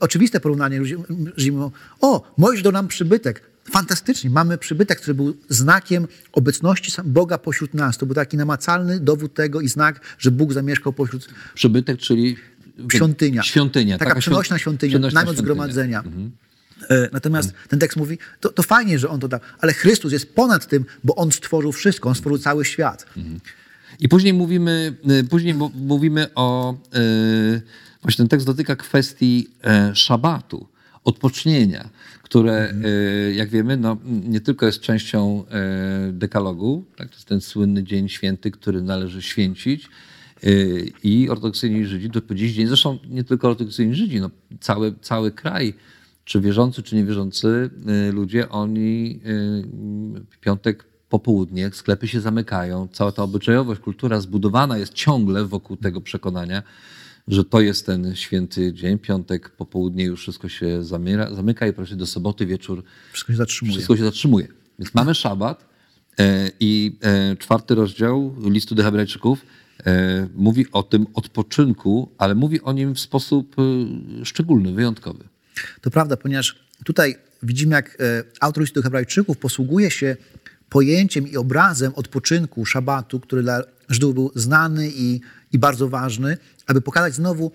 oczywiste 0.00 0.40
porównanie. 0.40 0.80
Mówią, 0.80 1.70
o, 2.00 2.32
Mojżesz 2.36 2.62
do 2.62 2.72
nam 2.72 2.88
przybytek. 2.88 3.42
Fantastycznie, 3.70 4.30
mamy 4.30 4.58
przybytek, 4.58 5.00
który 5.00 5.14
był 5.14 5.36
znakiem 5.48 6.08
obecności 6.32 6.92
Boga 7.04 7.38
pośród 7.38 7.74
nas. 7.74 7.98
To 7.98 8.06
był 8.06 8.14
taki 8.14 8.36
namacalny 8.36 9.00
dowód 9.00 9.34
tego 9.34 9.60
i 9.60 9.68
znak, 9.68 10.00
że 10.18 10.30
Bóg 10.30 10.52
zamieszkał 10.52 10.92
pośród... 10.92 11.28
Przybytek, 11.54 11.98
czyli... 11.98 12.36
Świątynia. 12.92 13.42
Świątynia. 13.42 13.98
Taka, 13.98 14.08
taka 14.08 14.20
przenośna 14.20 14.58
świątynia, 14.58 14.90
przenośna 14.90 15.20
namiot 15.20 15.34
świątynia. 15.34 15.54
zgromadzenia. 15.54 15.98
Mhm. 15.98 16.30
E, 16.90 17.08
natomiast 17.12 17.48
mhm. 17.48 17.68
ten 17.68 17.78
tekst 17.78 17.96
mówi, 17.96 18.18
to, 18.40 18.48
to, 18.48 18.62
fajnie, 18.62 18.98
że 18.98 19.08
on 19.08 19.20
to 19.20 19.28
dał, 19.28 19.40
ale 19.60 19.72
Chrystus 19.72 20.12
jest 20.12 20.34
ponad 20.34 20.68
tym, 20.68 20.84
bo 21.04 21.14
on 21.14 21.32
stworzył 21.32 21.72
wszystko, 21.72 22.08
on 22.08 22.14
stworzył 22.14 22.38
cały 22.38 22.64
świat. 22.64 23.06
Mhm. 23.16 23.40
I 24.00 24.08
później 24.08 24.34
mówimy, 24.34 24.96
y, 25.10 25.24
później 25.24 25.54
mówimy 25.74 26.34
o... 26.34 26.76
Yy 26.94 27.62
Właśnie 28.04 28.22
ten 28.22 28.28
tekst 28.28 28.46
dotyka 28.46 28.76
kwestii 28.76 29.48
e, 29.64 29.94
szabatu, 29.94 30.66
odpocznienia, 31.04 31.88
które, 32.22 32.74
e, 32.84 33.34
jak 33.34 33.50
wiemy, 33.50 33.76
no, 33.76 33.96
nie 34.04 34.40
tylko 34.40 34.66
jest 34.66 34.80
częścią 34.80 35.44
e, 35.46 36.12
dekalogu, 36.12 36.84
tak, 36.96 37.08
to 37.08 37.14
jest 37.14 37.28
ten 37.28 37.40
słynny 37.40 37.82
dzień 37.82 38.08
święty, 38.08 38.50
który 38.50 38.82
należy 38.82 39.22
święcić, 39.22 39.88
i 41.02 41.28
ortodoksyjni 41.30 41.86
Żydzi 41.86 42.10
do 42.10 42.34
dziś 42.34 42.52
dzień, 42.52 42.66
zresztą 42.66 42.98
nie 43.08 43.24
tylko 43.24 43.48
ortodoksyjni 43.48 43.94
Żydzi, 43.94 44.20
no, 44.20 44.30
cały, 44.60 44.94
cały 45.00 45.32
kraj, 45.32 45.74
czy 46.24 46.40
wierzący, 46.40 46.82
czy 46.82 46.96
niewierzący 46.96 47.70
ludzie, 48.12 48.48
oni 48.48 49.20
piątek 50.40 50.84
po 51.08 51.18
południe, 51.18 51.70
sklepy 51.72 52.08
się 52.08 52.20
zamykają, 52.20 52.88
cała 52.92 53.12
ta 53.12 53.22
obyczajowość, 53.22 53.80
kultura 53.80 54.20
zbudowana 54.20 54.78
jest 54.78 54.92
ciągle 54.92 55.44
wokół 55.44 55.76
tego 55.76 56.00
przekonania, 56.00 56.62
że 57.28 57.44
to 57.44 57.60
jest 57.60 57.86
ten 57.86 58.16
święty 58.16 58.72
dzień, 58.72 58.98
piątek, 58.98 59.50
popołudnie 59.50 60.04
już 60.04 60.20
wszystko 60.20 60.48
się 60.48 60.84
zamiera, 60.84 61.34
zamyka 61.34 61.66
i 61.66 61.72
proszę 61.72 61.96
do 61.96 62.06
soboty 62.06 62.46
wieczór 62.46 62.84
wszystko 63.12 63.32
się 63.32 63.36
zatrzymuje. 63.36 63.72
Wszystko 63.72 63.96
się 63.96 64.04
zatrzymuje. 64.04 64.48
Więc 64.78 64.94
mamy 64.94 65.14
szabat 65.14 65.66
e, 66.18 66.50
i 66.60 66.98
e, 67.02 67.36
czwarty 67.36 67.74
rozdział 67.74 68.36
listu 68.50 68.74
do 68.74 68.82
Hebrajczyków 68.82 69.46
e, 69.86 70.28
mówi 70.34 70.66
o 70.72 70.82
tym 70.82 71.06
odpoczynku, 71.14 72.10
ale 72.18 72.34
mówi 72.34 72.60
o 72.60 72.72
nim 72.72 72.94
w 72.94 73.00
sposób 73.00 73.56
e, 73.58 74.24
szczególny, 74.24 74.72
wyjątkowy. 74.72 75.24
To 75.80 75.90
prawda, 75.90 76.16
ponieważ 76.16 76.64
tutaj 76.84 77.16
widzimy, 77.42 77.74
jak 77.74 77.96
e, 78.00 78.24
autor 78.40 78.62
listu 78.62 78.80
do 78.80 78.82
Hebrajczyków 78.82 79.38
posługuje 79.38 79.90
się 79.90 80.16
pojęciem 80.68 81.28
i 81.28 81.36
obrazem 81.36 81.92
odpoczynku, 81.94 82.66
szabatu, 82.66 83.20
który 83.20 83.42
dla 83.42 83.62
Żydów 83.88 84.14
był 84.14 84.30
znany 84.34 84.90
i, 84.96 85.20
i 85.54 85.58
bardzo 85.58 85.88
ważny, 85.88 86.36
aby 86.66 86.80
pokazać 86.80 87.14
znowu 87.14 87.52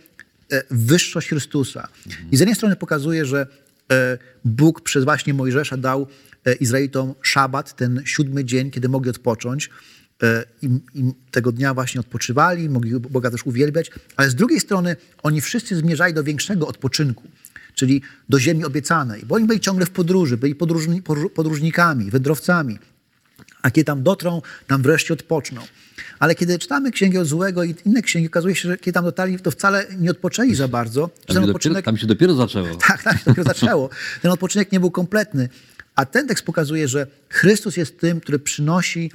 e, 0.51 0.63
wyższość 0.71 1.27
Chrystusa. 1.27 1.87
I 2.31 2.37
z 2.37 2.39
jednej 2.39 2.55
strony 2.55 2.75
pokazuje, 2.75 3.25
że 3.25 3.47
e, 3.91 4.17
Bóg 4.45 4.81
przez 4.81 5.03
właśnie 5.03 5.33
Mojżesza 5.33 5.77
dał 5.77 6.07
e, 6.45 6.53
Izraelitom 6.53 7.15
szabat, 7.21 7.75
ten 7.75 8.01
siódmy 8.05 8.45
dzień, 8.45 8.71
kiedy 8.71 8.89
mogli 8.89 9.09
odpocząć. 9.09 9.69
I, 10.61 10.65
I, 10.95 11.13
tego 11.31 11.51
dnia 11.51 11.73
właśnie 11.73 11.99
odpoczywali, 12.01 12.69
mogli 12.69 12.99
Boga 12.99 13.31
też 13.31 13.45
uwielbiać, 13.45 13.91
ale 14.15 14.29
z 14.29 14.35
drugiej 14.35 14.59
strony 14.59 14.95
oni 15.23 15.41
wszyscy 15.41 15.75
zmierzali 15.75 16.13
do 16.13 16.23
większego 16.23 16.67
odpoczynku, 16.67 17.23
czyli 17.75 18.01
do 18.29 18.39
ziemi 18.39 18.65
obiecanej, 18.65 19.23
bo 19.25 19.35
oni 19.35 19.45
byli 19.45 19.59
ciągle 19.59 19.85
w 19.85 19.89
podróży, 19.89 20.37
byli 20.37 20.55
podróżni, 20.55 21.01
podróżnikami, 21.35 22.11
wędrowcami. 22.11 22.79
A 23.61 23.71
kiedy 23.71 23.85
tam 23.85 24.03
dotrą, 24.03 24.41
tam 24.67 24.81
wreszcie 24.81 25.13
odpoczną. 25.13 25.61
Ale 26.19 26.35
kiedy 26.35 26.59
czytamy 26.59 26.91
Księgę 26.91 27.25
Złego 27.25 27.63
i 27.63 27.75
inne 27.85 28.01
księgi, 28.01 28.27
okazuje 28.27 28.55
się, 28.55 28.69
że 28.69 28.77
kiedy 28.77 28.93
tam 28.93 29.03
dotarli, 29.05 29.39
to 29.39 29.51
wcale 29.51 29.85
nie 29.99 30.11
odpoczęli 30.11 30.55
za 30.55 30.67
bardzo. 30.67 31.09
Tam, 31.25 31.35
ten 31.35 31.43
odpoczynek... 31.43 31.85
tam 31.85 31.97
się 31.97 32.07
dopiero 32.07 32.33
zaczęło. 32.33 32.67
Tak, 32.87 33.03
tam 33.03 33.17
się 33.17 33.23
dopiero 33.25 33.43
zaczęło. 33.43 33.89
Ten 34.21 34.31
odpoczynek 34.31 34.71
nie 34.71 34.79
był 34.79 34.91
kompletny. 34.91 35.49
A 35.95 36.05
ten 36.05 36.27
tekst 36.27 36.45
pokazuje, 36.45 36.87
że 36.87 37.07
Chrystus 37.29 37.77
jest 37.77 37.99
tym, 37.99 38.21
który 38.21 38.39
przynosi 38.39 39.11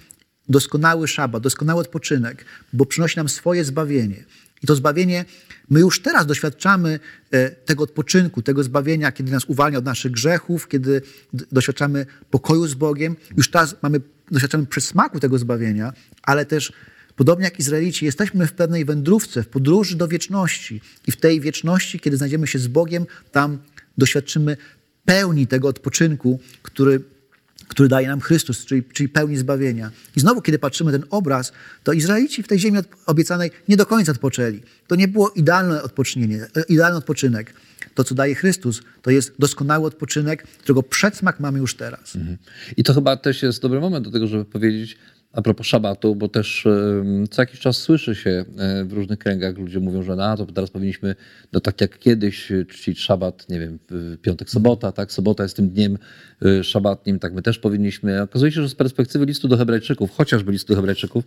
doskonały 0.48 1.08
szabat, 1.08 1.42
doskonały 1.42 1.80
odpoczynek, 1.80 2.44
bo 2.72 2.86
przynosi 2.86 3.16
nam 3.16 3.28
swoje 3.28 3.64
zbawienie. 3.64 4.24
I 4.62 4.66
to 4.66 4.74
zbawienie, 4.74 5.24
my 5.70 5.80
już 5.80 6.02
teraz 6.02 6.26
doświadczamy 6.26 7.00
e, 7.30 7.50
tego 7.50 7.84
odpoczynku, 7.84 8.42
tego 8.42 8.62
zbawienia, 8.62 9.12
kiedy 9.12 9.32
nas 9.32 9.44
uwalnia 9.44 9.78
od 9.78 9.84
naszych 9.84 10.12
grzechów, 10.12 10.68
kiedy 10.68 11.02
doświadczamy 11.32 12.06
pokoju 12.30 12.66
z 12.66 12.74
Bogiem. 12.74 13.16
Już 13.36 13.50
teraz 13.50 13.76
mamy, 13.82 14.00
doświadczamy 14.30 14.66
przesmaku 14.66 15.20
tego 15.20 15.38
zbawienia, 15.38 15.92
ale 16.22 16.46
też 16.46 16.72
Podobnie 17.16 17.44
jak 17.44 17.58
Izraelici, 17.58 18.04
jesteśmy 18.04 18.46
w 18.46 18.52
pewnej 18.52 18.84
wędrówce, 18.84 19.42
w 19.42 19.48
podróży 19.48 19.96
do 19.96 20.08
wieczności. 20.08 20.80
I 21.06 21.12
w 21.12 21.16
tej 21.16 21.40
wieczności, 21.40 22.00
kiedy 22.00 22.16
znajdziemy 22.16 22.46
się 22.46 22.58
z 22.58 22.66
Bogiem, 22.66 23.06
tam 23.32 23.58
doświadczymy 23.98 24.56
pełni 25.04 25.46
tego 25.46 25.68
odpoczynku, 25.68 26.40
który, 26.62 27.00
który 27.68 27.88
daje 27.88 28.08
nam 28.08 28.20
Chrystus, 28.20 28.64
czyli, 28.64 28.82
czyli 28.82 29.08
pełni 29.08 29.36
zbawienia. 29.36 29.90
I 30.16 30.20
znowu, 30.20 30.42
kiedy 30.42 30.58
patrzymy 30.58 30.92
ten 30.92 31.04
obraz, 31.10 31.52
to 31.84 31.92
Izraelici 31.92 32.42
w 32.42 32.48
tej 32.48 32.58
ziemi 32.58 32.78
obiecanej 33.06 33.50
nie 33.68 33.76
do 33.76 33.86
końca 33.86 34.12
odpoczęli. 34.12 34.60
To 34.86 34.94
nie 34.94 35.08
było 35.08 35.30
idealne 35.30 35.82
odpocznienie, 35.82 36.46
idealny 36.68 36.98
odpoczynek. 36.98 37.54
To, 37.94 38.04
co 38.04 38.14
daje 38.14 38.34
Chrystus, 38.34 38.82
to 39.02 39.10
jest 39.10 39.32
doskonały 39.38 39.86
odpoczynek, 39.86 40.42
którego 40.42 40.82
przedsmak 40.82 41.40
mamy 41.40 41.58
już 41.58 41.74
teraz. 41.74 42.16
Mhm. 42.16 42.38
I 42.76 42.84
to 42.84 42.94
chyba 42.94 43.16
też 43.16 43.42
jest 43.42 43.62
dobry 43.62 43.80
moment 43.80 44.04
do 44.04 44.10
tego, 44.10 44.26
żeby 44.26 44.44
powiedzieć, 44.44 44.96
a 45.34 45.42
propos 45.42 45.66
szabatu, 45.66 46.14
bo 46.16 46.28
też 46.28 46.66
co 47.30 47.42
jakiś 47.42 47.60
czas 47.60 47.76
słyszy 47.76 48.14
się 48.14 48.44
e, 48.58 48.84
w 48.84 48.92
różnych 48.92 49.18
kręgach, 49.18 49.58
ludzie 49.58 49.80
mówią, 49.80 50.02
że 50.02 50.16
na 50.16 50.36
to 50.36 50.46
teraz 50.46 50.70
powinniśmy, 50.70 51.14
no 51.52 51.60
tak 51.60 51.80
jak 51.80 51.98
kiedyś, 51.98 52.52
e, 52.52 52.64
czcić 52.64 53.00
szabat, 53.00 53.48
nie 53.48 53.60
wiem, 53.60 53.78
piątek, 54.22 54.50
sobota, 54.50 54.92
tak, 54.92 55.12
sobota 55.12 55.42
jest 55.42 55.56
tym 55.56 55.68
dniem 55.68 55.98
e, 56.42 56.64
szabatnim, 56.64 57.18
tak 57.18 57.34
my 57.34 57.42
też 57.42 57.58
powinniśmy. 57.58 58.22
Okazuje 58.22 58.52
się, 58.52 58.62
że 58.62 58.68
z 58.68 58.74
perspektywy 58.74 59.26
listu 59.26 59.48
do 59.48 59.56
Hebrajczyków, 59.56 60.10
chociażby 60.10 60.52
listu 60.52 60.72
do 60.72 60.76
Hebrajczyków, 60.76 61.24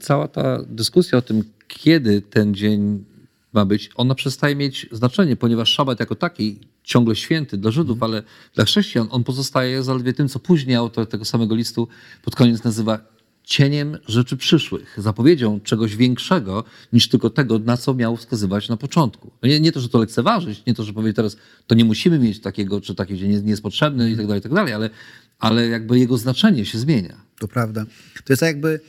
cała 0.00 0.28
ta 0.28 0.62
dyskusja 0.68 1.18
o 1.18 1.22
tym, 1.22 1.44
kiedy 1.68 2.22
ten 2.22 2.54
dzień 2.54 3.04
ma 3.52 3.64
być, 3.64 3.90
ona 3.94 4.14
przestaje 4.14 4.56
mieć 4.56 4.86
znaczenie, 4.92 5.36
ponieważ 5.36 5.68
szabat 5.68 6.00
jako 6.00 6.14
taki, 6.14 6.58
ciągle 6.84 7.16
święty 7.16 7.58
dla 7.58 7.70
Żydów, 7.70 8.02
ale 8.02 8.22
dla 8.54 8.64
chrześcijan, 8.64 9.06
on 9.10 9.24
pozostaje 9.24 9.82
zaledwie 9.82 10.12
tym, 10.12 10.28
co 10.28 10.38
później 10.38 10.76
autor 10.76 11.08
tego 11.08 11.24
samego 11.24 11.54
listu 11.54 11.88
pod 12.22 12.36
koniec 12.36 12.64
nazywa 12.64 13.14
cieniem 13.44 13.98
rzeczy 14.08 14.36
przyszłych, 14.36 14.96
zapowiedzią 14.98 15.60
czegoś 15.60 15.96
większego 15.96 16.64
niż 16.92 17.08
tylko 17.08 17.30
tego, 17.30 17.58
na 17.58 17.76
co 17.76 17.94
miał 17.94 18.16
wskazywać 18.16 18.68
na 18.68 18.76
początku. 18.76 19.30
No 19.42 19.48
nie, 19.48 19.60
nie 19.60 19.72
to, 19.72 19.80
że 19.80 19.88
to 19.88 19.98
lekceważyć, 19.98 20.62
nie 20.66 20.74
to, 20.74 20.84
że 20.84 20.92
powiedzieć 20.92 21.16
teraz, 21.16 21.36
to 21.66 21.74
nie 21.74 21.84
musimy 21.84 22.18
mieć 22.18 22.40
takiego, 22.40 22.80
czy 22.80 22.94
taki 22.94 23.18
dzień 23.18 23.30
nie, 23.30 23.40
nie 23.40 23.50
jest 23.50 23.62
potrzebny 23.62 24.10
i 24.10 24.16
tak 24.16 24.26
dalej, 24.26 24.42
tak 24.42 24.54
dalej, 24.54 24.72
ale, 24.72 24.90
ale 25.38 25.68
jakby 25.68 25.98
jego 25.98 26.18
znaczenie 26.18 26.66
się 26.66 26.78
zmienia. 26.78 27.23
To 27.38 27.48
prawda. 27.48 27.84
To 28.24 28.32
jest 28.32 28.40
tak 28.40 28.46
jakby 28.46 28.80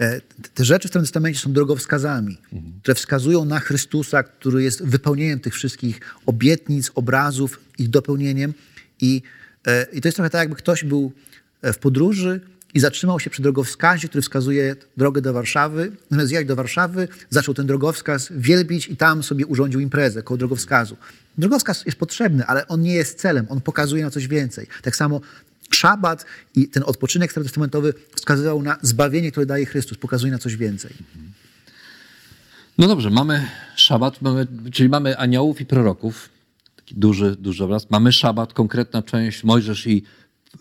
e, 0.00 0.20
te 0.54 0.64
rzeczy 0.64 0.88
w 0.88 0.90
Starym 0.90 1.04
Testamencie 1.04 1.40
są 1.40 1.52
drogowskazami, 1.52 2.38
mhm. 2.52 2.72
które 2.82 2.94
wskazują 2.94 3.44
na 3.44 3.60
Chrystusa, 3.60 4.22
który 4.22 4.62
jest 4.62 4.84
wypełnieniem 4.84 5.40
tych 5.40 5.54
wszystkich 5.54 6.00
obietnic, 6.26 6.90
obrazów, 6.94 7.60
ich 7.78 7.90
dopełnieniem. 7.90 8.54
I, 9.00 9.22
e, 9.66 9.86
i 9.92 10.00
to 10.00 10.08
jest 10.08 10.16
trochę 10.16 10.30
tak, 10.30 10.40
jakby 10.40 10.56
ktoś 10.56 10.84
był 10.84 11.12
w 11.62 11.78
podróży 11.78 12.40
i 12.74 12.80
zatrzymał 12.80 13.20
się 13.20 13.30
przy 13.30 13.42
drogowskazie, 13.42 14.08
który 14.08 14.22
wskazuje 14.22 14.76
drogę 14.96 15.20
do 15.20 15.32
Warszawy. 15.32 15.92
Zamiast 16.10 16.32
jechać 16.32 16.46
do 16.46 16.56
Warszawy, 16.56 17.08
zaczął 17.30 17.54
ten 17.54 17.66
drogowskaz 17.66 18.28
wielbić 18.30 18.88
i 18.88 18.96
tam 18.96 19.22
sobie 19.22 19.46
urządził 19.46 19.80
imprezę 19.80 20.22
koło 20.22 20.38
drogowskazu. 20.38 20.96
Drogowskaz 21.38 21.86
jest 21.86 21.98
potrzebny, 21.98 22.46
ale 22.46 22.68
on 22.68 22.80
nie 22.80 22.94
jest 22.94 23.18
celem, 23.18 23.46
on 23.48 23.60
pokazuje 23.60 24.04
na 24.04 24.10
coś 24.10 24.28
więcej. 24.28 24.66
Tak 24.82 24.96
samo 24.96 25.20
szabat 25.74 26.26
i 26.54 26.68
ten 26.68 26.82
odpoczynek 26.86 27.30
starotestamentowy 27.30 27.94
wskazywał 28.14 28.62
na 28.62 28.76
zbawienie, 28.82 29.30
które 29.30 29.46
daje 29.46 29.66
Chrystus, 29.66 29.98
pokazuje 29.98 30.32
na 30.32 30.38
coś 30.38 30.56
więcej. 30.56 30.92
No 32.78 32.88
dobrze, 32.88 33.10
mamy 33.10 33.46
szabat, 33.76 34.22
mamy, 34.22 34.46
czyli 34.72 34.88
mamy 34.88 35.18
aniołów 35.18 35.60
i 35.60 35.66
proroków. 35.66 36.28
Taki 36.76 36.94
duży, 36.94 37.36
duży 37.36 37.64
obraz. 37.64 37.90
Mamy 37.90 38.12
szabat, 38.12 38.52
konkretna 38.52 39.02
część, 39.02 39.44
Mojżesz 39.44 39.86
i 39.86 40.02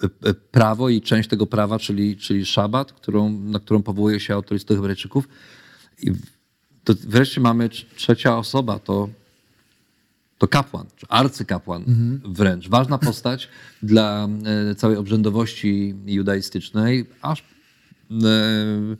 e, 0.04 0.30
e, 0.30 0.34
prawo 0.34 0.90
i 0.90 1.02
część 1.02 1.30
tego 1.30 1.48
prawa, 1.48 1.80
czyli, 1.80 2.18
czyli 2.18 2.46
szabat, 2.46 2.94
którą, 2.94 3.30
na 3.30 3.60
którą 3.60 3.84
powołuje 3.84 4.20
się 4.20 4.34
autor 4.34 4.54
listu 4.54 4.76
Hebrajczyków. 4.76 5.28
I 6.04 6.12
to 6.84 6.94
wreszcie 7.08 7.42
mamy 7.42 7.70
trzecia 7.70 8.38
osoba, 8.38 8.80
to 8.80 9.10
to 10.42 10.48
kapłan, 10.48 10.86
czy 10.96 11.06
arcykapłan 11.10 11.82
mhm. 11.88 12.34
wręcz. 12.34 12.70
Ważna 12.70 12.98
postać 12.98 13.50
dla 13.84 14.28
e, 14.72 14.76
całej 14.76 14.98
obrzędowości 14.98 15.96
judaistycznej, 16.06 17.06
aż 17.22 17.44
e, 18.12 18.96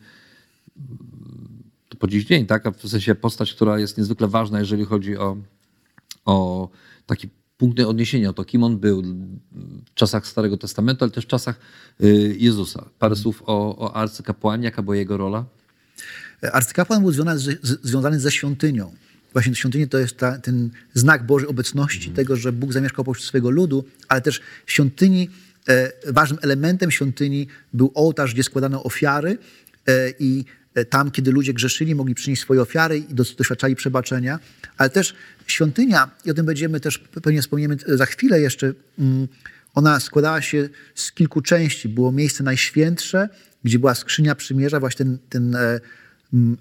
po 2.00 2.08
dziś 2.08 2.26
dzień, 2.26 2.46
tak? 2.46 2.78
W 2.78 2.90
sensie 2.90 3.16
postać, 3.16 3.54
która 3.54 3.80
jest 3.80 3.98
niezwykle 3.98 4.28
ważna, 4.28 4.60
jeżeli 4.60 4.86
chodzi 4.86 5.18
o, 5.18 5.38
o 6.26 6.70
taki 7.06 7.30
punkt 7.58 7.80
odniesienia, 7.80 8.34
to 8.34 8.46
kim 8.46 8.64
on 8.64 8.78
był 8.78 9.04
w 9.86 9.94
czasach 9.94 10.28
Starego 10.28 10.58
Testamentu, 10.58 11.06
ale 11.06 11.12
też 11.12 11.24
w 11.24 11.28
czasach 11.28 11.60
e, 12.00 12.08
Jezusa. 12.38 12.86
Parę 13.00 13.16
słów 13.16 13.44
o, 13.46 13.78
o 13.78 13.96
arcykapłanie, 13.96 14.66
jaka 14.66 14.82
była 14.82 14.96
jego 14.96 15.18
rola? 15.18 15.46
Arcykapłan 16.54 17.02
był 17.02 17.12
związany, 17.12 17.58
związany 17.62 18.20
ze 18.20 18.32
świątynią 18.32 18.94
właśnie 19.34 19.56
świątynia 19.56 19.88
to 19.88 19.98
jest 19.98 20.18
ta, 20.18 20.38
ten 20.38 20.70
znak 20.94 21.26
Bożej 21.26 21.48
obecności, 21.50 22.06
mm. 22.06 22.16
tego, 22.16 22.36
że 22.36 22.52
Bóg 22.52 22.74
zamieszkał 22.74 23.06
pośród 23.06 23.26
swojego 23.26 23.50
ludu, 23.50 23.86
ale 24.08 24.22
też 24.22 24.42
świątyni, 24.66 25.30
e, 25.68 25.92
ważnym 26.14 26.40
elementem 26.42 26.92
świątyni 26.92 27.48
był 27.74 27.92
ołtarz, 27.96 28.34
gdzie 28.34 28.44
składano 28.44 28.84
ofiary 28.84 29.38
e, 29.88 30.14
i 30.20 30.46
e, 30.74 30.86
tam, 30.86 31.12
kiedy 31.12 31.32
ludzie 31.32 31.54
grzeszyli, 31.54 31.96
mogli 31.96 32.16
przynieść 32.16 32.42
swoje 32.42 32.62
ofiary 32.62 32.98
i 32.98 33.14
doświadczali 33.14 33.76
przebaczenia, 33.76 34.40
ale 34.78 34.90
też 34.90 35.16
świątynia, 35.48 36.12
i 36.26 36.32
o 36.32 36.34
tym 36.34 36.46
będziemy 36.46 36.80
też 36.80 36.98
pewnie 36.98 37.42
wspomniemy 37.42 37.78
za 37.88 38.06
chwilę 38.06 38.42
jeszcze, 38.42 38.74
mm, 39.00 39.28
ona 39.74 40.00
składała 40.00 40.42
się 40.42 40.70
z 40.96 41.12
kilku 41.12 41.42
części. 41.42 41.90
Było 41.90 42.12
miejsce 42.12 42.44
najświętsze, 42.44 43.30
gdzie 43.64 43.80
była 43.80 43.96
skrzynia 43.96 44.36
przymierza, 44.36 44.80
właśnie 44.80 44.98
ten, 44.98 45.18
ten 45.30 45.56
e, 45.56 45.80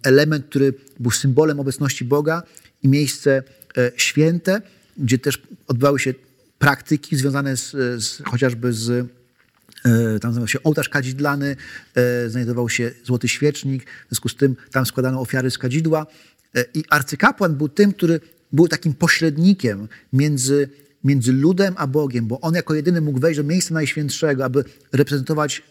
element, 0.03 0.47
który 0.47 0.75
był 1.01 1.11
symbolem 1.11 1.61
obecności 1.61 2.05
Boga 2.05 2.43
i 2.83 2.89
miejsce 2.89 3.43
e, 3.77 3.93
święte, 3.97 4.63
gdzie 4.97 5.19
też 5.19 5.43
odbywały 5.67 6.01
się 6.01 6.15
praktyki 6.59 7.17
związane 7.17 7.57
z, 7.57 7.71
z 8.05 8.23
chociażby 8.25 8.73
z 8.73 8.91
e, 8.91 9.05
tam 10.21 10.33
znajdował 10.33 10.49
się 10.49 10.63
ołtarz 10.63 10.89
kadzidlany, 10.89 11.57
e, 11.95 12.31
znajdował 12.31 12.69
się 12.69 12.93
złoty 13.05 13.29
świecznik, 13.29 13.85
w 13.85 14.09
związku 14.09 14.29
z 14.29 14.37
tym 14.37 14.57
tam 14.71 14.87
składano 14.87 15.21
ofiary 15.21 15.51
z 15.51 15.59
kadzidła. 15.59 16.07
I 16.75 16.85
arcykapłan 16.91 17.55
był 17.55 17.69
tym, 17.69 17.93
który 17.93 18.21
był 18.53 18.69
takim 18.69 18.95
pośrednikiem 18.95 19.89
między, 20.13 20.69
między 21.05 21.33
ludem 21.33 21.75
a 21.77 21.87
Bogiem, 21.87 22.27
bo 22.27 22.41
on 22.41 22.55
jako 22.55 22.75
jedyny 22.75 23.01
mógł 23.01 23.21
wejść 23.21 23.37
do 23.37 23.45
miejsca 23.45 23.75
najświętszego, 23.75 24.45
aby 24.45 24.65
reprezentować 24.93 25.63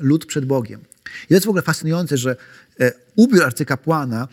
lud 0.00 0.26
przed 0.26 0.44
Bogiem. 0.44 0.80
I 1.24 1.28
to 1.28 1.34
jest 1.34 1.46
w 1.46 1.48
ogóle 1.48 1.62
fascynujące, 1.62 2.16
że 2.16 2.36
e, 2.80 2.92
ubiór 3.16 3.44
arcykapłana, 3.44 4.28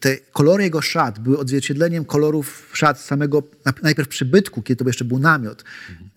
te 0.00 0.16
kolory 0.16 0.64
jego 0.64 0.82
szat 0.82 1.18
były 1.18 1.38
odzwierciedleniem 1.38 2.04
kolorów 2.04 2.70
szat 2.72 3.00
samego 3.00 3.42
najpierw 3.82 4.08
przybytku, 4.08 4.62
kiedy 4.62 4.84
to 4.84 4.88
jeszcze 4.88 5.04
był 5.04 5.18
namiot, 5.18 5.64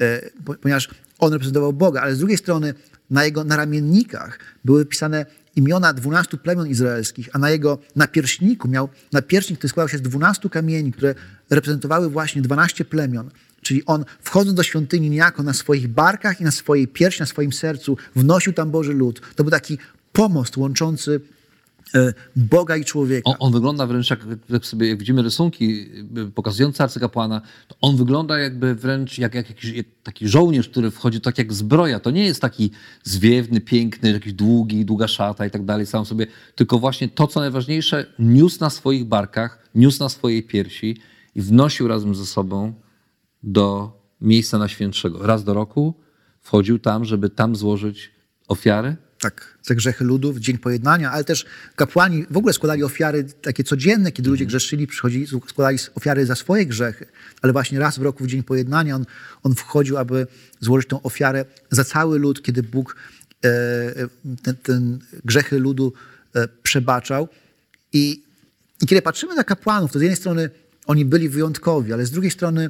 e, 0.02 0.30
ponieważ 0.62 0.90
on 1.20 1.34
reprezentował 1.34 1.74
Boga, 1.74 2.02
ale 2.02 2.16
z 2.16 2.20
drugiej 2.20 2.38
strony 2.38 2.74
na 3.10 3.26
jego 3.26 3.44
naramiennikach 3.44 4.40
były 4.66 4.86
pisane 4.86 5.26
imiona 5.56 5.94
dwunastu 5.94 6.38
plemion 6.38 6.68
izraelskich, 6.68 7.30
a 7.34 7.40
na 7.40 7.50
jego 7.50 7.78
napierśniku 7.96 8.68
miał 8.68 8.90
napierśnik, 9.12 9.58
który 9.58 9.70
składał 9.70 9.90
się 9.90 9.98
z 9.98 10.02
dwunastu 10.02 10.50
kamieni, 10.50 10.92
które 10.92 11.16
reprezentowały 11.50 12.10
właśnie 12.10 12.42
dwanaście 12.42 12.86
plemion. 12.86 13.30
Czyli 13.64 13.86
on 13.86 14.06
wchodząc 14.22 14.56
do 14.56 14.64
świątyni 14.64 15.10
niejako 15.10 15.44
na 15.44 15.54
swoich 15.54 15.88
barkach 15.88 16.42
i 16.42 16.44
na 16.44 16.52
swojej 16.52 16.88
piersi, 16.88 17.20
na 17.20 17.26
swoim 17.26 17.54
sercu 17.54 17.98
wnosił 18.16 18.54
tam 18.54 18.72
Boży 18.72 18.94
lud. 18.94 19.22
To 19.36 19.44
był 19.44 19.52
taki 19.52 19.78
pomost 20.14 20.58
łączący 20.58 21.22
e, 21.96 22.14
Boga 22.36 22.78
i 22.78 22.86
człowieka. 22.86 23.30
On, 23.30 23.36
on, 23.40 23.54
wygląda 23.54 23.88
wręcz 23.88 24.10
jak, 24.10 24.20
jak 24.50 24.66
sobie 24.66 24.90
jak 24.90 25.00
widzimy 25.00 25.22
rysunki 25.22 25.90
e, 26.18 26.26
pokazujące 26.26 26.84
arcykapłana, 26.84 27.42
to 27.68 27.76
on 27.82 27.98
wygląda 27.98 28.40
jakby 28.40 28.76
wręcz 28.76 29.18
jak, 29.18 29.36
jak 29.36 29.50
jakiś 29.50 29.72
jak 29.72 29.86
taki 30.04 30.28
żołnierz, 30.28 30.70
który 30.70 30.92
wchodzi 30.92 31.22
tak 31.22 31.38
jak 31.38 31.54
zbroja. 31.54 32.00
To 32.00 32.12
nie 32.12 32.26
jest 32.26 32.42
taki 32.42 32.72
zwiewny, 33.04 33.62
piękny, 33.62 34.12
jakiś 34.12 34.34
długi, 34.34 34.86
długa 34.86 35.08
szata 35.08 35.46
i 35.46 35.52
tak 35.52 35.66
dalej 35.66 35.86
sam 35.86 36.06
sobie, 36.06 36.28
tylko 36.56 36.80
właśnie 36.80 37.10
to, 37.10 37.28
co 37.28 37.40
najważniejsze, 37.40 38.06
niósł 38.20 38.58
na 38.60 38.70
swoich 38.70 39.06
barkach, 39.06 39.70
niósł 39.76 40.00
na 40.00 40.10
swojej 40.10 40.44
piersi 40.44 40.98
i 41.36 41.42
wnosił 41.42 41.88
razem 41.88 42.16
ze 42.16 42.26
sobą 42.26 42.74
do 43.44 43.92
miejsca 44.22 44.58
na 44.58 44.68
świętszego. 44.68 45.28
Raz 45.28 45.44
do 45.44 45.54
roku 45.54 45.94
wchodził 46.42 46.80
tam, 46.80 47.06
żeby 47.06 47.30
tam 47.30 47.56
złożyć 47.56 48.12
ofiary 48.48 48.96
tak, 49.24 49.58
za 49.64 49.76
grzechy 49.76 50.04
ludów, 50.04 50.38
Dzień 50.38 50.58
Pojednania, 50.58 51.12
ale 51.12 51.24
też 51.24 51.46
kapłani 51.76 52.26
w 52.30 52.38
ogóle 52.38 52.54
składali 52.54 52.84
ofiary 52.84 53.24
takie 53.24 53.64
codzienne, 53.64 54.12
kiedy 54.12 54.30
ludzie 54.30 54.46
grzeszyli, 54.46 54.88
przychodzili, 54.88 55.28
składali 55.28 55.78
ofiary 55.96 56.26
za 56.26 56.36
swoje 56.36 56.66
grzechy, 56.66 57.06
ale 57.42 57.54
właśnie 57.54 57.80
raz 57.80 58.00
w 58.00 58.02
roku 58.02 58.24
w 58.24 58.28
Dzień 58.28 58.44
Pojednania 58.44 58.96
on, 58.96 59.06
on 59.44 59.56
wchodził, 59.56 59.98
aby 59.98 60.28
złożyć 60.60 60.90
tą 60.90 61.02
ofiarę 61.02 61.46
za 61.72 61.84
cały 61.84 62.20
lud, 62.20 62.44
kiedy 62.44 62.64
Bóg 62.64 62.96
e, 63.46 63.50
ten, 64.44 64.56
ten 64.56 65.00
grzechy 65.26 65.60
ludu 65.60 65.94
e, 66.36 66.48
przebaczał. 66.64 67.28
I, 67.94 68.24
I 68.82 68.86
kiedy 68.86 69.02
patrzymy 69.02 69.36
na 69.36 69.44
kapłanów, 69.44 69.92
to 69.92 70.00
z 70.00 70.02
jednej 70.02 70.18
strony 70.18 70.50
oni 70.86 71.06
byli 71.06 71.30
wyjątkowi, 71.30 71.94
ale 71.94 72.06
z 72.06 72.12
drugiej 72.12 72.32
strony 72.32 72.70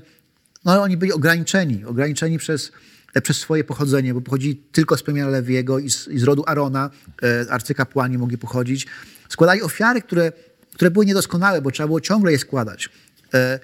no, 0.65 0.82
oni 0.82 0.97
byli 0.97 1.12
ograniczeni, 1.12 1.86
ograniczeni 1.86 2.38
przez 2.38 2.71
E, 3.13 3.21
przez 3.21 3.38
swoje 3.38 3.63
pochodzenie, 3.63 4.13
bo 4.13 4.21
pochodzi 4.21 4.56
tylko 4.71 4.97
z 4.97 5.04
plemienia 5.04 5.28
Lewiego 5.28 5.80
i 5.80 5.89
z, 5.89 6.08
i 6.08 6.19
z 6.19 6.23
rodu 6.23 6.43
Arona, 6.47 6.89
e, 7.23 7.52
arcykapłani 7.52 8.17
mogli 8.17 8.38
pochodzić. 8.38 8.88
Składali 9.30 9.62
ofiary, 9.62 10.02
które, 10.02 10.32
które 10.73 10.91
były 10.91 11.06
niedoskonałe, 11.06 11.62
bo 11.62 11.71
trzeba 11.71 11.88
było 11.88 12.02
ciągle 12.02 12.32
je 12.32 12.39
składać. 12.39 12.89
E, 13.34 13.60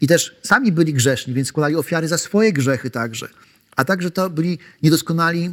I 0.00 0.06
też 0.06 0.36
sami 0.42 0.72
byli 0.72 0.94
grzeszni, 0.94 1.34
więc 1.34 1.48
składali 1.48 1.76
ofiary 1.76 2.08
za 2.08 2.18
swoje 2.18 2.52
grzechy 2.52 2.90
także. 2.90 3.28
A 3.76 3.84
także 3.84 4.10
to 4.10 4.30
byli 4.30 4.58
niedoskonali 4.82 5.50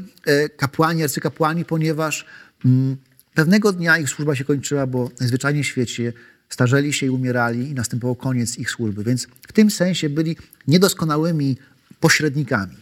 kapłani, 0.58 1.04
arcykapłani, 1.04 1.66
ponieważ 1.66 2.26
mm, 2.66 2.98
pewnego 3.34 3.72
dnia 3.72 3.98
ich 3.98 4.10
służba 4.10 4.36
się 4.36 4.44
kończyła, 4.44 4.88
bo 4.88 5.10
najzwyczajniej 5.20 5.64
w 5.64 5.68
świecie 5.68 6.14
starzeli 6.50 6.94
się 6.94 7.06
i 7.06 7.10
umierali 7.10 7.70
i 7.70 7.74
następował 7.74 8.16
koniec 8.16 8.58
ich 8.58 8.72
służby. 8.72 9.04
Więc 9.04 9.28
w 9.48 9.54
tym 9.54 9.72
sensie 9.72 10.10
byli 10.10 10.36
niedoskonałymi 10.68 11.58
pośrednikami. 12.00 12.76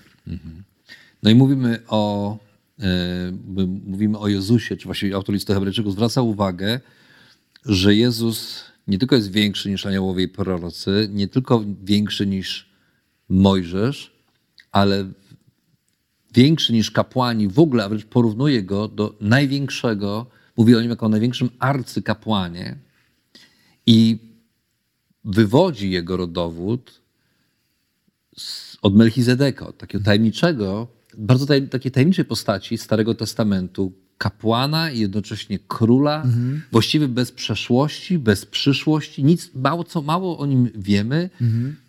No 1.23 1.29
i 1.29 1.35
mówimy 1.35 1.79
o, 1.87 2.37
e, 2.79 3.31
mówimy 3.85 4.17
o 4.17 4.27
Jezusie, 4.27 4.77
czy 4.77 4.85
właściwie 4.85 5.15
autor 5.15 5.35
listu 5.35 5.53
Hebrajczyków 5.53 5.93
zwraca 5.93 6.21
uwagę, 6.21 6.79
że 7.65 7.95
Jezus 7.95 8.63
nie 8.87 8.99
tylko 8.99 9.15
jest 9.15 9.31
większy 9.31 9.69
niż 9.69 9.85
aniołowie 9.85 10.23
i 10.23 10.27
prorocy, 10.27 11.09
nie 11.11 11.27
tylko 11.27 11.65
większy 11.83 12.27
niż 12.27 12.73
Mojżesz, 13.29 14.11
ale 14.71 15.05
większy 16.33 16.73
niż 16.73 16.91
kapłani 16.91 17.47
w 17.47 17.59
ogóle, 17.59 17.83
a 17.83 17.89
wręcz 17.89 18.05
porównuje 18.05 18.63
go 18.63 18.87
do 18.87 19.15
największego, 19.21 20.25
mówi 20.57 20.75
o 20.75 20.81
nim 20.81 20.89
jako 20.89 21.05
o 21.05 21.09
największym 21.09 21.49
arcykapłanie. 21.59 22.75
I 23.85 24.17
wywodzi 25.25 25.91
jego 25.91 26.17
rodowód 26.17 27.01
z, 28.37 28.77
od 28.81 28.95
Melchizedeka, 28.95 29.67
od 29.67 29.77
takiego 29.77 30.03
tajemniczego, 30.03 30.87
bardzo 31.17 31.45
taj, 31.45 31.67
takiej 31.67 31.91
tajemniczej 31.91 32.25
postaci 32.25 32.77
Starego 32.77 33.15
Testamentu, 33.15 33.91
kapłana 34.17 34.91
i 34.91 34.99
jednocześnie 34.99 35.59
króla, 35.67 36.23
właściwie 36.71 37.07
bez 37.07 37.31
przeszłości, 37.31 38.19
bez 38.19 38.45
przyszłości, 38.45 39.23
nic, 39.23 39.51
mało 39.55 39.83
co 39.83 40.01
mało 40.01 40.37
o 40.37 40.45
nim 40.45 40.69
wiemy. 40.75 41.29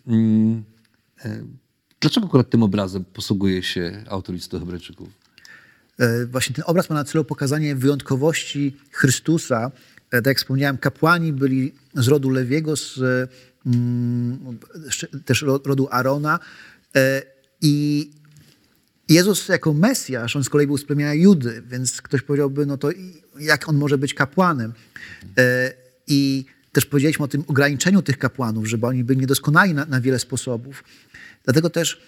Mm, 0.07 0.63
e, 1.25 1.43
Dlaczego 1.99 2.27
akurat 2.27 2.49
tym 2.49 2.63
obrazem 2.63 3.05
posługuje 3.05 3.63
się 3.63 4.03
autor 4.09 4.35
listu 4.35 4.59
Hebrajczyków? 4.59 5.09
E, 5.99 6.25
Właśnie 6.25 6.55
ten 6.55 6.63
obraz 6.67 6.89
ma 6.89 6.95
na 6.95 7.03
celu 7.03 7.23
pokazanie 7.23 7.75
wyjątkowości 7.75 8.75
Chrystusa. 8.91 9.71
E, 10.11 10.17
Tak 10.21 10.25
jak 10.25 10.37
wspomniałem, 10.37 10.77
kapłani 10.77 11.33
byli 11.33 11.73
z 11.95 12.07
rodu 12.07 12.29
Lewiego, 12.29 12.75
z, 12.75 12.99
mm, 13.65 14.57
też 15.25 15.41
ro- 15.41 15.61
rodu 15.65 15.87
Arona. 15.91 16.39
E, 16.95 17.21
I 17.61 18.11
Jezus 19.09 19.47
jako 19.47 19.73
Mesjasz, 19.73 20.35
on 20.35 20.43
z 20.43 20.49
kolei 20.49 20.67
był 20.67 20.77
z 20.77 20.85
plemienia 20.85 21.13
Judy, 21.13 21.63
więc 21.67 22.01
ktoś 22.01 22.21
powiedziałby, 22.21 22.65
no 22.65 22.77
to 22.77 22.89
jak 23.39 23.69
on 23.69 23.75
może 23.77 23.97
być 23.97 24.13
kapłanem? 24.13 24.73
E, 25.37 25.73
I 26.07 26.45
też 26.71 26.85
powiedzieliśmy 26.85 27.25
o 27.25 27.27
tym 27.27 27.43
ograniczeniu 27.47 28.01
tych 28.01 28.17
kapłanów, 28.17 28.65
żeby 28.67 28.87
oni 28.87 29.03
byli 29.03 29.19
niedoskonali 29.19 29.73
na, 29.73 29.85
na 29.85 30.01
wiele 30.01 30.19
sposobów. 30.19 30.83
Dlatego 31.43 31.69
też 31.69 32.01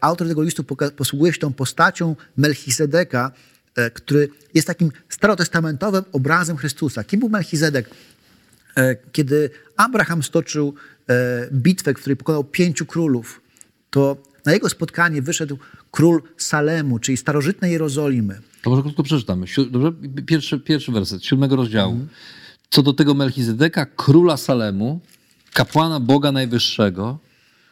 autor 0.00 0.28
tego 0.28 0.42
listu 0.42 0.64
posługuje 0.96 1.32
się 1.32 1.38
tą 1.38 1.52
postacią 1.52 2.16
Melchisedeka, 2.36 3.32
e, 3.32 3.51
który 3.94 4.28
jest 4.54 4.66
takim 4.66 4.92
starotestamentowym 5.08 6.04
obrazem 6.12 6.56
Chrystusa. 6.56 7.04
Kim 7.04 7.20
był 7.20 7.28
Melchizedek? 7.28 7.90
E, 8.76 8.96
Kiedy 9.12 9.50
Abraham 9.76 10.22
stoczył 10.22 10.74
e, 11.08 11.48
bitwę, 11.52 11.94
w 11.94 11.96
której 11.96 12.16
pokonał 12.16 12.44
pięciu 12.44 12.86
królów, 12.86 13.40
to 13.90 14.16
na 14.46 14.52
jego 14.52 14.68
spotkanie 14.68 15.22
wyszedł 15.22 15.58
król 15.90 16.22
Salemu, 16.36 16.98
czyli 16.98 17.16
starożytnej 17.16 17.72
Jerozolimy. 17.72 18.40
To 18.62 18.70
może 18.70 18.82
krótko 18.82 19.02
przeczytamy. 19.02 19.46
Dobrze? 19.70 19.92
Pierwszy, 20.26 20.60
pierwszy 20.60 20.92
werset 20.92 21.24
siódmego 21.24 21.56
rozdziału. 21.56 22.06
Co 22.70 22.82
do 22.82 22.92
tego 22.92 23.14
Melchizedeka, 23.14 23.86
króla 23.86 24.36
Salemu, 24.36 25.00
kapłana 25.52 26.00
Boga 26.00 26.32
Najwyższego, 26.32 27.18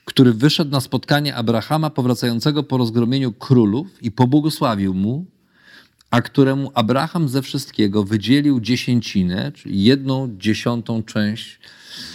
który 0.04 0.32
wyszedł 0.32 0.70
na 0.70 0.80
spotkanie 0.80 1.36
Abrahama 1.36 1.90
powracającego 1.90 2.62
po 2.62 2.76
rozgromieniu 2.76 3.32
królów 3.32 3.86
i 4.02 4.10
pobłogosławił 4.10 4.94
mu, 4.94 5.26
a 6.10 6.22
któremu 6.22 6.70
Abraham 6.74 7.28
ze 7.28 7.42
wszystkiego 7.42 8.04
wydzielił 8.04 8.60
dziesięcinę, 8.60 9.52
czyli 9.52 9.84
jedną 9.84 10.36
dziesiątą 10.38 11.02
część 11.02 11.60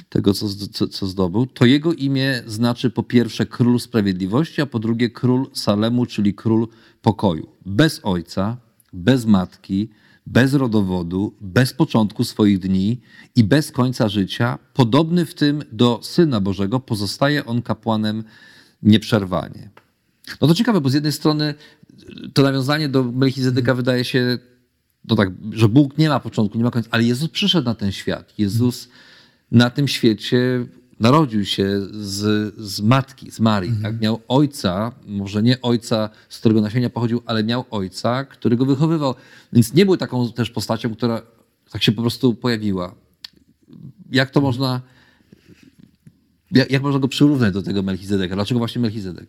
tego, 0.09 0.33
co, 0.33 0.49
co, 0.71 0.87
co 0.87 1.07
zdobył, 1.07 1.45
to 1.45 1.65
jego 1.65 1.93
imię 1.93 2.43
znaczy 2.47 2.89
po 2.89 3.03
pierwsze 3.03 3.45
król 3.45 3.79
sprawiedliwości, 3.79 4.61
a 4.61 4.65
po 4.65 4.79
drugie 4.79 5.09
król 5.09 5.49
Salemu, 5.53 6.05
czyli 6.05 6.33
król 6.33 6.67
pokoju. 7.01 7.47
Bez 7.65 7.99
ojca, 8.03 8.57
bez 8.93 9.25
matki, 9.25 9.89
bez 10.25 10.53
rodowodu, 10.53 11.33
bez 11.41 11.73
początku 11.73 12.23
swoich 12.23 12.59
dni 12.59 13.01
i 13.35 13.43
bez 13.43 13.71
końca 13.71 14.09
życia, 14.09 14.59
podobny 14.73 15.25
w 15.25 15.33
tym 15.33 15.63
do 15.71 15.99
Syna 16.03 16.41
Bożego, 16.41 16.79
pozostaje 16.79 17.45
on 17.45 17.61
kapłanem 17.61 18.23
nieprzerwanie. 18.83 19.69
No 20.41 20.47
to 20.47 20.53
ciekawe, 20.53 20.81
bo 20.81 20.89
z 20.89 20.93
jednej 20.93 21.11
strony 21.11 21.53
to 22.33 22.43
nawiązanie 22.43 22.89
do 22.89 23.03
Melchizedeka 23.03 23.73
wydaje 23.73 24.05
się, 24.05 24.37
no 25.09 25.15
tak, 25.15 25.29
że 25.51 25.69
Bóg 25.69 25.97
nie 25.97 26.09
ma 26.09 26.19
początku, 26.19 26.57
nie 26.57 26.63
ma 26.63 26.71
końca, 26.71 26.89
ale 26.91 27.03
Jezus 27.03 27.29
przyszedł 27.29 27.65
na 27.65 27.75
ten 27.75 27.91
świat. 27.91 28.33
Jezus 28.37 28.89
na 29.51 29.69
tym 29.69 29.87
świecie 29.87 30.65
narodził 30.99 31.45
się 31.45 31.81
z, 31.91 32.53
z 32.57 32.81
matki, 32.81 33.31
z 33.31 33.39
Marii. 33.39 33.71
Tak? 33.81 34.01
Miał 34.01 34.21
ojca, 34.27 34.91
może 35.07 35.43
nie 35.43 35.61
ojca, 35.61 36.09
z 36.29 36.39
którego 36.39 36.61
nasienia 36.61 36.89
pochodził, 36.89 37.21
ale 37.25 37.43
miał 37.43 37.65
ojca, 37.71 38.23
który 38.23 38.55
go 38.55 38.65
wychowywał. 38.65 39.15
Więc 39.53 39.73
nie 39.73 39.85
był 39.85 39.97
taką 39.97 40.31
też 40.31 40.49
postacią, 40.49 40.95
która 40.95 41.21
tak 41.71 41.83
się 41.83 41.91
po 41.91 42.01
prostu 42.01 42.33
pojawiła. 42.33 42.95
Jak 44.11 44.29
to 44.29 44.41
można... 44.41 44.81
Jak, 46.51 46.71
jak 46.71 46.81
można 46.81 46.99
go 46.99 47.07
przyrównać 47.07 47.53
do 47.53 47.61
tego 47.61 47.83
Melchizedeka? 47.83 48.35
Dlaczego 48.35 48.57
właśnie 48.59 48.81
Melchizedek? 48.81 49.25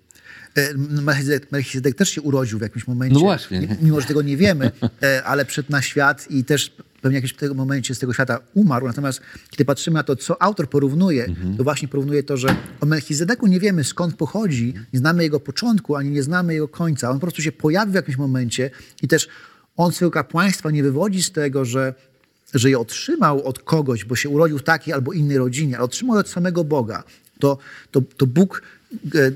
E, 0.54 0.74
Melchizedek, 1.02 1.52
Melchizedek 1.52 1.94
też 1.96 2.08
się 2.08 2.22
urodził 2.22 2.58
w 2.58 2.62
jakimś 2.62 2.86
momencie. 2.86 3.14
No 3.14 3.20
właśnie. 3.20 3.60
Mi- 3.60 3.68
Mimo, 3.82 4.00
że 4.00 4.06
tego 4.06 4.22
nie 4.22 4.36
wiemy, 4.36 4.70
e, 5.02 5.24
ale 5.24 5.44
przyszedł 5.44 5.72
na 5.72 5.82
świat 5.82 6.30
i 6.30 6.44
też 6.44 6.76
pewnie 7.02 7.20
w 7.20 7.24
jakimś 7.24 7.50
momencie 7.56 7.94
z 7.94 7.98
tego 7.98 8.12
świata 8.14 8.38
umarł. 8.54 8.86
Natomiast 8.86 9.20
kiedy 9.50 9.64
patrzymy 9.64 9.94
na 9.94 10.02
to, 10.02 10.16
co 10.16 10.42
autor 10.42 10.70
porównuje, 10.70 11.24
Mhm. 11.24 11.56
to 11.56 11.64
właśnie 11.64 11.88
porównuje 11.88 12.22
to, 12.22 12.36
że 12.36 12.56
o 12.80 12.86
Melchizedeku 12.86 13.46
nie 13.46 13.60
wiemy 13.60 13.84
skąd 13.84 14.14
pochodzi, 14.16 14.74
nie 14.92 14.98
znamy 14.98 15.22
jego 15.22 15.40
początku, 15.40 15.96
ani 15.96 16.10
nie 16.10 16.22
znamy 16.22 16.54
jego 16.54 16.68
końca. 16.68 17.10
On 17.10 17.16
po 17.16 17.20
prostu 17.20 17.42
się 17.42 17.52
pojawił 17.52 17.92
w 17.92 17.94
jakimś 17.94 18.16
momencie 18.16 18.70
i 19.02 19.08
też 19.08 19.28
on 19.76 19.92
swojego 19.92 20.10
kapłaństwa 20.12 20.70
nie 20.70 20.82
wywodzi 20.82 21.22
z 21.22 21.32
tego, 21.32 21.64
że 21.64 21.94
że 22.58 22.70
je 22.70 22.78
otrzymał 22.78 23.46
od 23.46 23.58
kogoś, 23.58 24.04
bo 24.04 24.16
się 24.16 24.28
urodził 24.28 24.58
w 24.58 24.62
takiej 24.62 24.94
albo 24.94 25.12
innej 25.12 25.38
rodzinie, 25.38 25.76
ale 25.76 25.84
otrzymał 25.84 26.16
je 26.16 26.20
od 26.20 26.28
samego 26.28 26.64
Boga. 26.64 27.04
To, 27.38 27.58
to, 27.90 28.02
to 28.16 28.26
Bóg 28.26 28.62
e, 29.14 29.30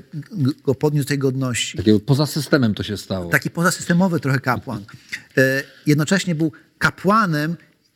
go 0.65 0.75
podniósł 0.75 1.07
tej 1.07 1.17
godności. 1.17 1.77
Takiego 1.77 1.99
poza 1.99 2.25
systemem 2.25 2.73
to 2.73 2.83
się 2.83 2.97
stało. 2.97 3.29
Taki 3.31 3.49
pozasystemowy 3.49 4.19
trochę 4.19 4.39
kapłan. 4.39 4.85
E, 5.37 5.63
Jednocześnie 5.85 6.35
był 6.35 6.51
kapłanem 6.77 7.55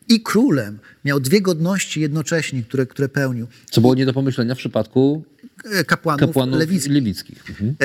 i 0.10 0.22
królem. 0.22 0.80
Miał 1.06 1.20
dwie 1.20 1.42
godności 1.42 2.02
jednocześnie, 2.02 2.64
które, 2.64 2.86
które 2.86 3.10
pełnił. 3.10 3.48
Co 3.72 3.82
było 3.82 3.96
nie 3.96 4.06
do 4.06 4.14
pomyślenia 4.14 4.56
w 4.56 4.58
przypadku 4.58 5.24
E, 5.72 5.84
Kapłanów, 5.84 6.20
kapłanów 6.20 6.60
lewickich. 6.60 6.92
lewickich. 6.94 7.50
Mhm. 7.50 7.76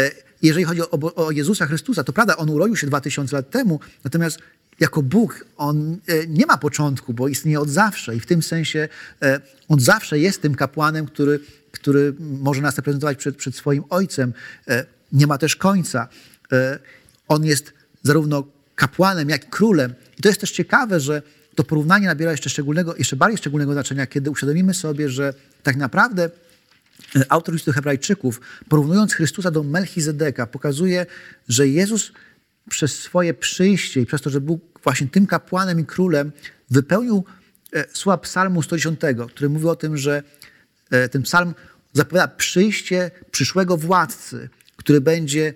Jeżeli 0.42 0.64
chodzi 0.64 0.82
o, 0.82 1.26
o 1.26 1.30
Jezusa 1.30 1.66
Chrystusa, 1.66 2.04
to 2.04 2.12
prawda, 2.12 2.36
on 2.36 2.50
urodził 2.50 2.76
się 2.76 2.86
2000 2.86 3.36
lat 3.36 3.50
temu, 3.50 3.80
natomiast 4.04 4.38
jako 4.80 5.02
Bóg 5.02 5.44
on 5.56 5.98
e, 6.06 6.26
nie 6.26 6.46
ma 6.46 6.58
początku, 6.58 7.14
bo 7.14 7.28
istnieje 7.28 7.60
od 7.60 7.68
zawsze 7.68 8.16
i 8.16 8.20
w 8.20 8.26
tym 8.26 8.42
sensie 8.42 8.88
e, 9.22 9.40
on 9.68 9.80
zawsze 9.80 10.18
jest 10.18 10.42
tym 10.42 10.54
kapłanem, 10.54 11.06
który, 11.06 11.40
który 11.70 12.14
może 12.20 12.60
nas 12.60 12.76
reprezentować 12.76 13.18
przed, 13.18 13.36
przed 13.36 13.56
swoim 13.56 13.84
Ojcem. 13.90 14.32
E, 14.68 14.84
Nie 15.12 15.26
ma 15.26 15.38
też 15.38 15.56
końca. 15.56 16.08
On 17.28 17.44
jest 17.44 17.72
zarówno 18.02 18.44
kapłanem, 18.74 19.28
jak 19.28 19.44
i 19.44 19.50
królem. 19.50 19.94
I 20.18 20.22
to 20.22 20.28
jest 20.28 20.40
też 20.40 20.52
ciekawe, 20.52 21.00
że 21.00 21.22
to 21.54 21.64
porównanie 21.64 22.06
nabiera 22.06 22.30
jeszcze 22.30 22.50
szczególnego, 22.50 22.96
jeszcze 22.96 23.16
bardziej 23.16 23.38
szczególnego 23.38 23.72
znaczenia, 23.72 24.06
kiedy 24.06 24.30
uświadomimy 24.30 24.74
sobie, 24.74 25.08
że 25.08 25.34
tak 25.62 25.76
naprawdę 25.76 26.30
autor 27.28 27.54
listu 27.54 27.72
Hebrajczyków, 27.72 28.40
porównując 28.68 29.14
Chrystusa 29.14 29.50
do 29.50 29.62
Melchizedeka, 29.62 30.46
pokazuje, 30.46 31.06
że 31.48 31.68
Jezus 31.68 32.12
przez 32.70 32.98
swoje 32.98 33.34
przyjście 33.34 34.00
i 34.00 34.06
przez 34.06 34.22
to, 34.22 34.30
że 34.30 34.40
był 34.40 34.60
właśnie 34.84 35.08
tym 35.08 35.26
kapłanem 35.26 35.80
i 35.80 35.84
królem, 35.84 36.32
wypełnił 36.70 37.24
e, 37.72 37.84
słowa 37.92 38.18
psalmu 38.18 38.62
110, 38.62 39.00
który 39.28 39.48
mówi 39.48 39.66
o 39.66 39.76
tym, 39.76 39.96
że 39.96 40.22
e, 40.90 41.08
ten 41.08 41.22
psalm 41.22 41.54
zapowiada 41.92 42.28
przyjście 42.28 43.10
przyszłego 43.30 43.76
władcy, 43.76 44.48
który 44.76 45.00
będzie 45.00 45.54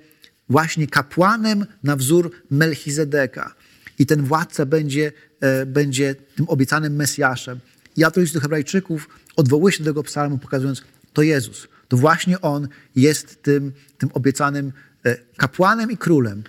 właśnie 0.48 0.86
kapłanem 0.86 1.66
na 1.82 1.96
wzór 1.96 2.30
Melchizedeka. 2.50 3.54
I 3.98 4.06
ten 4.06 4.22
władca 4.22 4.66
będzie, 4.66 5.12
e, 5.40 5.66
będzie 5.66 6.14
tym 6.14 6.48
obiecanym 6.48 6.96
Mesjaszem. 6.96 7.60
I 7.96 8.04
autor 8.04 8.22
listu 8.22 8.40
Hebrajczyków 8.40 9.08
odwołuje 9.36 9.72
się 9.72 9.84
do 9.84 9.90
tego 9.90 10.02
psalmu, 10.02 10.38
pokazując, 10.38 10.82
to 11.14 11.22
Jezus. 11.22 11.68
To 11.88 11.96
właśnie 11.96 12.40
On 12.40 12.68
jest 12.96 13.42
tym, 13.42 13.72
tym 13.98 14.10
obiecanym 14.12 14.72
e, 15.04 15.16
kapłanem 15.36 15.90
i 15.90 15.96
królem. 15.96 16.42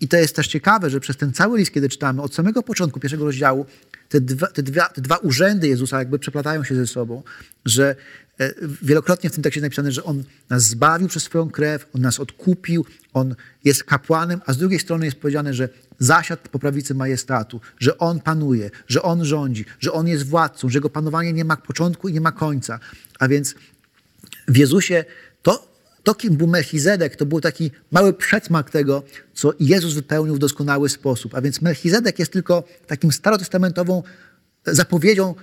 I 0.00 0.08
to 0.08 0.16
jest 0.16 0.36
też 0.36 0.48
ciekawe, 0.48 0.90
że 0.90 1.00
przez 1.00 1.16
ten 1.16 1.32
cały 1.32 1.58
list, 1.58 1.72
kiedy 1.72 1.88
czytamy 1.88 2.22
od 2.22 2.34
samego 2.34 2.62
początku 2.62 3.00
pierwszego 3.00 3.24
rozdziału, 3.24 3.66
te 4.08 4.20
dwa, 4.20 4.46
te 4.46 4.62
dwa, 4.62 4.88
te 4.88 5.00
dwa 5.00 5.16
urzędy 5.16 5.68
Jezusa 5.68 5.98
jakby 5.98 6.18
przeplatają 6.18 6.64
się 6.64 6.74
ze 6.74 6.86
sobą, 6.86 7.22
że 7.64 7.96
e, 8.40 8.54
wielokrotnie 8.82 9.30
w 9.30 9.32
tym 9.32 9.42
tekście 9.42 9.60
jest 9.60 9.66
napisane, 9.66 9.92
że 9.92 10.04
On 10.04 10.24
nas 10.50 10.62
zbawił 10.62 11.08
przez 11.08 11.22
swoją 11.22 11.50
krew, 11.50 11.86
On 11.94 12.00
nas 12.00 12.20
odkupił, 12.20 12.84
On 13.12 13.34
jest 13.64 13.84
kapłanem, 13.84 14.40
a 14.46 14.52
z 14.52 14.58
drugiej 14.58 14.78
strony 14.78 15.04
jest 15.04 15.16
powiedziane, 15.16 15.54
że 15.54 15.68
zasiadł 15.98 16.42
po 16.52 16.58
prawicy 16.58 16.94
majestatu, 16.94 17.60
że 17.78 17.98
On 17.98 18.20
panuje, 18.20 18.70
że 18.88 19.02
On 19.02 19.24
rządzi, 19.24 19.64
że 19.80 19.92
On 19.92 20.08
jest 20.08 20.26
władcą, 20.26 20.68
że 20.68 20.78
Jego 20.78 20.90
panowanie 20.90 21.32
nie 21.32 21.44
ma 21.44 21.56
początku 21.56 22.08
i 22.08 22.12
nie 22.12 22.20
ma 22.20 22.32
końca. 22.32 22.80
A 23.18 23.28
więc 23.28 23.54
w 24.48 24.56
Jezusie 24.56 25.04
to, 25.42 25.68
to 26.02 26.14
kim 26.14 26.36
był 26.36 26.46
Melchizedek, 26.46 27.16
to 27.16 27.26
był 27.26 27.40
taki 27.40 27.70
mały 27.92 28.12
przedsmak 28.12 28.70
tego, 28.70 29.02
co 29.34 29.52
Jezus 29.60 29.94
wypełnił 29.94 30.34
w 30.34 30.38
doskonały 30.38 30.88
sposób. 30.88 31.34
A 31.34 31.40
więc 31.40 31.62
Melchizedek 31.62 32.18
jest 32.18 32.32
tylko 32.32 32.64
takim 32.86 33.12
starotestamentową 33.12 34.02
zapowiedzią 34.66 35.34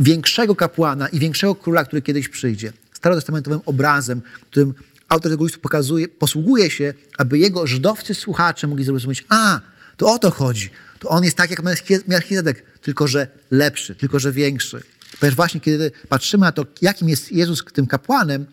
większego 0.00 0.56
kapłana 0.56 1.08
i 1.08 1.18
większego 1.18 1.54
króla, 1.54 1.84
który 1.84 2.02
kiedyś 2.02 2.28
przyjdzie. 2.28 2.72
Starotestamentowym 2.92 3.60
obrazem, 3.66 4.22
którym 4.50 4.74
autor 5.08 5.32
tego 5.32 5.44
listu 5.44 5.60
pokazuje, 5.60 6.08
posługuje 6.08 6.70
się, 6.70 6.94
aby 7.18 7.38
jego 7.38 7.66
żydowscy 7.66 8.14
słuchacze 8.14 8.66
mogli 8.66 8.84
zrozumieć, 8.84 9.24
a, 9.28 9.60
to 9.96 10.12
o 10.12 10.18
to 10.18 10.30
chodzi. 10.30 10.70
To 10.98 11.08
on 11.08 11.24
jest 11.24 11.36
tak 11.36 11.50
jak 11.50 11.62
Melchizedek, 12.08 12.62
tylko 12.82 13.06
że 13.06 13.28
lepszy, 13.50 13.94
tylko 13.94 14.18
że 14.18 14.32
większy. 14.32 14.82
Ponieważ 15.20 15.36
właśnie 15.36 15.60
kiedy 15.60 15.90
patrzymy 16.08 16.40
na 16.40 16.52
to, 16.52 16.66
jakim 16.82 17.08
jest 17.08 17.32
Jezus 17.32 17.64
tym 17.72 17.86
kapłanem, 17.86 18.46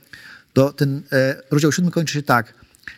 to 0.54 0.74
ten 0.74 1.02
e, 1.12 1.42
rozdział 1.52 1.72
7 1.72 1.92
kończy 1.92 2.14
się 2.14 2.24
tak. 2.24 2.54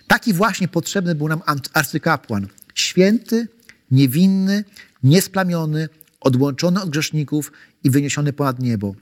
Taki 0.08 0.34
właśnie 0.34 0.68
potrzebny 0.68 1.16
był 1.16 1.28
nam 1.28 1.42
arcykapłan. 1.74 2.48
Święty, 2.76 3.48
niewinny, 3.92 4.64
niesplamiony, 5.04 5.90
odłączony 6.22 6.82
od 6.82 6.90
grzeszników 6.90 7.52
i 7.84 7.90
wyniesiony 7.90 8.34
ponad 8.34 8.60
niebo. 8.60 8.96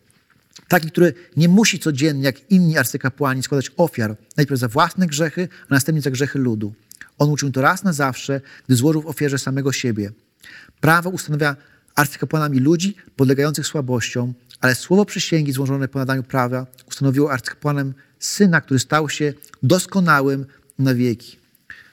Taki, 0.67 0.91
który 0.91 1.13
nie 1.37 1.49
musi 1.49 1.79
codziennie, 1.79 2.23
jak 2.23 2.51
inni 2.51 2.77
arcykapłani, 2.77 3.43
składać 3.43 3.71
ofiar, 3.77 4.15
najpierw 4.37 4.59
za 4.59 4.67
własne 4.67 5.07
grzechy, 5.07 5.47
a 5.69 5.73
następnie 5.73 6.01
za 6.01 6.11
grzechy 6.11 6.39
ludu. 6.39 6.73
On 7.17 7.29
uczynił 7.29 7.53
to 7.53 7.61
raz 7.61 7.83
na 7.83 7.93
zawsze, 7.93 8.41
gdy 8.67 8.75
złożył 8.75 9.01
w 9.01 9.07
ofierze 9.07 9.37
samego 9.37 9.71
siebie. 9.71 10.11
Prawo 10.79 11.09
ustanawia 11.09 11.55
arcykapłanami 11.95 12.59
ludzi 12.59 12.95
podlegających 13.15 13.67
słabościom, 13.67 14.33
ale 14.61 14.75
słowo 14.75 15.05
przysięgi 15.05 15.51
złożone 15.51 15.87
po 15.87 15.99
nadaniu 15.99 16.23
prawa 16.23 16.67
ustanowiło 16.87 17.31
arcykapłanem 17.31 17.93
Syna, 18.19 18.61
który 18.61 18.79
stał 18.79 19.09
się 19.09 19.33
doskonałym 19.63 20.45
na 20.79 20.95
wieki. 20.95 21.37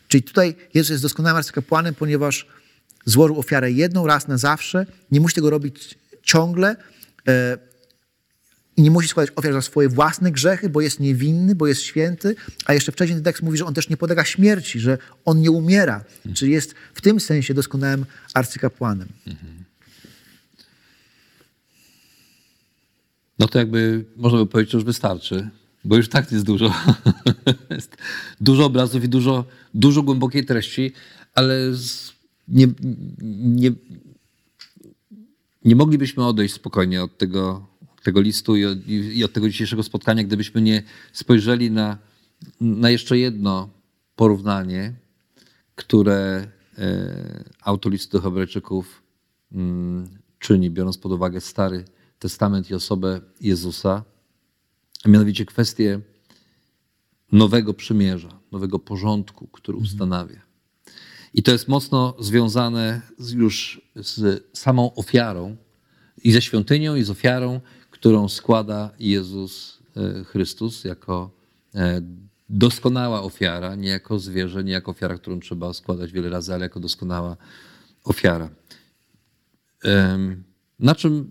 Czyli 0.08 0.22
tutaj 0.22 0.54
Jezus 0.74 0.90
jest 0.90 1.02
doskonałym 1.02 1.36
arcykapłanem, 1.36 1.94
ponieważ 1.94 2.46
złożył 3.04 3.38
ofiarę 3.38 3.72
jedną 3.72 4.06
raz 4.06 4.28
na 4.28 4.38
zawsze, 4.38 4.86
nie 5.10 5.20
musi 5.20 5.34
tego 5.34 5.50
robić 5.50 5.98
ciągle 6.22 6.76
e, 7.28 7.58
i 8.76 8.82
nie 8.82 8.90
musi 8.90 9.08
składać 9.08 9.32
ofiar 9.36 9.52
za 9.52 9.62
swoje 9.62 9.88
własne 9.88 10.32
grzechy, 10.32 10.68
bo 10.68 10.80
jest 10.80 11.00
niewinny, 11.00 11.54
bo 11.54 11.66
jest 11.66 11.82
święty, 11.82 12.36
a 12.64 12.74
jeszcze 12.74 12.92
wcześniej 12.92 13.16
ten 13.16 13.24
tekst 13.24 13.42
mówi, 13.42 13.58
że 13.58 13.64
on 13.64 13.74
też 13.74 13.88
nie 13.88 13.96
podlega 13.96 14.24
śmierci, 14.24 14.80
że 14.80 14.98
on 15.24 15.40
nie 15.40 15.50
umiera, 15.50 16.04
mhm. 16.16 16.34
czyli 16.34 16.52
jest 16.52 16.74
w 16.94 17.00
tym 17.00 17.20
sensie 17.20 17.54
doskonałym 17.54 18.04
arcykapłanem. 18.34 19.08
Mhm. 19.26 19.64
No 23.38 23.48
to 23.48 23.58
jakby 23.58 24.04
można 24.16 24.38
by 24.38 24.46
powiedzieć, 24.46 24.72
że 24.72 24.78
już 24.78 24.84
wystarczy, 24.84 25.50
bo 25.84 25.96
już 25.96 26.08
tak 26.08 26.32
jest 26.32 26.44
dużo. 26.44 26.74
jest 27.70 27.96
dużo 28.40 28.64
obrazów 28.64 29.04
i 29.04 29.08
dużo, 29.08 29.44
dużo 29.74 30.02
głębokiej 30.02 30.44
treści, 30.44 30.92
ale 31.34 31.72
nie, 32.48 32.68
nie, 33.32 33.72
nie 35.64 35.76
moglibyśmy 35.76 36.26
odejść 36.26 36.54
spokojnie 36.54 37.02
od 37.02 37.18
tego, 37.18 37.66
tego 38.02 38.20
listu 38.20 38.56
i 38.56 38.64
od, 38.64 38.88
i 38.88 39.24
od 39.24 39.32
tego 39.32 39.48
dzisiejszego 39.48 39.82
spotkania, 39.82 40.24
gdybyśmy 40.24 40.62
nie 40.62 40.82
spojrzeli 41.12 41.70
na, 41.70 41.98
na 42.60 42.90
jeszcze 42.90 43.18
jedno 43.18 43.68
porównanie, 44.16 44.94
które 45.74 46.46
e, 46.78 47.44
autor 47.60 47.92
listu 47.92 48.18
do 48.18 48.22
Hebrajczyków 48.22 49.02
mm, 49.52 50.08
czyni, 50.38 50.70
biorąc 50.70 50.98
pod 50.98 51.12
uwagę 51.12 51.40
Stary 51.40 51.84
Testament 52.18 52.70
i 52.70 52.74
osobę 52.74 53.20
Jezusa, 53.40 54.04
a 55.04 55.08
mianowicie 55.08 55.46
kwestię 55.46 56.00
nowego 57.32 57.74
przymierza, 57.74 58.38
nowego 58.52 58.78
porządku, 58.78 59.46
który 59.46 59.78
mhm. 59.78 59.92
ustanawia. 59.92 60.48
I 61.34 61.42
to 61.42 61.52
jest 61.52 61.68
mocno 61.68 62.14
związane 62.18 63.00
już 63.34 63.80
z 63.96 64.44
samą 64.58 64.94
ofiarą 64.94 65.56
i 66.24 66.32
ze 66.32 66.42
świątynią, 66.42 66.96
i 66.96 67.04
z 67.04 67.10
ofiarą, 67.10 67.60
którą 67.90 68.28
składa 68.28 68.90
Jezus 68.98 69.78
e, 69.96 70.24
Chrystus 70.24 70.84
jako 70.84 71.30
e, 71.74 72.02
doskonała 72.48 73.22
ofiara, 73.22 73.74
nie 73.74 73.88
jako 73.88 74.18
zwierzę, 74.18 74.64
nie 74.64 74.72
jako 74.72 74.90
ofiara, 74.90 75.18
którą 75.18 75.40
trzeba 75.40 75.72
składać 75.72 76.12
wiele 76.12 76.28
razy, 76.28 76.54
ale 76.54 76.64
jako 76.64 76.80
doskonała 76.80 77.36
ofiara. 78.04 78.50
Na 80.78 80.94
czym, 80.94 81.30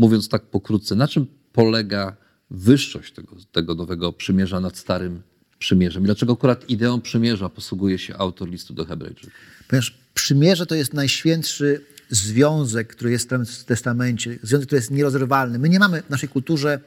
mówiąc 0.00 0.28
tak 0.28 0.42
pokrótce, 0.42 0.94
na 0.94 1.08
czym 1.08 1.26
polega 1.52 2.16
wyższość 2.50 3.12
tego, 3.12 3.36
tego 3.52 3.74
nowego 3.74 4.12
przymierza 4.12 4.60
nad 4.60 4.78
starym 4.78 5.22
przymierzem? 5.58 6.04
Dlaczego 6.04 6.32
akurat 6.32 6.70
ideą 6.70 7.00
przymierza 7.00 7.48
posługuje 7.48 7.98
się 7.98 8.16
autor 8.16 8.48
listu 8.48 8.74
do 8.74 8.84
Hebrajczyków? 8.84 9.32
Ponieważ 9.68 9.98
przymierze 10.14 10.66
to 10.66 10.74
jest 10.74 10.94
najświętszy 10.94 11.84
związek, 12.10 12.88
który 12.88 13.10
jest 13.10 13.30
w 13.30 13.64
testamencie, 13.64 14.38
związek, 14.42 14.66
który 14.66 14.78
jest 14.78 14.90
nierozerwalny. 14.90 15.58
My 15.58 15.68
nie 15.68 15.78
mamy 15.78 16.02
w 16.02 16.10
naszej 16.10 16.28
kulturze 16.28 16.80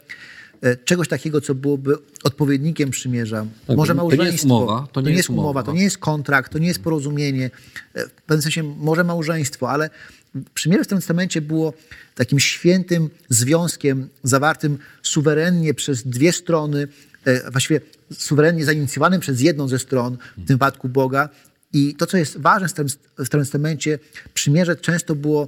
e, 0.61 0.75
czegoś 0.77 1.07
takiego, 1.07 1.41
co 1.41 1.55
byłoby 1.55 1.95
odpowiednikiem 2.23 2.89
przymierza. 2.89 3.45
Tak, 3.67 3.77
może 3.77 3.93
małżeństwo. 3.93 4.23
To 4.23 4.25
nie 4.25 4.31
jest 4.31 4.45
umowa. 4.45 4.87
To 4.91 5.01
nie, 5.01 5.05
to 5.05 5.09
nie 5.09 5.15
jest 5.15 5.29
umowa, 5.29 5.49
umowa, 5.49 5.63
to 5.63 5.73
nie 5.73 5.83
jest 5.83 5.97
kontrakt, 5.97 6.51
to 6.51 6.59
nie 6.59 6.67
jest 6.67 6.83
porozumienie. 6.83 7.51
E, 7.93 8.07
w 8.07 8.21
pewnym 8.21 8.41
sensie 8.41 8.63
może 8.63 9.03
małżeństwo, 9.03 9.69
ale 9.69 9.89
przymierze 10.53 10.83
w 10.83 10.87
tym 10.87 10.97
testamencie 10.97 11.41
było 11.41 11.73
takim 12.15 12.39
świętym 12.39 13.09
związkiem 13.29 14.09
zawartym 14.23 14.77
suwerennie 15.03 15.73
przez 15.73 16.07
dwie 16.07 16.33
strony, 16.33 16.87
e, 17.25 17.51
właściwie 17.51 17.81
suwerennie 18.11 18.65
zainicjowanym 18.65 19.21
przez 19.21 19.41
jedną 19.41 19.67
ze 19.67 19.79
stron, 19.79 20.17
w 20.37 20.47
tym 20.47 20.55
wypadku 20.55 20.89
Boga, 20.89 21.29
i 21.73 21.95
to, 21.95 22.05
co 22.05 22.17
jest 22.17 22.37
ważne 22.37 22.67
w 23.17 23.25
Starym 23.25 23.45
Testamencie, 23.45 23.99
przymierze 24.33 24.75
często 24.75 25.15
było 25.15 25.47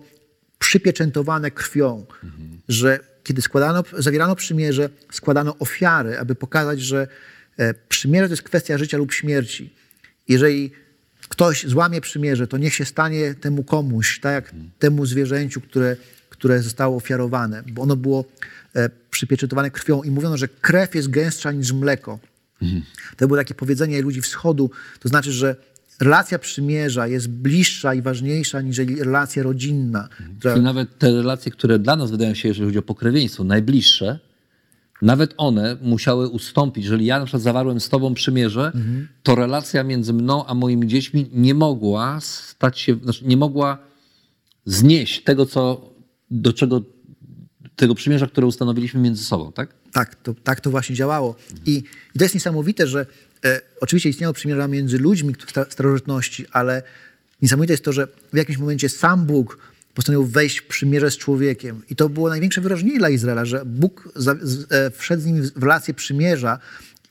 przypieczętowane 0.59 1.51
krwią, 1.51 2.05
mhm. 2.23 2.61
że 2.67 2.99
kiedy 3.23 3.41
składano, 3.41 3.83
zawierano 3.97 4.35
przymierze, 4.35 4.89
składano 5.11 5.57
ofiary, 5.59 6.19
aby 6.19 6.35
pokazać, 6.35 6.81
że 6.81 7.07
e, 7.57 7.73
przymierze 7.73 8.27
to 8.27 8.33
jest 8.33 8.43
kwestia 8.43 8.77
życia 8.77 8.97
lub 8.97 9.13
śmierci. 9.13 9.73
Jeżeli 10.27 10.71
ktoś 11.29 11.67
złamie 11.67 12.01
przymierze, 12.01 12.47
to 12.47 12.57
niech 12.57 12.73
się 12.73 12.85
stanie 12.85 13.33
temu 13.33 13.63
komuś, 13.63 14.19
tak 14.19 14.33
jak 14.33 14.53
mhm. 14.53 14.71
temu 14.79 15.05
zwierzęciu, 15.05 15.61
które, 15.61 15.95
które 16.29 16.61
zostało 16.61 16.97
ofiarowane, 16.97 17.63
bo 17.71 17.81
ono 17.81 17.95
było 17.95 18.25
e, 18.75 18.89
przypieczętowane 19.11 19.71
krwią 19.71 20.03
i 20.03 20.11
mówiono, 20.11 20.37
że 20.37 20.47
krew 20.47 20.95
jest 20.95 21.09
gęstsza 21.09 21.51
niż 21.51 21.71
mleko. 21.71 22.19
Mhm. 22.61 22.81
To 23.17 23.27
było 23.27 23.37
takie 23.37 23.55
powiedzenie 23.55 24.01
ludzi 24.01 24.21
wschodu, 24.21 24.71
to 24.99 25.09
znaczy, 25.09 25.31
że 25.31 25.55
relacja 25.99 26.39
przymierza 26.39 27.07
jest 27.07 27.29
bliższa 27.29 27.93
i 27.93 28.01
ważniejsza 28.01 28.61
niż 28.61 28.77
relacja 28.77 29.43
rodzinna. 29.43 30.09
Która... 30.39 30.53
Czyli 30.53 30.65
nawet 30.65 30.97
te 30.97 31.11
relacje, 31.11 31.51
które 31.51 31.79
dla 31.79 31.95
nas 31.95 32.11
wydają 32.11 32.33
się, 32.33 32.47
jeżeli 32.47 32.65
chodzi 32.65 32.79
o 32.79 32.81
pokrewieństwo, 32.81 33.43
najbliższe, 33.43 34.19
nawet 35.01 35.33
one 35.37 35.77
musiały 35.81 36.27
ustąpić. 36.27 36.83
Jeżeli 36.83 37.05
ja 37.05 37.19
na 37.19 37.25
przykład 37.25 37.43
zawarłem 37.43 37.79
z 37.79 37.89
tobą 37.89 38.13
przymierze, 38.13 38.65
mhm. 38.65 39.07
to 39.23 39.35
relacja 39.35 39.83
między 39.83 40.13
mną 40.13 40.45
a 40.45 40.53
moimi 40.53 40.87
dziećmi 40.87 41.29
nie 41.33 41.53
mogła 41.53 42.19
stać 42.21 42.79
się, 42.79 42.95
znaczy 43.03 43.25
nie 43.25 43.37
mogła 43.37 43.77
znieść 44.65 45.23
tego, 45.23 45.45
co, 45.45 45.89
do 46.31 46.53
czego, 46.53 46.81
tego 47.75 47.95
przymierza, 47.95 48.27
które 48.27 48.47
ustanowiliśmy 48.47 48.99
między 48.99 49.23
sobą, 49.23 49.51
tak? 49.51 49.75
Tak, 49.91 50.15
to, 50.15 50.33
tak 50.43 50.61
to 50.61 50.71
właśnie 50.71 50.95
działało. 50.95 51.35
I, 51.65 51.83
I 52.15 52.19
to 52.19 52.25
jest 52.25 52.35
niesamowite, 52.35 52.87
że 52.87 53.05
E, 53.45 53.61
oczywiście 53.81 54.09
istniało 54.09 54.33
przymierza 54.33 54.67
między 54.67 54.97
ludźmi 54.97 55.33
w 55.33 55.71
starożytności, 55.73 56.45
ale 56.51 56.83
niesamowite 57.41 57.73
jest 57.73 57.85
to, 57.85 57.93
że 57.93 58.07
w 58.33 58.37
jakimś 58.37 58.57
momencie 58.57 58.89
sam 58.89 59.25
Bóg 59.25 59.57
postanowił 59.95 60.27
wejść 60.27 60.57
w 60.57 60.67
przymierze 60.67 61.11
z 61.11 61.17
człowiekiem. 61.17 61.81
I 61.89 61.95
to 61.95 62.09
było 62.09 62.29
największe 62.29 62.61
wyrażenie 62.61 62.97
dla 62.97 63.09
Izraela, 63.09 63.45
że 63.45 63.65
Bóg 63.65 64.09
za, 64.15 64.35
z, 64.41 64.71
e, 64.71 64.91
wszedł 64.91 65.21
z 65.21 65.25
nim 65.25 65.49
w 65.55 65.63
relację 65.63 65.93
przymierza 65.93 66.59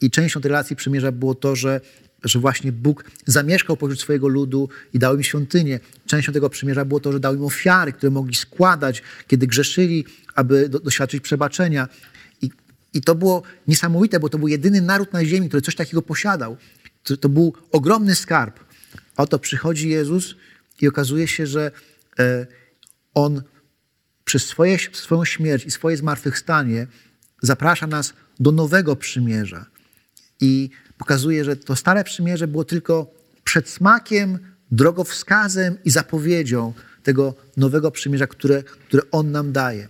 i 0.00 0.10
częścią 0.10 0.40
tej 0.40 0.48
relacji 0.48 0.76
przymierza 0.76 1.12
było 1.12 1.34
to, 1.34 1.56
że, 1.56 1.80
że 2.24 2.38
właśnie 2.38 2.72
Bóg 2.72 3.04
zamieszkał 3.26 3.76
pośród 3.76 4.00
swojego 4.00 4.28
ludu 4.28 4.68
i 4.92 4.98
dał 4.98 5.16
im 5.16 5.22
świątynię. 5.22 5.80
Częścią 6.06 6.32
tego 6.32 6.50
przymierza 6.50 6.84
było 6.84 7.00
to, 7.00 7.12
że 7.12 7.20
dał 7.20 7.34
im 7.34 7.44
ofiary, 7.44 7.92
które 7.92 8.10
mogli 8.10 8.34
składać, 8.34 9.02
kiedy 9.28 9.46
grzeszyli, 9.46 10.04
aby 10.34 10.68
do, 10.68 10.80
doświadczyć 10.80 11.22
przebaczenia. 11.22 11.88
I 12.94 13.00
to 13.00 13.14
było 13.14 13.42
niesamowite, 13.68 14.20
bo 14.20 14.28
to 14.28 14.38
był 14.38 14.48
jedyny 14.48 14.80
naród 14.80 15.12
na 15.12 15.24
ziemi, 15.24 15.48
który 15.48 15.62
coś 15.62 15.74
takiego 15.74 16.02
posiadał. 16.02 16.56
To, 17.04 17.16
to 17.16 17.28
był 17.28 17.54
ogromny 17.72 18.14
skarb. 18.14 18.60
Oto 19.16 19.38
przychodzi 19.38 19.88
Jezus 19.88 20.34
i 20.80 20.88
okazuje 20.88 21.28
się, 21.28 21.46
że 21.46 21.70
e, 22.18 22.46
On 23.14 23.42
przez 24.24 24.46
swoje, 24.46 24.78
swoją 24.92 25.24
śmierć 25.24 25.64
i 25.64 25.70
swoje 25.70 25.96
zmartwychwstanie 25.96 26.86
zaprasza 27.42 27.86
nas 27.86 28.14
do 28.40 28.52
nowego 28.52 28.96
przymierza. 28.96 29.66
I 30.40 30.70
pokazuje, 30.98 31.44
że 31.44 31.56
to 31.56 31.76
stare 31.76 32.04
przymierze 32.04 32.48
było 32.48 32.64
tylko 32.64 33.14
przedsmakiem, 33.44 34.38
drogowskazem 34.70 35.78
i 35.84 35.90
zapowiedzią 35.90 36.72
tego 37.02 37.34
nowego 37.56 37.90
przymierza, 37.90 38.26
które, 38.26 38.62
które 38.62 39.02
On 39.10 39.30
nam 39.30 39.52
daje. 39.52 39.88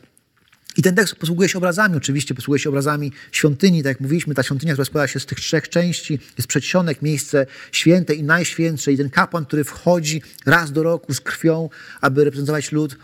I 0.77 0.83
ten 0.83 0.95
tekst 0.95 1.17
posługuje 1.17 1.49
się 1.49 1.59
obrazami, 1.59 1.97
oczywiście 1.97 2.35
posługuje 2.35 2.59
się 2.59 2.69
obrazami 2.69 3.13
świątyni, 3.33 3.83
tak 3.83 3.91
jak 3.91 4.01
mówiliśmy, 4.01 4.35
ta 4.35 4.43
świątynia, 4.43 4.73
która 4.73 4.85
składa 4.85 5.09
się 5.09 5.21
z 5.21 5.27
tych 5.27 5.41
trzech 5.41 5.69
części, 5.69 6.19
jest 6.39 6.49
przedsionek, 6.49 7.03
miejsce 7.03 7.47
święte 7.73 8.15
i 8.15 8.23
najświętsze 8.23 8.93
i 8.93 8.97
ten 8.97 9.11
kapłan, 9.11 9.47
który 9.47 9.65
wchodzi 9.65 10.23
raz 10.47 10.73
do 10.73 10.83
roku 10.83 11.15
z 11.15 11.21
krwią, 11.21 11.71
aby 12.01 12.25
reprezentować 12.25 12.73
lud. 12.73 12.97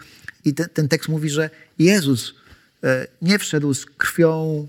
I 0.45 0.55
ten, 0.55 0.68
ten 0.75 0.89
tekst 0.89 1.09
mówi, 1.09 1.31
że 1.31 1.51
Jezus 1.79 2.35
e, 2.85 3.07
nie 3.23 3.39
wszedł 3.39 3.75
z 3.75 3.87
krwią 3.87 4.66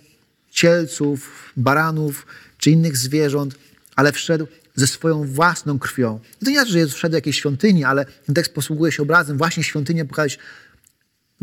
cielców, 0.51 1.51
baranów 1.57 2.25
czy 2.57 2.71
innych 2.71 2.97
zwierząt, 2.97 3.55
ale 3.95 4.11
wszedł 4.11 4.47
ze 4.75 4.87
swoją 4.87 5.23
własną 5.23 5.79
krwią. 5.79 6.19
I 6.41 6.45
to 6.45 6.51
nie 6.51 6.57
znaczy, 6.57 6.71
że 6.71 6.79
Jezus 6.79 6.95
wszedł 6.95 7.11
do 7.11 7.17
jakiejś 7.17 7.39
świątyni, 7.39 7.83
ale 7.83 8.05
ten 8.05 8.35
tekst 8.35 8.53
posługuje 8.53 8.91
się 8.91 9.03
obrazem 9.03 9.37
właśnie 9.37 9.63
świątynię 9.63 10.05
pokazać 10.05 10.39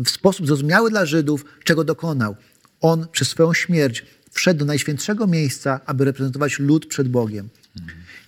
w 0.05 0.09
sposób 0.09 0.47
zrozumiały 0.47 0.89
dla 0.89 1.05
Żydów, 1.05 1.45
czego 1.63 1.83
dokonał. 1.83 2.35
On 2.81 3.07
przez 3.11 3.27
swoją 3.27 3.53
śmierć 3.53 4.05
wszedł 4.31 4.59
do 4.59 4.65
najświętszego 4.65 5.27
miejsca, 5.27 5.79
aby 5.85 6.05
reprezentować 6.05 6.59
lud 6.59 6.85
przed 6.85 7.07
Bogiem. 7.07 7.49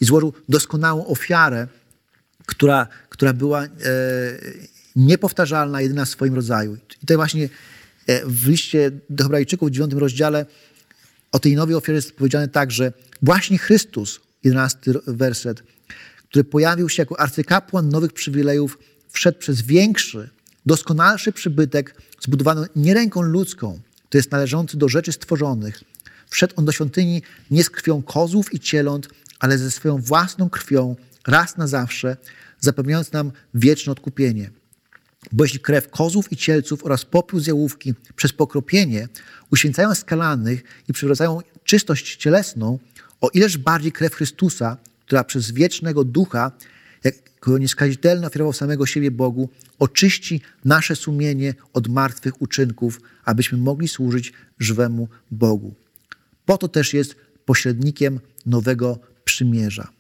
I 0.01 0.05
złożył 0.05 0.33
doskonałą 0.49 1.07
ofiarę, 1.07 1.67
która, 2.45 2.87
która 3.09 3.33
była 3.33 3.63
e, 3.63 3.69
niepowtarzalna, 4.95 5.81
jedyna 5.81 6.05
w 6.05 6.09
swoim 6.09 6.35
rodzaju. 6.35 6.77
I 7.03 7.05
to 7.05 7.15
właśnie 7.15 7.49
e, 8.07 8.25
w 8.25 8.47
liście 8.47 8.91
do 9.09 9.23
Hebrajczyków 9.23 9.69
w 9.69 9.71
9 9.71 9.93
rozdziale 9.93 10.45
o 11.31 11.39
tej 11.39 11.55
nowej 11.55 11.75
ofierze 11.75 11.95
jest 11.95 12.15
powiedziane 12.15 12.47
tak, 12.47 12.71
że 12.71 12.93
właśnie 13.21 13.57
Chrystus, 13.57 14.19
11 14.43 14.79
werset, 15.07 15.63
który 16.29 16.43
pojawił 16.43 16.89
się 16.89 17.01
jako 17.01 17.19
arcykapłan 17.19 17.89
nowych 17.89 18.13
przywilejów, 18.13 18.79
wszedł 19.09 19.39
przez 19.39 19.61
większy, 19.61 20.29
doskonalszy 20.65 21.31
przybytek, 21.31 21.95
zbudowany 22.21 22.67
nie 22.75 22.93
ręką 22.93 23.21
ludzką, 23.21 23.79
to 24.09 24.17
jest 24.17 24.31
należący 24.31 24.77
do 24.77 24.89
rzeczy 24.89 25.11
stworzonych. 25.11 25.83
Wszedł 26.29 26.53
on 26.57 26.65
do 26.65 26.71
świątyni 26.71 27.21
nie 27.51 27.63
z 27.63 27.69
krwią 27.69 28.01
kozłów 28.01 28.53
i 28.53 28.59
cieląt, 28.59 29.07
ale 29.39 29.57
ze 29.57 29.71
swoją 29.71 29.97
własną 29.97 30.49
krwią, 30.49 30.95
raz 31.27 31.57
na 31.57 31.67
zawsze, 31.67 32.17
zapewniając 32.59 33.11
nam 33.11 33.31
wieczne 33.53 33.91
odkupienie. 33.91 34.51
Bo 35.31 35.43
jeśli 35.43 35.59
krew 35.59 35.89
kozłów 35.89 36.31
i 36.31 36.37
cielców 36.37 36.85
oraz 36.85 37.05
popiół 37.05 37.39
z 37.39 37.47
jałówki 37.47 37.93
przez 38.15 38.33
pokropienie 38.33 39.07
uświęcają 39.51 39.95
skalanych 39.95 40.63
i 40.87 40.93
przywracają 40.93 41.39
czystość 41.63 42.15
cielesną, 42.15 42.79
o 43.21 43.29
ileż 43.29 43.57
bardziej 43.57 43.91
krew 43.91 44.13
Chrystusa, 44.13 44.77
która 45.05 45.23
przez 45.23 45.51
wiecznego 45.51 46.03
ducha, 46.03 46.51
jako 47.03 47.57
nieskazitelny 47.57 48.27
ofiarował 48.27 48.53
samego 48.53 48.85
siebie 48.85 49.11
Bogu, 49.11 49.49
oczyści 49.79 50.41
nasze 50.65 50.95
sumienie 50.95 51.53
od 51.73 51.87
martwych 51.87 52.41
uczynków, 52.41 53.01
abyśmy 53.25 53.57
mogli 53.57 53.87
służyć 53.87 54.33
żywemu 54.59 55.07
Bogu. 55.31 55.75
Po 56.45 56.57
to 56.57 56.67
też 56.67 56.93
jest 56.93 57.15
pośrednikiem 57.45 58.19
nowego 58.45 58.99
przymierza. 59.23 59.91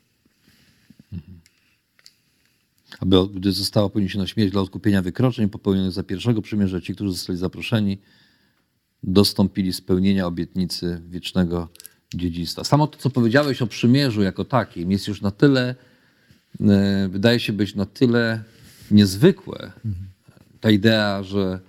Aby 2.99 3.17
gdy 3.33 3.51
została 3.51 3.89
poniesiona 3.89 4.27
śmierć 4.27 4.51
dla 4.51 4.61
odkupienia 4.61 5.01
wykroczeń 5.01 5.49
popełnionych 5.49 5.91
za 5.91 6.03
pierwszego 6.03 6.41
przymierza, 6.41 6.81
ci, 6.81 6.95
którzy 6.95 7.11
zostali 7.11 7.39
zaproszeni, 7.39 7.97
dostąpili 9.03 9.73
spełnienia 9.73 10.27
obietnicy 10.27 11.01
wiecznego 11.09 11.69
dziedzictwa. 12.15 12.63
Samo 12.63 12.87
to, 12.87 12.97
co 12.97 13.09
powiedziałeś 13.09 13.61
o 13.61 13.67
przymierzu 13.67 14.21
jako 14.21 14.45
takim, 14.45 14.91
jest 14.91 15.07
już 15.07 15.21
na 15.21 15.31
tyle, 15.31 15.75
wydaje 17.09 17.39
się 17.39 17.53
być 17.53 17.75
na 17.75 17.85
tyle 17.85 18.43
niezwykłe. 18.91 19.71
Ta 20.59 20.71
idea, 20.71 21.23
że 21.23 21.59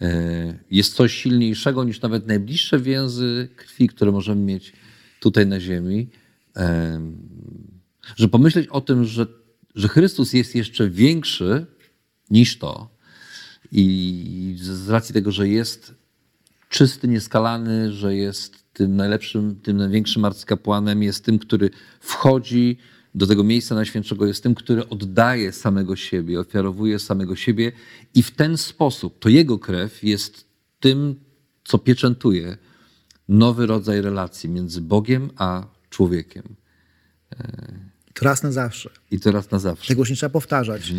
e, 0.00 0.58
jest 0.70 0.94
coś 0.94 1.14
silniejszego 1.14 1.84
niż 1.84 2.00
nawet 2.00 2.26
najbliższe 2.26 2.78
więzy 2.78 3.48
krwi, 3.56 3.88
które 3.88 4.12
możemy 4.12 4.42
mieć 4.42 4.72
tutaj 5.20 5.46
na 5.46 5.60
ziemi. 5.60 6.08
E, 6.56 7.00
że 8.16 8.28
pomyśleć 8.28 8.68
o 8.68 8.80
tym, 8.80 9.04
że, 9.04 9.26
że 9.74 9.88
Chrystus 9.88 10.32
jest 10.32 10.54
jeszcze 10.54 10.90
większy 10.90 11.66
niż 12.30 12.58
to 12.58 12.98
i 13.72 14.56
z 14.60 14.88
racji 14.88 15.12
tego, 15.12 15.32
że 15.32 15.48
jest 15.48 15.94
czysty, 16.68 17.08
nieskalany, 17.08 17.92
że 17.92 18.16
jest 18.16 18.72
tym 18.72 18.96
najlepszym, 18.96 19.56
tym 19.56 19.76
największym 19.76 20.24
arcykapłanem, 20.24 21.02
jest 21.02 21.24
tym, 21.24 21.38
który 21.38 21.70
wchodzi 22.00 22.78
do 23.18 23.26
tego 23.26 23.44
miejsca 23.44 23.74
najświętszego, 23.74 24.26
jest 24.26 24.42
tym, 24.42 24.54
który 24.54 24.88
oddaje 24.88 25.52
samego 25.52 25.96
siebie, 25.96 26.40
ofiarowuje 26.40 26.98
samego 26.98 27.36
siebie 27.36 27.72
i 28.14 28.22
w 28.22 28.30
ten 28.30 28.56
sposób 28.56 29.18
to 29.18 29.28
jego 29.28 29.58
krew 29.58 30.04
jest 30.04 30.44
tym, 30.80 31.14
co 31.64 31.78
pieczętuje 31.78 32.56
nowy 33.28 33.66
rodzaj 33.66 34.00
relacji 34.00 34.48
między 34.48 34.80
Bogiem 34.80 35.30
a 35.36 35.66
człowiekiem. 35.90 36.42
To 38.14 38.24
raz 38.24 38.42
na 38.42 38.52
zawsze. 38.52 38.90
I 39.10 39.20
to 39.20 39.32
raz 39.32 39.50
na 39.50 39.58
zawsze. 39.58 39.88
Tego 39.88 40.02
już 40.02 40.10
nie 40.10 40.16
trzeba 40.16 40.30
powtarzać. 40.30 40.92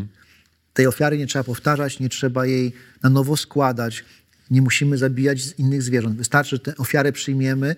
Tej 0.73 0.87
ofiary 0.87 1.17
nie 1.17 1.27
trzeba 1.27 1.43
powtarzać, 1.43 1.99
nie 1.99 2.09
trzeba 2.09 2.45
jej 2.45 2.73
na 3.03 3.09
nowo 3.09 3.37
składać. 3.37 4.05
Nie 4.51 4.61
musimy 4.61 4.97
zabijać 4.97 5.39
innych 5.57 5.83
zwierząt. 5.83 6.17
Wystarczy, 6.17 6.55
że 6.55 6.59
tę 6.59 6.77
ofiarę 6.77 7.11
przyjmiemy 7.11 7.75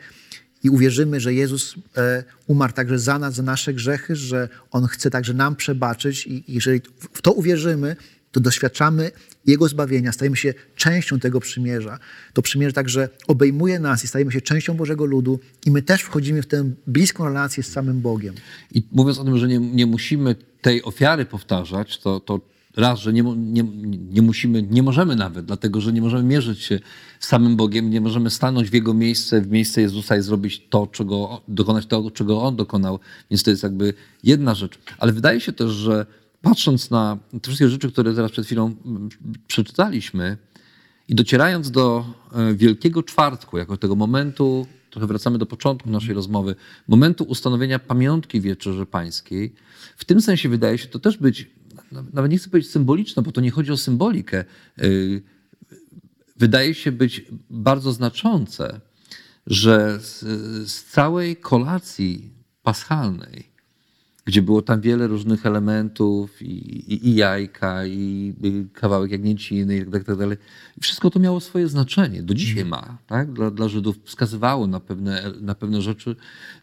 i 0.64 0.70
uwierzymy, 0.70 1.20
że 1.20 1.34
Jezus 1.34 1.76
e, 1.98 2.24
umarł 2.48 2.74
także 2.74 3.00
za 3.00 3.20
nas, 3.20 3.36
za 3.36 3.44
nasze 3.44 3.74
grzechy, 3.74 4.16
że 4.16 4.50
On 4.72 4.88
chce 4.88 5.10
także 5.10 5.34
nam 5.34 5.56
przebaczyć 5.56 6.28
i 6.28 6.44
jeżeli 6.48 6.82
w 7.14 7.22
to 7.22 7.32
uwierzymy, 7.32 7.96
to 8.32 8.40
doświadczamy 8.40 9.12
Jego 9.46 9.68
zbawienia, 9.68 10.12
stajemy 10.12 10.38
się 10.38 10.54
częścią 10.76 11.20
tego 11.20 11.40
przymierza. 11.40 12.00
To 12.34 12.42
przymierze 12.42 12.74
także 12.74 13.10
obejmuje 13.28 13.80
nas 13.80 14.04
i 14.04 14.08
stajemy 14.08 14.32
się 14.32 14.42
częścią 14.42 14.74
Bożego 14.74 15.06
ludu 15.06 15.40
i 15.66 15.72
my 15.72 15.82
też 15.82 16.02
wchodzimy 16.02 16.42
w 16.42 16.48
tę 16.48 16.72
bliską 16.88 17.26
relację 17.26 17.64
z 17.64 17.68
samym 17.68 18.02
Bogiem. 18.02 18.36
I 18.72 18.84
mówiąc 18.92 19.20
o 19.20 19.24
tym, 19.24 19.38
że 19.38 19.48
nie, 19.48 19.60
nie 19.60 19.86
musimy 19.86 20.36
tej 20.62 20.84
ofiary 20.84 21.26
powtarzać, 21.26 22.00
to, 22.00 22.20
to 22.20 22.40
raz, 22.78 23.00
że 23.00 23.14
nie, 23.14 23.24
nie, 23.38 23.64
nie 24.12 24.22
musimy, 24.22 24.64
nie 24.64 24.84
możemy 24.84 25.16
nawet, 25.16 25.46
dlatego 25.46 25.82
że 25.82 25.94
nie 25.94 26.02
możemy 26.02 26.24
mierzyć 26.24 26.60
się 26.60 26.80
z 27.20 27.28
samym 27.28 27.56
Bogiem, 27.56 27.90
nie 27.90 28.02
możemy 28.02 28.30
stanąć 28.30 28.70
w 28.70 28.74
Jego 28.74 28.94
miejsce, 28.94 29.42
w 29.42 29.52
miejsce 29.52 29.82
Jezusa 29.82 30.18
i 30.18 30.22
zrobić 30.22 30.68
to, 30.70 30.88
czego, 30.88 31.42
dokonać 31.48 31.86
tego, 31.86 32.12
czego 32.12 32.42
On 32.42 32.56
dokonał. 32.56 33.00
Więc 33.30 33.44
to 33.44 33.50
jest 33.50 33.64
jakby 33.64 33.94
jedna 34.24 34.56
rzecz. 34.56 34.80
Ale 34.98 35.14
wydaje 35.14 35.42
się 35.42 35.54
też, 35.54 35.72
że 35.72 36.06
patrząc 36.42 36.92
na 36.92 37.18
te 37.32 37.40
wszystkie 37.40 37.70
rzeczy, 37.70 37.92
które 37.92 38.14
teraz 38.14 38.32
przed 38.32 38.46
chwilą 38.46 38.76
mm, 38.86 39.10
przeczytaliśmy 39.48 40.38
i 41.08 41.16
docierając 41.16 41.72
do 41.72 42.06
e, 42.34 42.54
Wielkiego 42.54 43.04
Czwartku, 43.04 43.58
jako 43.58 43.78
tego 43.78 43.96
momentu, 43.96 44.68
trochę 44.90 45.08
wracamy 45.08 45.38
do 45.38 45.46
początku 45.46 45.90
naszej 45.90 46.14
rozmowy, 46.14 46.56
momentu 46.88 47.24
ustanowienia 47.24 47.80
pamiątki 47.80 48.42
Wieczerzy 48.42 48.86
Pańskiej, 48.86 49.54
w 49.98 50.06
tym 50.06 50.22
sensie 50.22 50.50
wydaje 50.50 50.78
się 50.78 50.88
to 50.88 51.00
też 51.00 51.18
być, 51.18 51.48
nawet 52.14 52.32
nie 52.32 52.38
chcę 52.38 52.50
powiedzieć 52.50 52.72
symboliczne, 52.72 53.24
bo 53.24 53.32
to 53.32 53.42
nie 53.42 53.52
chodzi 53.52 53.72
o 53.72 53.78
symbolikę, 53.78 54.46
yy, 54.78 55.22
wydaje 56.38 56.74
się 56.74 56.92
być 56.92 57.26
bardzo 57.50 57.92
znaczące, 57.92 58.82
że 59.48 60.00
z, 60.02 60.20
z 60.72 60.84
całej 60.84 61.36
kolacji 61.36 62.32
paschalnej, 62.64 63.52
gdzie 64.26 64.42
było 64.42 64.62
tam 64.62 64.82
wiele 64.82 65.08
różnych 65.08 65.46
elementów 65.46 66.42
i, 66.42 66.54
i, 66.94 67.08
i 67.08 67.16
jajka, 67.16 67.86
i, 67.86 68.34
i 68.44 68.66
kawałek 68.74 69.12
jagnięciny 69.12 69.78
i 69.78 69.86
tak, 69.86 70.04
tak 70.04 70.18
wszystko 70.82 71.10
to 71.10 71.20
miało 71.20 71.40
swoje 71.40 71.68
znaczenie. 71.68 72.24
Do 72.24 72.34
dzisiaj 72.34 72.66
ma. 72.66 72.98
Tak? 73.08 73.34
Dla, 73.34 73.52
dla 73.52 73.68
Żydów 73.68 74.00
wskazywało 74.06 74.68
na 74.68 74.80
pewne, 74.80 75.34
na 75.42 75.56
pewne 75.56 75.82
rzeczy 75.82 76.16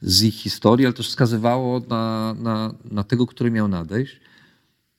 z 0.02 0.22
ich 0.22 0.34
historii, 0.34 0.86
ale 0.86 0.92
też 0.92 1.08
wskazywało 1.08 1.80
na, 1.80 2.34
na, 2.38 2.74
na 2.90 3.04
tego, 3.04 3.26
który 3.26 3.50
miał 3.50 3.68
nadejść. 3.68 4.20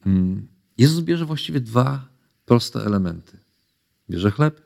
Mm. 0.09 0.47
Jezus 0.77 1.03
bierze 1.03 1.25
właściwie 1.25 1.59
dwa 1.59 2.07
proste 2.45 2.79
elementy. 2.85 3.37
Bierze 4.09 4.31
chleb 4.31 4.61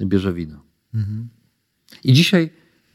i 0.00 0.06
bierze 0.06 0.32
wino. 0.32 0.60
Mhm. 0.94 1.28
I 2.04 2.12
dzisiaj 2.12 2.50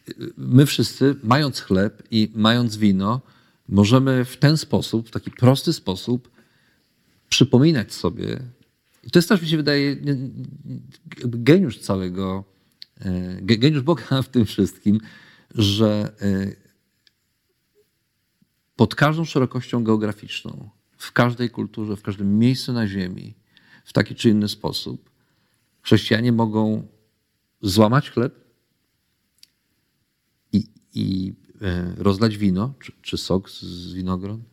y, 0.10 0.34
my 0.38 0.66
wszyscy, 0.66 1.16
mając 1.24 1.60
chleb 1.60 2.04
i 2.12 2.32
mając 2.36 2.78
wino, 2.78 3.22
możemy 3.70 4.26
w 4.26 4.38
ten 4.38 4.58
sposób, 4.58 5.08
w 5.08 5.12
taki 5.12 5.32
prosty 5.32 5.74
sposób 5.74 6.32
przypominać 7.30 7.94
sobie, 7.94 8.40
i 9.04 9.12
to 9.12 9.20
jest 9.20 9.30
też, 9.30 9.42
mi 9.42 9.48
się 9.48 9.58
wydaje, 9.58 9.98
geniusz 11.26 11.80
całego, 11.80 12.44
e, 13.00 13.42
geniusz 13.42 13.82
Boga 13.82 14.22
w 14.22 14.30
tym 14.30 14.46
wszystkim, 14.46 15.00
że 15.56 16.14
e, 16.22 16.56
pod 18.76 18.96
każdą 18.96 19.26
szerokością 19.26 19.84
geograficzną, 19.84 20.70
w 21.04 21.12
każdej 21.12 21.50
kulturze, 21.50 21.96
w 21.96 22.02
każdym 22.02 22.40
miejscu 22.40 22.74
na 22.74 22.88
Ziemi, 22.88 23.36
w 23.86 23.94
taki 23.94 24.16
czy 24.16 24.30
inny 24.30 24.50
sposób, 24.50 25.10
chrześcijanie 25.82 26.32
mogą 26.32 26.88
złamać 27.62 28.10
chleb 28.10 28.36
i, 30.52 30.68
i 30.94 31.34
E, 31.64 31.94
rozlać 31.98 32.38
wino 32.38 32.74
czy, 32.80 32.92
czy 33.02 33.18
sok 33.18 33.50
z 33.50 33.94
winogron 33.94 34.44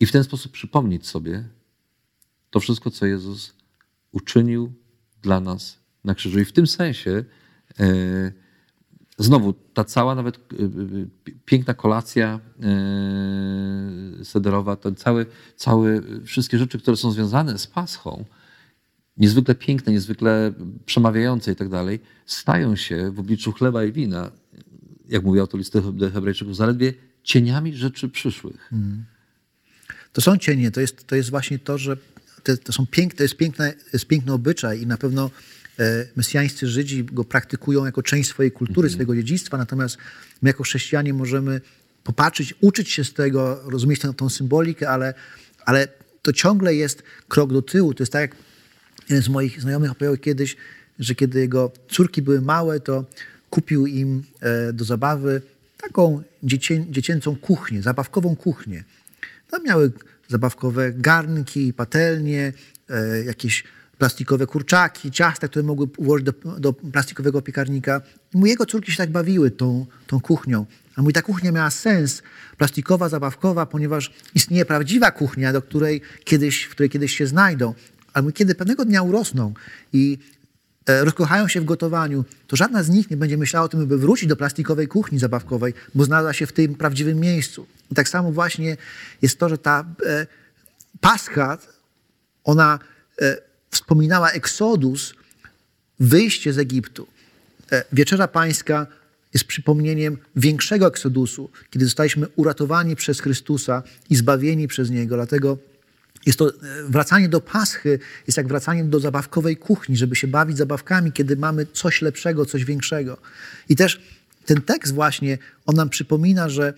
i 0.00 0.06
w 0.06 0.12
ten 0.12 0.24
sposób 0.24 0.52
przypomnieć 0.52 1.06
sobie 1.06 1.48
to 2.50 2.60
wszystko, 2.60 2.90
co 2.90 3.06
Jezus 3.06 3.54
uczynił 4.12 4.72
dla 5.22 5.40
nas 5.40 5.78
na 6.04 6.14
krzyżu. 6.14 6.40
I 6.40 6.44
w 6.44 6.52
tym 6.52 6.66
sensie 6.66 7.24
e, 7.80 8.32
znowu 9.22 9.52
ta 9.52 9.84
cała 9.84 10.14
nawet 10.14 10.36
e, 10.36 10.40
piękna 11.44 11.74
kolacja 11.74 12.40
sederowa, 14.22 14.76
ten 14.76 14.94
cały, 14.94 15.26
cały, 15.56 16.02
wszystkie 16.24 16.58
rzeczy, 16.58 16.78
które 16.78 16.96
są 16.96 17.12
związane 17.12 17.58
z 17.58 17.66
Paschą, 17.66 18.24
niezwykle 19.16 19.54
piękne, 19.54 19.92
niezwykle 19.92 20.52
przemawiające 20.86 21.52
i 21.52 21.56
tak 21.56 21.68
dalej, 21.68 22.00
stają 22.26 22.76
się 22.76 23.10
w 23.10 23.20
obliczu 23.20 23.52
chleba 23.52 23.84
i 23.84 23.92
wina 23.92 24.30
jak 25.10 25.24
mówił 25.24 25.40
autor 25.40 25.60
listy 25.60 25.82
Hebrajczyków, 26.12 26.56
zaledwie 26.56 26.94
cieniami 27.22 27.76
rzeczy 27.76 28.08
przyszłych. 28.08 28.66
Hmm. 28.70 29.04
To 30.12 30.20
są 30.20 30.36
cienie. 30.36 30.70
To 30.70 30.80
jest, 30.80 31.06
to 31.06 31.16
jest 31.16 31.30
właśnie 31.30 31.58
to, 31.58 31.78
że 31.78 31.96
to, 32.42 32.56
to 32.56 32.72
są 32.72 32.86
piękne, 32.86 33.16
to 33.16 33.22
jest, 33.22 33.36
piękne, 33.36 33.74
jest 33.92 34.06
piękny 34.06 34.32
obyczaj 34.32 34.82
i 34.82 34.86
na 34.86 34.96
pewno 34.96 35.30
mesjańscy 36.16 36.68
Żydzi 36.68 37.04
go 37.04 37.24
praktykują 37.24 37.84
jako 37.84 38.02
część 38.02 38.28
swojej 38.28 38.52
kultury, 38.52 38.86
Mhm. 38.86 38.92
swojego 38.92 39.14
dziedzictwa, 39.16 39.58
natomiast 39.58 39.96
my 40.42 40.48
jako 40.50 40.62
chrześcijanie 40.62 41.14
możemy 41.14 41.60
popatrzeć, 42.04 42.54
uczyć 42.60 42.90
się 42.90 43.04
z 43.04 43.12
tego, 43.12 43.60
rozumieć 43.64 44.00
tę, 44.00 44.14
tą 44.14 44.28
symbolikę, 44.28 44.88
ale, 44.88 45.14
ale 45.64 45.88
to 46.22 46.32
ciągle 46.32 46.74
jest 46.74 47.02
krok 47.28 47.52
do 47.52 47.62
tyłu. 47.62 47.94
To 47.94 48.02
jest 48.02 48.12
tak, 48.12 48.20
jak 48.20 48.36
jeden 49.08 49.22
z 49.22 49.28
moich 49.28 49.60
znajomych 49.60 49.90
opowiadał 49.90 50.16
kiedyś, 50.16 50.56
że 50.98 51.14
kiedy 51.14 51.40
jego 51.40 51.72
córki 51.88 52.22
były 52.22 52.40
małe, 52.40 52.80
to 52.80 53.04
kupił 53.50 53.86
im 53.86 54.22
e, 54.40 54.72
do 54.72 54.84
zabawy 54.84 55.42
taką 55.76 56.22
dziecię, 56.42 56.86
dziecięcą 56.90 57.36
kuchnię, 57.36 57.82
zabawkową 57.82 58.36
kuchnię. 58.36 58.84
Tam 59.50 59.64
miały 59.64 59.92
zabawkowe 60.28 60.92
garnki, 60.92 61.72
patelnie, 61.72 62.52
e, 62.88 63.24
jakieś 63.24 63.64
plastikowe 64.00 64.46
kurczaki, 64.46 65.10
ciasta, 65.10 65.48
które 65.48 65.62
mogły 65.62 65.86
włożyć 65.98 66.26
do, 66.26 66.32
do 66.58 66.72
plastikowego 66.72 67.42
piekarnika. 67.42 68.00
I 68.34 68.38
mu 68.38 68.46
jego 68.46 68.66
córki 68.66 68.92
się 68.92 68.96
tak 68.96 69.10
bawiły 69.10 69.50
tą, 69.50 69.86
tą 70.06 70.20
kuchnią. 70.20 70.66
A 70.96 71.02
mój 71.02 71.12
ta 71.12 71.22
kuchnia 71.22 71.52
miała 71.52 71.70
sens, 71.70 72.22
plastikowa, 72.56 73.08
zabawkowa, 73.08 73.66
ponieważ 73.66 74.12
istnieje 74.34 74.64
prawdziwa 74.64 75.10
kuchnia, 75.10 75.52
do 75.52 75.62
której 75.62 76.00
kiedyś, 76.24 76.64
w 76.64 76.70
której 76.70 76.90
kiedyś 76.90 77.16
się 77.16 77.26
znajdą. 77.26 77.74
Ale 78.12 78.22
mój, 78.22 78.32
kiedy 78.32 78.54
pewnego 78.54 78.84
dnia 78.84 79.02
urosną 79.02 79.54
i 79.92 80.18
e, 80.86 81.04
rozkochają 81.04 81.48
się 81.48 81.60
w 81.60 81.64
gotowaniu, 81.64 82.24
to 82.46 82.56
żadna 82.56 82.82
z 82.82 82.88
nich 82.88 83.10
nie 83.10 83.16
będzie 83.16 83.36
myślała 83.36 83.66
o 83.66 83.68
tym, 83.68 83.86
by 83.86 83.98
wrócić 83.98 84.28
do 84.28 84.36
plastikowej 84.36 84.88
kuchni 84.88 85.18
zabawkowej, 85.18 85.74
bo 85.94 86.04
znalazła 86.04 86.32
się 86.32 86.46
w 86.46 86.52
tym 86.52 86.74
prawdziwym 86.74 87.20
miejscu. 87.20 87.66
I 87.90 87.94
tak 87.94 88.08
samo 88.08 88.32
właśnie 88.32 88.76
jest 89.22 89.38
to, 89.38 89.48
że 89.48 89.58
ta 89.58 89.84
e, 90.06 90.26
Pascha, 91.00 91.58
ona 92.44 92.78
e, 93.22 93.49
wspominała 93.70 94.30
Eksodus, 94.30 95.14
wyjście 96.00 96.52
z 96.52 96.58
Egiptu. 96.58 97.06
E, 97.72 97.84
Wieczerza 97.92 98.28
Pańska 98.28 98.86
jest 99.34 99.44
przypomnieniem 99.44 100.18
większego 100.36 100.86
eksodusu, 100.86 101.50
kiedy 101.70 101.84
zostaliśmy 101.84 102.26
uratowani 102.36 102.96
przez 102.96 103.20
Chrystusa 103.20 103.82
i 104.10 104.16
zbawieni 104.16 104.68
przez 104.68 104.90
Niego. 104.90 105.14
Dlatego 105.16 105.58
jest 106.26 106.38
to 106.38 106.48
e, 106.48 106.52
wracanie 106.88 107.28
do 107.28 107.40
Paschy, 107.40 107.98
jest 108.26 108.36
jak 108.36 108.48
wracaniem 108.48 108.90
do 108.90 109.00
zabawkowej 109.00 109.56
kuchni, 109.56 109.96
żeby 109.96 110.16
się 110.16 110.26
bawić 110.26 110.56
zabawkami, 110.58 111.12
kiedy 111.12 111.36
mamy 111.36 111.66
coś 111.66 112.02
lepszego, 112.02 112.46
coś 112.46 112.64
większego. 112.64 113.16
I 113.68 113.76
też 113.76 114.00
ten 114.46 114.62
tekst 114.62 114.94
właśnie, 114.94 115.38
on 115.66 115.76
nam 115.76 115.88
przypomina, 115.88 116.48
że 116.48 116.74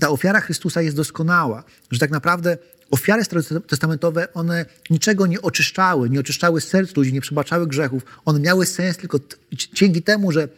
ta 0.00 0.08
ofiara 0.08 0.40
Chrystusa 0.40 0.82
jest 0.82 0.96
doskonała, 0.96 1.64
że 1.90 1.98
tak 1.98 2.10
naprawdę 2.10 2.58
ofiary 2.90 3.24
starotestamentowe, 3.24 4.32
one 4.34 4.66
niczego 4.90 5.26
nie 5.26 5.42
oczyszczały, 5.42 6.10
nie 6.10 6.20
oczyszczały 6.20 6.60
serc 6.60 6.96
ludzi, 6.96 7.12
nie 7.12 7.20
przebaczały 7.20 7.66
grzechów. 7.66 8.02
One 8.24 8.40
miały 8.40 8.66
sens 8.66 8.96
tylko 8.96 9.18
dzięki 9.52 10.02
temu, 10.02 10.32
że 10.32 10.48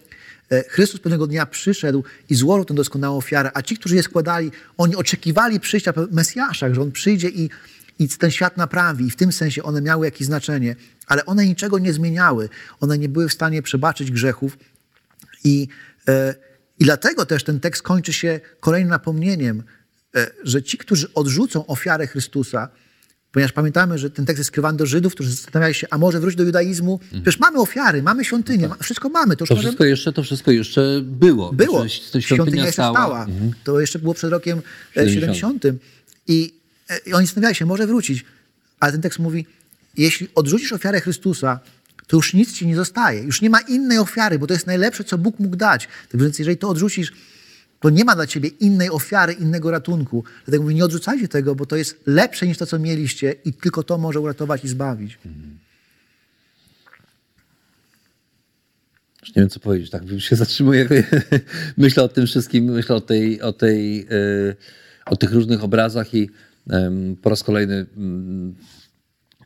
e, 0.50 0.64
Chrystus 0.68 1.00
pewnego 1.00 1.26
dnia 1.26 1.46
przyszedł 1.46 2.04
i 2.30 2.34
złożył 2.34 2.64
tę 2.64 2.74
doskonałą 2.74 3.16
ofiarę, 3.16 3.50
a 3.54 3.62
ci, 3.62 3.76
którzy 3.76 3.96
je 3.96 4.02
składali, 4.02 4.50
oni 4.76 4.96
oczekiwali 4.96 5.60
przyjścia 5.60 5.92
Mesjasza, 6.10 6.74
że 6.74 6.82
On 6.82 6.92
przyjdzie 6.92 7.28
i, 7.28 7.50
i 7.98 8.08
ten 8.08 8.30
świat 8.30 8.56
naprawi. 8.56 9.06
I 9.06 9.10
w 9.10 9.16
tym 9.16 9.32
sensie 9.32 9.62
one 9.62 9.82
miały 9.82 10.06
jakieś 10.06 10.26
znaczenie, 10.26 10.76
ale 11.06 11.26
one 11.26 11.46
niczego 11.46 11.78
nie 11.78 11.92
zmieniały. 11.92 12.48
One 12.80 12.98
nie 12.98 13.08
były 13.08 13.28
w 13.28 13.32
stanie 13.32 13.62
przebaczyć 13.62 14.10
grzechów. 14.10 14.58
I, 15.44 15.68
e, 16.08 16.34
I 16.78 16.84
dlatego 16.84 17.26
też 17.26 17.44
ten 17.44 17.60
tekst 17.60 17.82
kończy 17.82 18.12
się 18.12 18.40
kolejnym 18.60 18.90
napomnieniem, 18.90 19.62
że 20.42 20.62
ci, 20.62 20.78
którzy 20.78 21.14
odrzucą 21.14 21.66
ofiarę 21.66 22.06
Chrystusa, 22.06 22.68
ponieważ 23.32 23.52
pamiętamy, 23.52 23.98
że 23.98 24.10
ten 24.10 24.26
tekst 24.26 24.38
jest 24.38 24.48
skierowany 24.48 24.78
do 24.78 24.86
Żydów, 24.86 25.14
którzy 25.14 25.30
zastanawiali 25.30 25.74
się, 25.74 25.86
a 25.90 25.98
może 25.98 26.20
wrócić 26.20 26.38
do 26.38 26.44
judaizmu? 26.44 27.00
Przecież 27.10 27.38
mamy 27.38 27.58
ofiary, 27.58 28.02
mamy 28.02 28.24
świątynię, 28.24 28.68
ma- 28.68 28.76
wszystko 28.82 29.08
mamy. 29.08 29.36
To, 29.36 29.46
To 29.46 29.54
możemy- 29.54 29.62
wszystko 29.68 29.84
jeszcze, 29.84 30.12
to 30.12 30.22
wszystko 30.22 30.50
jeszcze 30.50 31.00
było. 31.02 31.52
było. 31.52 31.84
To 32.12 32.20
Świątynia 32.20 32.66
jeszcze 32.66 32.72
stała. 32.82 33.24
Mhm. 33.24 33.52
To 33.64 33.80
jeszcze 33.80 33.98
było 33.98 34.14
przed 34.14 34.30
rokiem 34.30 34.58
e, 34.96 35.08
70. 35.08 35.62
70. 35.62 35.64
I, 36.28 36.54
e, 36.88 36.98
I 37.06 37.12
oni 37.12 37.26
zastanawiali 37.26 37.54
się, 37.54 37.66
może 37.66 37.86
wrócić. 37.86 38.24
Ale 38.80 38.92
ten 38.92 39.00
tekst 39.02 39.18
mówi, 39.18 39.46
jeśli 39.96 40.28
odrzucisz 40.34 40.72
ofiarę 40.72 41.00
Chrystusa, 41.00 41.60
to 42.06 42.16
już 42.16 42.34
nic 42.34 42.52
ci 42.52 42.66
nie 42.66 42.76
zostaje. 42.76 43.22
Już 43.22 43.42
nie 43.42 43.50
ma 43.50 43.60
innej 43.60 43.98
ofiary, 43.98 44.38
bo 44.38 44.46
to 44.46 44.54
jest 44.54 44.66
najlepsze, 44.66 45.04
co 45.04 45.18
Bóg 45.18 45.38
mógł 45.38 45.56
dać. 45.56 45.88
Tak 46.12 46.20
więc 46.20 46.38
jeżeli 46.38 46.56
to 46.58 46.68
odrzucisz, 46.68 47.12
to 47.80 47.90
nie 47.90 48.04
ma 48.04 48.14
dla 48.14 48.26
ciebie 48.26 48.48
innej 48.48 48.90
ofiary, 48.90 49.32
innego 49.32 49.70
ratunku. 49.70 50.24
Dlatego 50.44 50.62
mówi, 50.62 50.74
nie 50.74 50.84
odrzucajcie 50.84 51.28
tego, 51.28 51.54
bo 51.54 51.66
to 51.66 51.76
jest 51.76 52.00
lepsze 52.06 52.46
niż 52.46 52.58
to, 52.58 52.66
co 52.66 52.78
mieliście 52.78 53.34
i 53.44 53.52
tylko 53.52 53.82
to 53.82 53.98
może 53.98 54.20
uratować 54.20 54.64
i 54.64 54.68
zbawić. 54.68 55.18
Już 59.22 59.36
nie 59.36 59.42
wiem, 59.42 59.48
co 59.48 59.60
powiedzieć. 59.60 59.90
Tak 59.90 60.08
już 60.08 60.24
się 60.24 60.36
zatrzymuję. 60.46 60.88
myślę 61.76 62.02
o 62.02 62.08
tym 62.08 62.26
wszystkim, 62.26 62.64
myślę 62.64 62.96
o, 62.96 63.00
tej, 63.00 63.40
o, 63.42 63.52
tej, 63.52 64.00
e, 64.00 64.06
o 65.06 65.16
tych 65.16 65.32
różnych 65.32 65.64
obrazach 65.64 66.14
i 66.14 66.30
po 67.22 67.30
raz 67.30 67.42
kolejny 67.42 67.86
mm, 67.96 68.54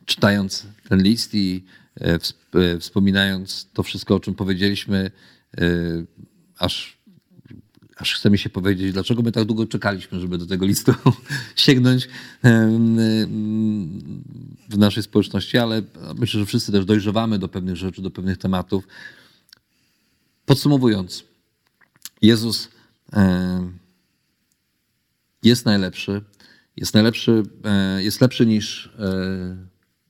czytając 0.05 0.67
ten 0.89 1.03
list 1.03 1.35
i 1.35 1.63
e, 2.01 2.13
e, 2.13 2.79
wspominając 2.79 3.67
to 3.73 3.83
wszystko, 3.83 4.15
o 4.15 4.19
czym 4.19 4.35
powiedzieliśmy, 4.35 5.11
aż, 6.57 6.97
aż 7.97 8.15
chce 8.15 8.29
mi 8.29 8.37
się 8.37 8.49
powiedzieć, 8.49 8.93
dlaczego 8.93 9.21
my 9.21 9.31
tak 9.31 9.45
długo 9.45 9.67
czekaliśmy, 9.67 10.19
żeby 10.19 10.37
do 10.37 10.45
tego 10.45 10.65
listu 10.65 10.93
sięgnąć 11.55 12.07
w 14.69 14.77
naszej 14.77 15.03
społeczności, 15.03 15.57
ale 15.57 15.81
myślę, 16.15 16.39
że 16.39 16.45
wszyscy 16.45 16.71
też 16.71 16.85
dojrzewamy 16.85 17.39
do 17.39 17.47
pewnych 17.47 17.75
rzeczy, 17.75 18.01
do 18.01 18.11
pewnych 18.11 18.37
tematów. 18.37 18.87
Podsumowując, 20.45 21.23
Jezus 22.21 22.69
jest 25.43 25.65
najlepszy, 25.65 26.21
jest 26.77 26.93
najlepszy, 26.93 27.43
e, 27.63 28.03
jest 28.03 28.21
lepszy 28.21 28.45
niż 28.45 28.89
e, 28.99 29.57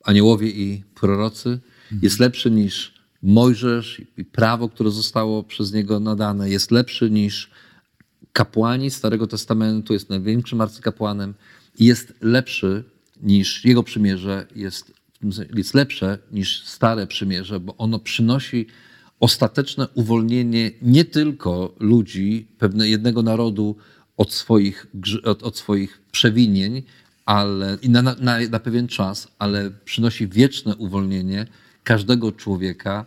aniołowie 0.03 0.49
i 0.49 0.83
prorocy, 0.95 1.59
jest 2.01 2.19
lepszy 2.19 2.51
niż 2.51 2.93
Mojżesz 3.23 4.01
i 4.17 4.25
prawo, 4.25 4.69
które 4.69 4.91
zostało 4.91 5.43
przez 5.43 5.73
niego 5.73 5.99
nadane, 5.99 6.49
jest 6.49 6.71
lepszy 6.71 7.09
niż 7.09 7.51
kapłani 8.33 8.91
Starego 8.91 9.27
Testamentu, 9.27 9.93
jest 9.93 10.09
największym 10.09 10.61
arcykapłanem 10.61 11.33
i 11.79 11.85
jest 11.85 12.13
lepszy 12.21 12.83
niż 13.21 13.65
jego 13.65 13.83
przymierze, 13.83 14.47
jest, 14.55 14.93
jest 15.55 15.73
lepsze 15.73 16.17
niż 16.31 16.63
stare 16.63 17.07
przymierze, 17.07 17.59
bo 17.59 17.77
ono 17.77 17.99
przynosi 17.99 18.67
ostateczne 19.19 19.87
uwolnienie 19.93 20.71
nie 20.81 21.05
tylko 21.05 21.75
ludzi, 21.79 22.47
pewne 22.57 22.89
jednego 22.89 23.21
narodu 23.21 23.75
od 24.17 24.33
swoich, 24.33 24.87
od, 25.23 25.43
od 25.43 25.57
swoich 25.57 26.01
przewinień, 26.11 26.83
ale 27.25 27.77
i 27.81 27.89
na, 27.89 28.01
na, 28.01 28.15
na 28.49 28.59
pewien 28.59 28.87
czas, 28.87 29.27
ale 29.39 29.71
przynosi 29.85 30.27
wieczne 30.27 30.75
uwolnienie 30.75 31.47
każdego 31.83 32.31
człowieka 32.31 33.05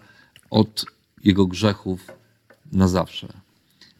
od 0.50 0.86
jego 1.24 1.46
grzechów 1.46 2.06
na 2.72 2.88
zawsze. 2.88 3.45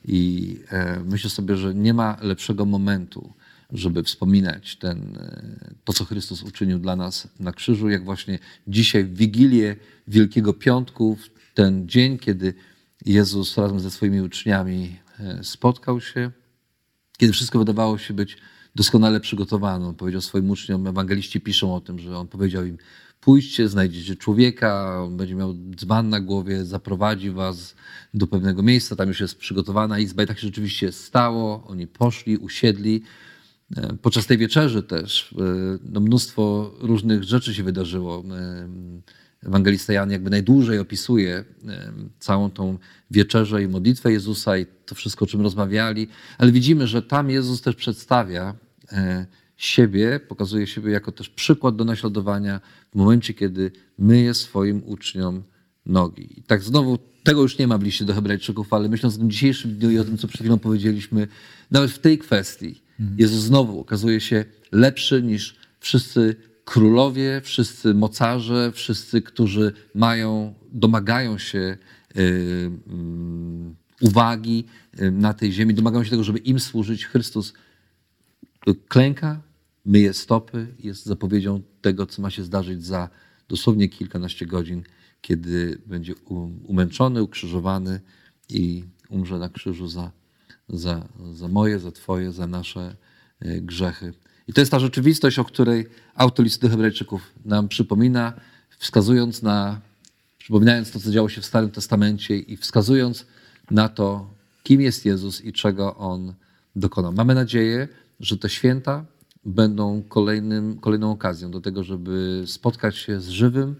I 0.07 0.57
e, 0.71 1.01
myślę 1.05 1.31
sobie, 1.31 1.57
że 1.57 1.75
nie 1.75 1.95
ma 1.95 2.17
lepszego 2.23 2.65
momentu, 2.65 3.33
żeby 3.73 4.03
wspominać 4.03 4.77
ten, 4.77 5.17
e, 5.17 5.75
to, 5.85 5.93
co 5.93 6.05
Chrystus 6.05 6.43
uczynił 6.43 6.79
dla 6.79 6.97
nas 6.97 7.29
na 7.41 7.53
krzyżu, 7.53 7.89
jak 7.89 8.05
właśnie 8.05 8.39
dzisiaj 8.69 9.05
w 9.05 9.17
Wigilię 9.17 9.77
Wielkiego 10.09 10.53
Piątku, 10.53 11.17
w 11.17 11.55
ten 11.55 11.89
dzień, 11.89 12.19
kiedy 12.19 12.55
Jezus 13.07 13.59
razem 13.59 13.81
ze 13.81 13.91
swoimi 13.91 14.21
uczniami 14.21 14.97
e, 15.21 15.45
spotkał 15.45 16.01
się, 16.01 16.31
kiedy 17.19 17.33
wszystko 17.33 17.59
wydawało 17.59 17.99
się 17.99 18.15
być 18.15 18.37
doskonale 18.75 19.21
przygotowane. 19.21 19.87
On 19.87 19.95
powiedział 19.95 20.21
swoim 20.21 20.51
uczniom, 20.51 20.87
ewangeliści 20.87 21.41
piszą 21.41 21.75
o 21.75 21.81
tym, 21.81 21.99
że 21.99 22.19
on 22.19 22.29
powiedział 22.29 22.65
im, 22.65 22.79
pójdźcie, 23.27 23.69
znajdziecie 23.69 24.17
człowieka, 24.17 25.01
będzie 25.11 25.35
miał 25.35 25.55
dzban 25.55 26.09
na 26.09 26.21
głowie, 26.21 26.65
zaprowadzi 26.65 27.31
was 27.31 27.75
do 28.15 28.27
pewnego 28.27 28.63
miejsca, 28.63 28.97
tam 28.97 29.09
już 29.09 29.21
jest 29.21 29.39
przygotowana 29.39 29.99
izba 29.99 30.23
i 30.23 30.27
tak 30.27 30.39
się 30.39 30.47
rzeczywiście 30.47 30.93
stało. 30.93 31.65
Oni 31.67 31.87
poszli, 31.87 32.37
usiedli. 32.37 33.03
E, 33.77 33.97
Podczas 34.03 34.27
tej 34.27 34.39
wieczerzy 34.39 34.83
też 34.83 35.35
e, 35.39 35.45
no, 35.85 36.01
mnóstwo 36.01 36.75
różnych 36.81 37.25
rzeczy 37.25 37.55
się 37.55 37.63
wydarzyło. 37.63 38.25
E, 38.31 38.69
Ewangelista 39.47 39.93
Jan 39.93 40.11
jakby 40.11 40.31
najdłużej 40.31 40.79
opisuje 40.79 41.45
całą 42.19 42.51
tą 42.51 42.79
wieczerzę 43.11 43.63
i 43.63 43.69
modlitwę 43.69 44.13
Jezusa 44.13 44.59
i 44.59 44.67
to 44.87 44.95
wszystko, 44.95 45.25
o 45.25 45.29
czym 45.29 45.41
rozmawiali, 45.41 46.09
ale 46.39 46.53
widzimy, 46.53 46.87
że 46.87 47.03
tam 47.03 47.31
Jezus 47.31 47.63
też 47.63 47.77
przedstawia 47.77 48.55
siebie, 49.57 50.21
pokazuje 50.29 50.67
siebie 50.67 50.93
jako 50.93 51.13
też 51.13 51.29
przykład 51.29 51.77
do 51.77 51.85
naśladowania 51.85 52.61
w 52.93 52.97
momencie, 52.97 53.35
kiedy 53.35 53.73
myje 53.99 54.35
swoim 54.35 54.83
uczniom 54.85 55.43
nogi. 55.87 56.39
I 56.41 56.43
tak 56.43 56.63
znowu 56.63 56.99
tego 57.25 57.43
już 57.43 57.59
nie 57.59 57.67
ma 57.67 57.79
w 57.79 57.83
liście 57.83 58.05
do 58.05 58.15
Hebrajczyków, 58.15 58.73
ale 58.73 58.89
myśląc 58.89 59.15
o 59.15 59.19
tym 59.19 59.31
dzisiejszym 59.31 59.75
dniu 59.75 59.91
i 59.91 59.99
o 59.99 60.05
tym, 60.05 60.19
co 60.19 60.29
przed 60.29 60.41
chwilą 60.41 60.59
powiedzieliśmy, 60.59 61.29
nawet 61.71 61.91
w 61.91 61.99
tej 61.99 62.19
kwestii 62.19 62.83
Jezus 63.19 63.41
znowu 63.41 63.81
okazuje 63.81 64.21
się 64.21 64.45
lepszy 64.73 65.23
niż 65.23 65.57
wszyscy 65.81 66.37
królowie, 66.65 67.41
wszyscy 67.45 67.95
mocarze, 67.95 68.73
wszyscy, 68.73 69.23
którzy 69.23 69.73
mają, 69.95 70.55
domagają 70.73 71.39
się 71.39 71.77
y, 72.17 72.71
mm, 72.87 73.77
uwagi 74.01 74.65
y, 75.01 75.11
na 75.11 75.35
tej 75.35 75.53
ziemi, 75.53 75.75
domagają 75.75 76.05
się 76.05 76.11
tego, 76.11 76.25
żeby 76.25 76.39
im 76.39 76.61
służyć. 76.61 77.07
Chrystus 77.07 77.55
klęka, 78.75 79.41
myje 79.85 80.15
stopy, 80.15 80.67
jest 80.79 81.07
zapowiedzią 81.07 81.63
tego, 81.81 82.07
co 82.07 82.23
ma 82.23 82.31
się 82.31 82.45
zdarzyć 82.45 82.85
za 82.85 83.09
dosłownie 83.49 83.89
kilkanaście 83.89 84.47
godzin, 84.47 84.83
kiedy 85.21 85.79
będzie 85.87 86.15
umęczony, 86.65 87.23
ukrzyżowany 87.23 88.01
i 88.49 88.85
umrze 89.09 89.39
na 89.39 89.49
krzyżu 89.49 89.89
za, 89.89 90.11
za, 90.69 91.09
za 91.33 91.49
moje, 91.49 91.79
za 91.79 91.93
Twoje, 91.93 92.33
za 92.33 92.47
nasze 92.47 92.97
y, 93.45 93.61
grzechy. 93.61 94.13
I 94.49 94.53
to 94.53 94.61
jest 94.61 94.71
ta 94.71 94.79
rzeczywistość, 94.79 95.39
o 95.39 95.45
której 95.45 95.87
autor 96.15 96.45
listu 96.45 96.67
do 96.67 96.71
Hebrajczyków 96.71 97.33
nam 97.45 97.69
przypomina, 97.69 98.33
wskazując 98.79 99.43
na, 99.43 99.81
przypominając 100.39 100.91
to, 100.91 101.01
co 101.01 101.11
działo 101.11 101.29
się 101.29 101.41
w 101.41 101.47
Starym 101.47 101.71
Testamencie 101.71 102.39
i 102.39 102.57
wskazując 102.57 103.27
na 103.71 103.89
to, 103.89 104.31
kim 104.63 104.81
jest 104.81 105.05
Jezus 105.05 105.45
i 105.45 105.53
czego 105.53 105.97
On 105.97 106.35
dokonał. 106.77 107.13
Mamy 107.13 107.35
nadzieję, 107.35 107.89
że 108.21 108.39
te 108.39 108.49
święta 108.49 109.07
będą 109.45 110.03
kolejnym, 110.03 110.79
kolejną 110.79 111.11
okazją 111.11 111.51
do 111.51 111.61
tego, 111.61 111.85
żeby 111.85 112.43
spotkać 112.47 112.97
się 112.97 113.21
z 113.21 113.29
żywym 113.29 113.77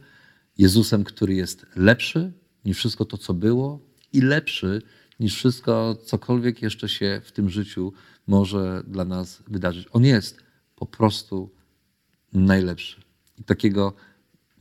Jezusem, 0.59 1.05
który 1.05 1.35
jest 1.35 1.67
lepszy 1.77 2.33
niż 2.65 2.79
wszystko 2.79 3.05
to, 3.05 3.19
co 3.19 3.35
było 3.35 3.81
i 4.13 4.21
lepszy 4.21 4.83
niż 5.21 5.35
wszystko, 5.35 5.97
cokolwiek 6.05 6.63
jeszcze 6.63 6.89
się 6.89 7.21
w 7.25 7.33
tym 7.33 7.51
życiu 7.51 7.93
może 8.27 8.83
dla 8.87 9.05
nas 9.05 9.43
wydarzyć. 9.49 9.89
On 9.93 10.05
jest 10.05 10.41
po 10.77 10.87
prostu 10.87 11.51
najlepszy. 12.33 13.01
I 13.39 13.45
takiego 13.45 13.95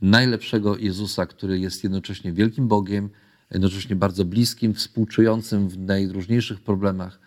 najlepszego 0.02 0.76
Jezusa, 0.76 1.26
który 1.26 1.58
jest 1.58 1.84
jednocześnie 1.84 2.32
wielkim 2.32 2.68
Bogiem, 2.68 3.10
jednocześnie 3.50 3.96
bardzo 3.96 4.24
bliskim, 4.24 4.74
współczującym 4.74 5.68
w 5.68 5.78
najróżniejszych 5.78 6.60
problemach 6.60 7.20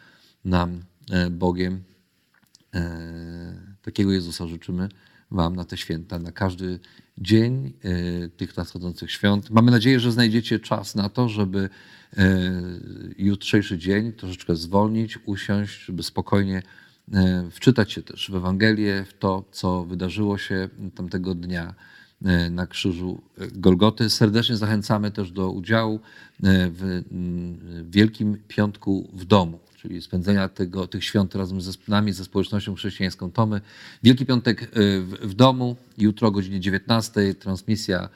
nam 0.46 0.84
e, 1.12 1.30
Bogiem. 1.30 1.84
E, 2.74 3.54
takiego 3.82 4.12
Jezusa 4.12 4.48
życzymy 4.48 4.90
Wam 5.32 5.56
na 5.56 5.66
te 5.66 5.78
święta, 5.78 6.20
na 6.20 6.32
każdy 6.32 6.80
dzień 7.18 7.74
e, 7.84 8.30
tych 8.30 8.58
nadchodzących 8.58 9.12
świąt. 9.12 9.50
Mamy 9.50 9.72
nadzieję, 9.72 10.00
że 10.00 10.12
znajdziecie 10.12 10.60
czas 10.60 10.96
na 10.96 11.10
to, 11.10 11.30
żeby 11.30 11.70
jutrzejszy 13.18 13.78
dzień 13.78 14.14
troszeczkę 14.14 14.56
zwolnić, 14.56 15.20
usiąść, 15.26 15.86
żeby 15.86 16.04
spokojnie 16.04 16.62
E, 17.14 17.50
wczytać 17.52 17.92
się 17.92 18.02
też 18.02 18.32
w 18.32 18.36
Ewangelię, 18.36 19.06
w 19.08 19.14
to, 19.14 19.44
co 19.52 19.86
wydarzyło 19.86 20.38
się 20.38 20.70
tamtego 20.96 21.36
dnia 21.36 21.74
e, 22.26 22.50
na 22.50 22.68
krzyżu 22.68 23.22
Golgoty. 23.52 24.10
Serdecznie 24.10 24.58
zachęcamy 24.58 25.12
też 25.12 25.32
do 25.32 25.52
udziału 25.52 25.96
e, 25.96 26.00
w 26.44 27.04
Wielkim 27.90 28.38
Piątku 28.48 29.10
w 29.14 29.26
domu, 29.26 29.60
czyli 29.82 30.02
spędzenia 30.02 30.50
tego, 30.50 30.88
tych 30.88 31.04
świąt 31.04 31.36
razem 31.36 31.62
ze 31.62 31.72
nami, 31.88 32.14
ze 32.14 32.26
społecznością 32.26 32.76
chrześcijańską 32.76 33.32
Tomy. 33.32 33.62
Wielki 34.04 34.26
Piątek 34.26 34.72
w 35.22 35.34
domu, 35.34 35.76
jutro 35.98 36.28
o 36.28 36.32
godzinie 36.32 36.60
19, 36.60 37.34
transmisja 37.34 38.10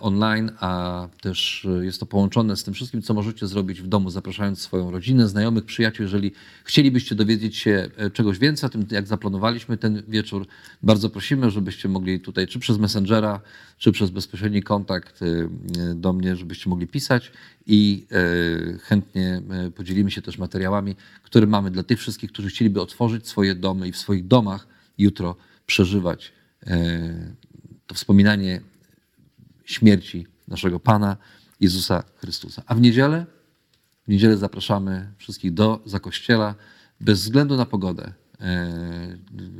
online, 0.00 0.50
a 0.60 1.08
też 1.20 1.64
e, 1.80 1.84
jest 1.84 2.00
to 2.00 2.06
połączone 2.06 2.56
z 2.56 2.64
tym 2.64 2.74
wszystkim, 2.74 3.02
co 3.02 3.14
możecie 3.14 3.46
zrobić 3.46 3.82
w 3.82 3.86
domu, 3.86 4.10
zapraszając 4.10 4.60
swoją 4.60 4.90
rodzinę, 4.90 5.28
znajomych, 5.28 5.64
przyjaciół. 5.64 6.04
Jeżeli 6.04 6.32
chcielibyście 6.64 7.14
dowiedzieć 7.14 7.56
się 7.56 7.88
e, 7.96 8.10
czegoś 8.10 8.38
więcej 8.38 8.66
o 8.66 8.70
tym, 8.70 8.86
jak 8.90 9.06
zaplanowaliśmy 9.06 9.76
ten 9.76 10.02
wieczór, 10.08 10.46
bardzo 10.82 11.10
prosimy, 11.10 11.50
żebyście 11.50 11.88
mogli 11.88 12.20
tutaj, 12.20 12.46
czy 12.46 12.58
przez 12.58 12.78
Messengera, 12.78 13.40
czy 13.78 13.92
przez 13.92 14.10
bezpośredni 14.10 14.62
kontakt 14.62 15.20
do 15.94 16.12
mnie, 16.12 16.36
żebyście 16.36 16.70
mogli 16.70 16.86
pisać 16.86 17.32
i 17.66 18.06
chętnie 18.82 19.42
podzielimy 19.76 20.10
się 20.10 20.22
też 20.22 20.38
materiałami, 20.38 20.96
które 21.22 21.46
mamy 21.46 21.70
dla 21.70 21.82
tych 21.82 21.98
wszystkich, 21.98 22.32
którzy 22.32 22.48
chcieliby 22.48 22.80
otworzyć 22.80 23.28
swoje 23.28 23.54
domy 23.54 23.88
i 23.88 23.92
w 23.92 23.96
swoich 23.96 24.26
domach 24.26 24.66
jutro 24.98 25.36
przeżywać 25.66 26.32
to 27.86 27.94
wspominanie 27.94 28.60
śmierci 29.68 30.26
naszego 30.48 30.80
Pana 30.80 31.16
Jezusa 31.60 32.04
Chrystusa. 32.16 32.62
A 32.66 32.74
w 32.74 32.80
niedzielę, 32.80 33.26
w 34.06 34.10
niedzielę 34.10 34.36
zapraszamy 34.36 35.12
wszystkich 35.18 35.54
do 35.54 35.80
zakościela 35.84 36.54
bez 37.00 37.20
względu 37.20 37.56
na 37.56 37.66
pogodę. 37.66 38.12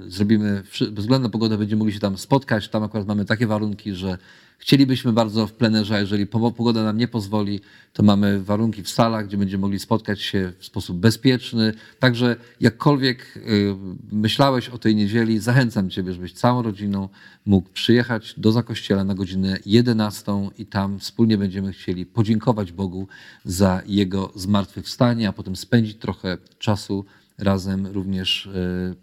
Zrobimy, 0.09 0.63
bez 0.81 1.05
względu 1.05 1.29
na 1.29 1.33
pogodę 1.33 1.59
będziemy 1.59 1.79
mogli 1.79 1.95
się 1.95 2.01
tam 2.01 2.19
spotkać. 2.19 2.69
Tam 2.69 2.83
akurat 2.83 3.07
mamy 3.07 3.25
takie 3.25 3.47
warunki, 3.47 3.95
że 3.95 4.19
chcielibyśmy 4.59 5.13
bardzo 5.13 5.47
w 5.47 5.53
plenerze, 5.53 5.95
a 5.95 6.01
jeżeli 6.01 6.27
pogoda 6.27 6.83
nam 6.85 6.99
nie 6.99 7.09
pozwoli, 7.09 7.61
to 7.93 8.03
mamy 8.03 8.43
warunki 8.43 8.83
w 8.83 8.91
salach, 8.91 9.27
gdzie 9.27 9.37
będziemy 9.37 9.61
mogli 9.61 9.79
spotkać 9.79 10.21
się 10.23 10.53
w 10.59 10.65
sposób 10.65 10.97
bezpieczny. 10.97 11.73
Także 11.99 12.37
jakkolwiek 12.61 13.37
y, 13.37 13.75
myślałeś 14.13 14.69
o 14.69 14.79
tej 14.79 14.97
niedzieli, 14.97 15.39
zachęcam 15.39 15.91
Ciebie, 15.91 16.13
żebyś 16.13 16.33
całą 16.33 16.63
rodziną 16.63 17.09
mógł 17.47 17.69
przyjechać 17.69 18.35
do 18.37 18.53
Zakościela 18.53 19.05
na 19.05 19.15
godzinę 19.15 19.59
11 19.67 20.33
i 20.59 20.67
tam 20.67 20.99
wspólnie 20.99 21.39
będziemy 21.39 21.73
chcieli 21.73 22.07
podziękować 22.07 22.73
Bogu 22.73 23.09
za 23.45 23.83
Jego 23.87 24.33
zmartwychwstanie, 24.35 25.29
a 25.29 25.33
potem 25.33 25.57
spędzić 25.57 25.97
trochę 25.97 26.39
czasu 26.59 27.05
razem 27.39 27.87
również 27.87 28.47
e, 28.47 28.51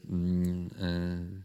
mm, 0.09 0.69
e, 0.81 1.35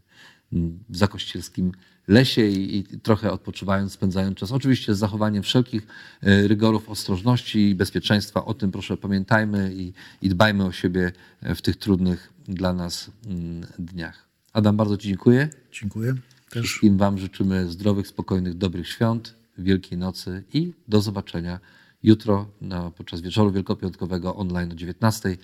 w 0.89 0.97
zakościelskim 0.97 1.71
lesie 2.07 2.47
i, 2.47 2.83
trochę 3.03 3.31
odpoczywając, 3.31 3.93
spędzając 3.93 4.37
czas. 4.37 4.51
Oczywiście 4.51 4.95
z 4.95 4.97
zachowaniem 4.97 5.43
wszelkich 5.43 5.87
e, 6.21 6.47
rygorów 6.47 6.89
ostrożności 6.89 7.69
i 7.69 7.75
bezpieczeństwa. 7.75 8.45
O 8.45 8.53
tym 8.53 8.71
proszę 8.71 8.97
pamiętajmy 8.97 9.73
i, 9.75 9.93
i 10.21 10.29
dbajmy 10.29 10.65
o 10.65 10.71
siebie 10.71 11.11
w 11.41 11.61
tych 11.61 11.75
trudnych 11.75 12.33
dla 12.47 12.73
nas 12.73 13.11
mm, 13.25 13.65
dniach. 13.79 14.27
Adam, 14.53 14.77
bardzo 14.77 14.97
Ci 14.97 15.07
dziękuję. 15.07 15.49
Dziękuję. 15.71 16.15
Też. 16.49 16.65
Wszystkim 16.65 16.97
Wam 16.97 17.17
życzymy 17.17 17.69
zdrowych, 17.69 18.07
spokojnych, 18.07 18.57
dobrych 18.57 18.89
świąt, 18.89 19.35
Wielkiej 19.57 19.97
Nocy 19.97 20.43
i 20.53 20.73
do 20.87 21.01
zobaczenia 21.01 21.59
jutro 22.03 22.47
na, 22.61 22.91
podczas 22.91 23.21
wieczoru 23.21 23.51
wielkopiątkowego 23.51 24.35
online 24.35 24.71
o 24.71 24.75
19 24.75 25.37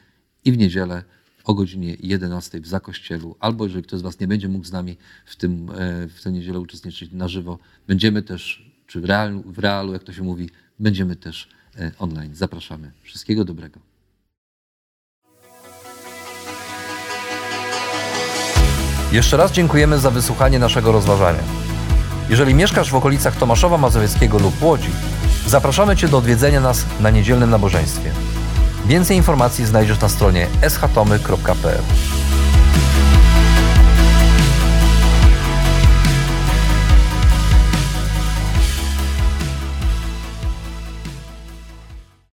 i 0.45 0.51
w 0.51 0.57
niedzielę 0.57 1.03
o 1.47 1.53
godzinie 1.53 1.97
11 1.99 2.61
w 2.61 2.67
Zakościelu, 2.67 3.35
albo 3.39 3.63
jeżeli 3.63 3.83
ktoś 3.83 3.99
z 3.99 4.01
Was 4.01 4.19
nie 4.19 4.27
będzie 4.27 4.49
mógł 4.49 4.65
z 4.65 4.71
nami 4.71 4.97
w, 5.25 5.35
tym, 5.35 5.69
e, 5.69 6.07
w 6.07 6.21
tę 6.23 6.31
niedzielę 6.31 6.59
uczestniczyć 6.59 7.11
na 7.11 7.27
żywo, 7.27 7.59
będziemy 7.87 8.21
też, 8.21 8.71
czy 8.87 9.01
w 9.01 9.05
realu, 9.05 9.43
w 9.45 9.59
realu, 9.59 9.93
jak 9.93 10.03
to 10.03 10.13
się 10.13 10.23
mówi, 10.23 10.49
będziemy 10.79 11.15
też 11.15 11.49
e, 11.79 11.91
online. 11.99 12.35
Zapraszamy. 12.35 12.91
Wszystkiego 13.01 13.45
dobrego. 13.45 13.79
Jeszcze 19.11 19.37
raz 19.37 19.51
dziękujemy 19.51 19.99
za 19.99 20.11
wysłuchanie 20.11 20.59
naszego 20.59 20.91
rozważania. 20.91 21.43
Jeżeli 22.29 22.53
mieszkasz 22.53 22.91
w 22.91 22.95
okolicach 22.95 23.35
Tomaszowa 23.35 23.77
Mazowieckiego 23.77 24.39
lub 24.39 24.61
Łodzi, 24.61 24.89
zapraszamy 25.47 25.95
Cię 25.95 26.07
do 26.07 26.17
odwiedzenia 26.17 26.61
nas 26.61 26.85
na 26.99 27.09
niedzielnym 27.09 27.49
nabożeństwie. 27.49 28.11
Więcej 28.85 29.17
informacji 29.17 29.65
znajdziesz 29.65 30.01
na 30.01 30.09
stronie 30.09 30.47
schatomy.pl. 30.69 31.83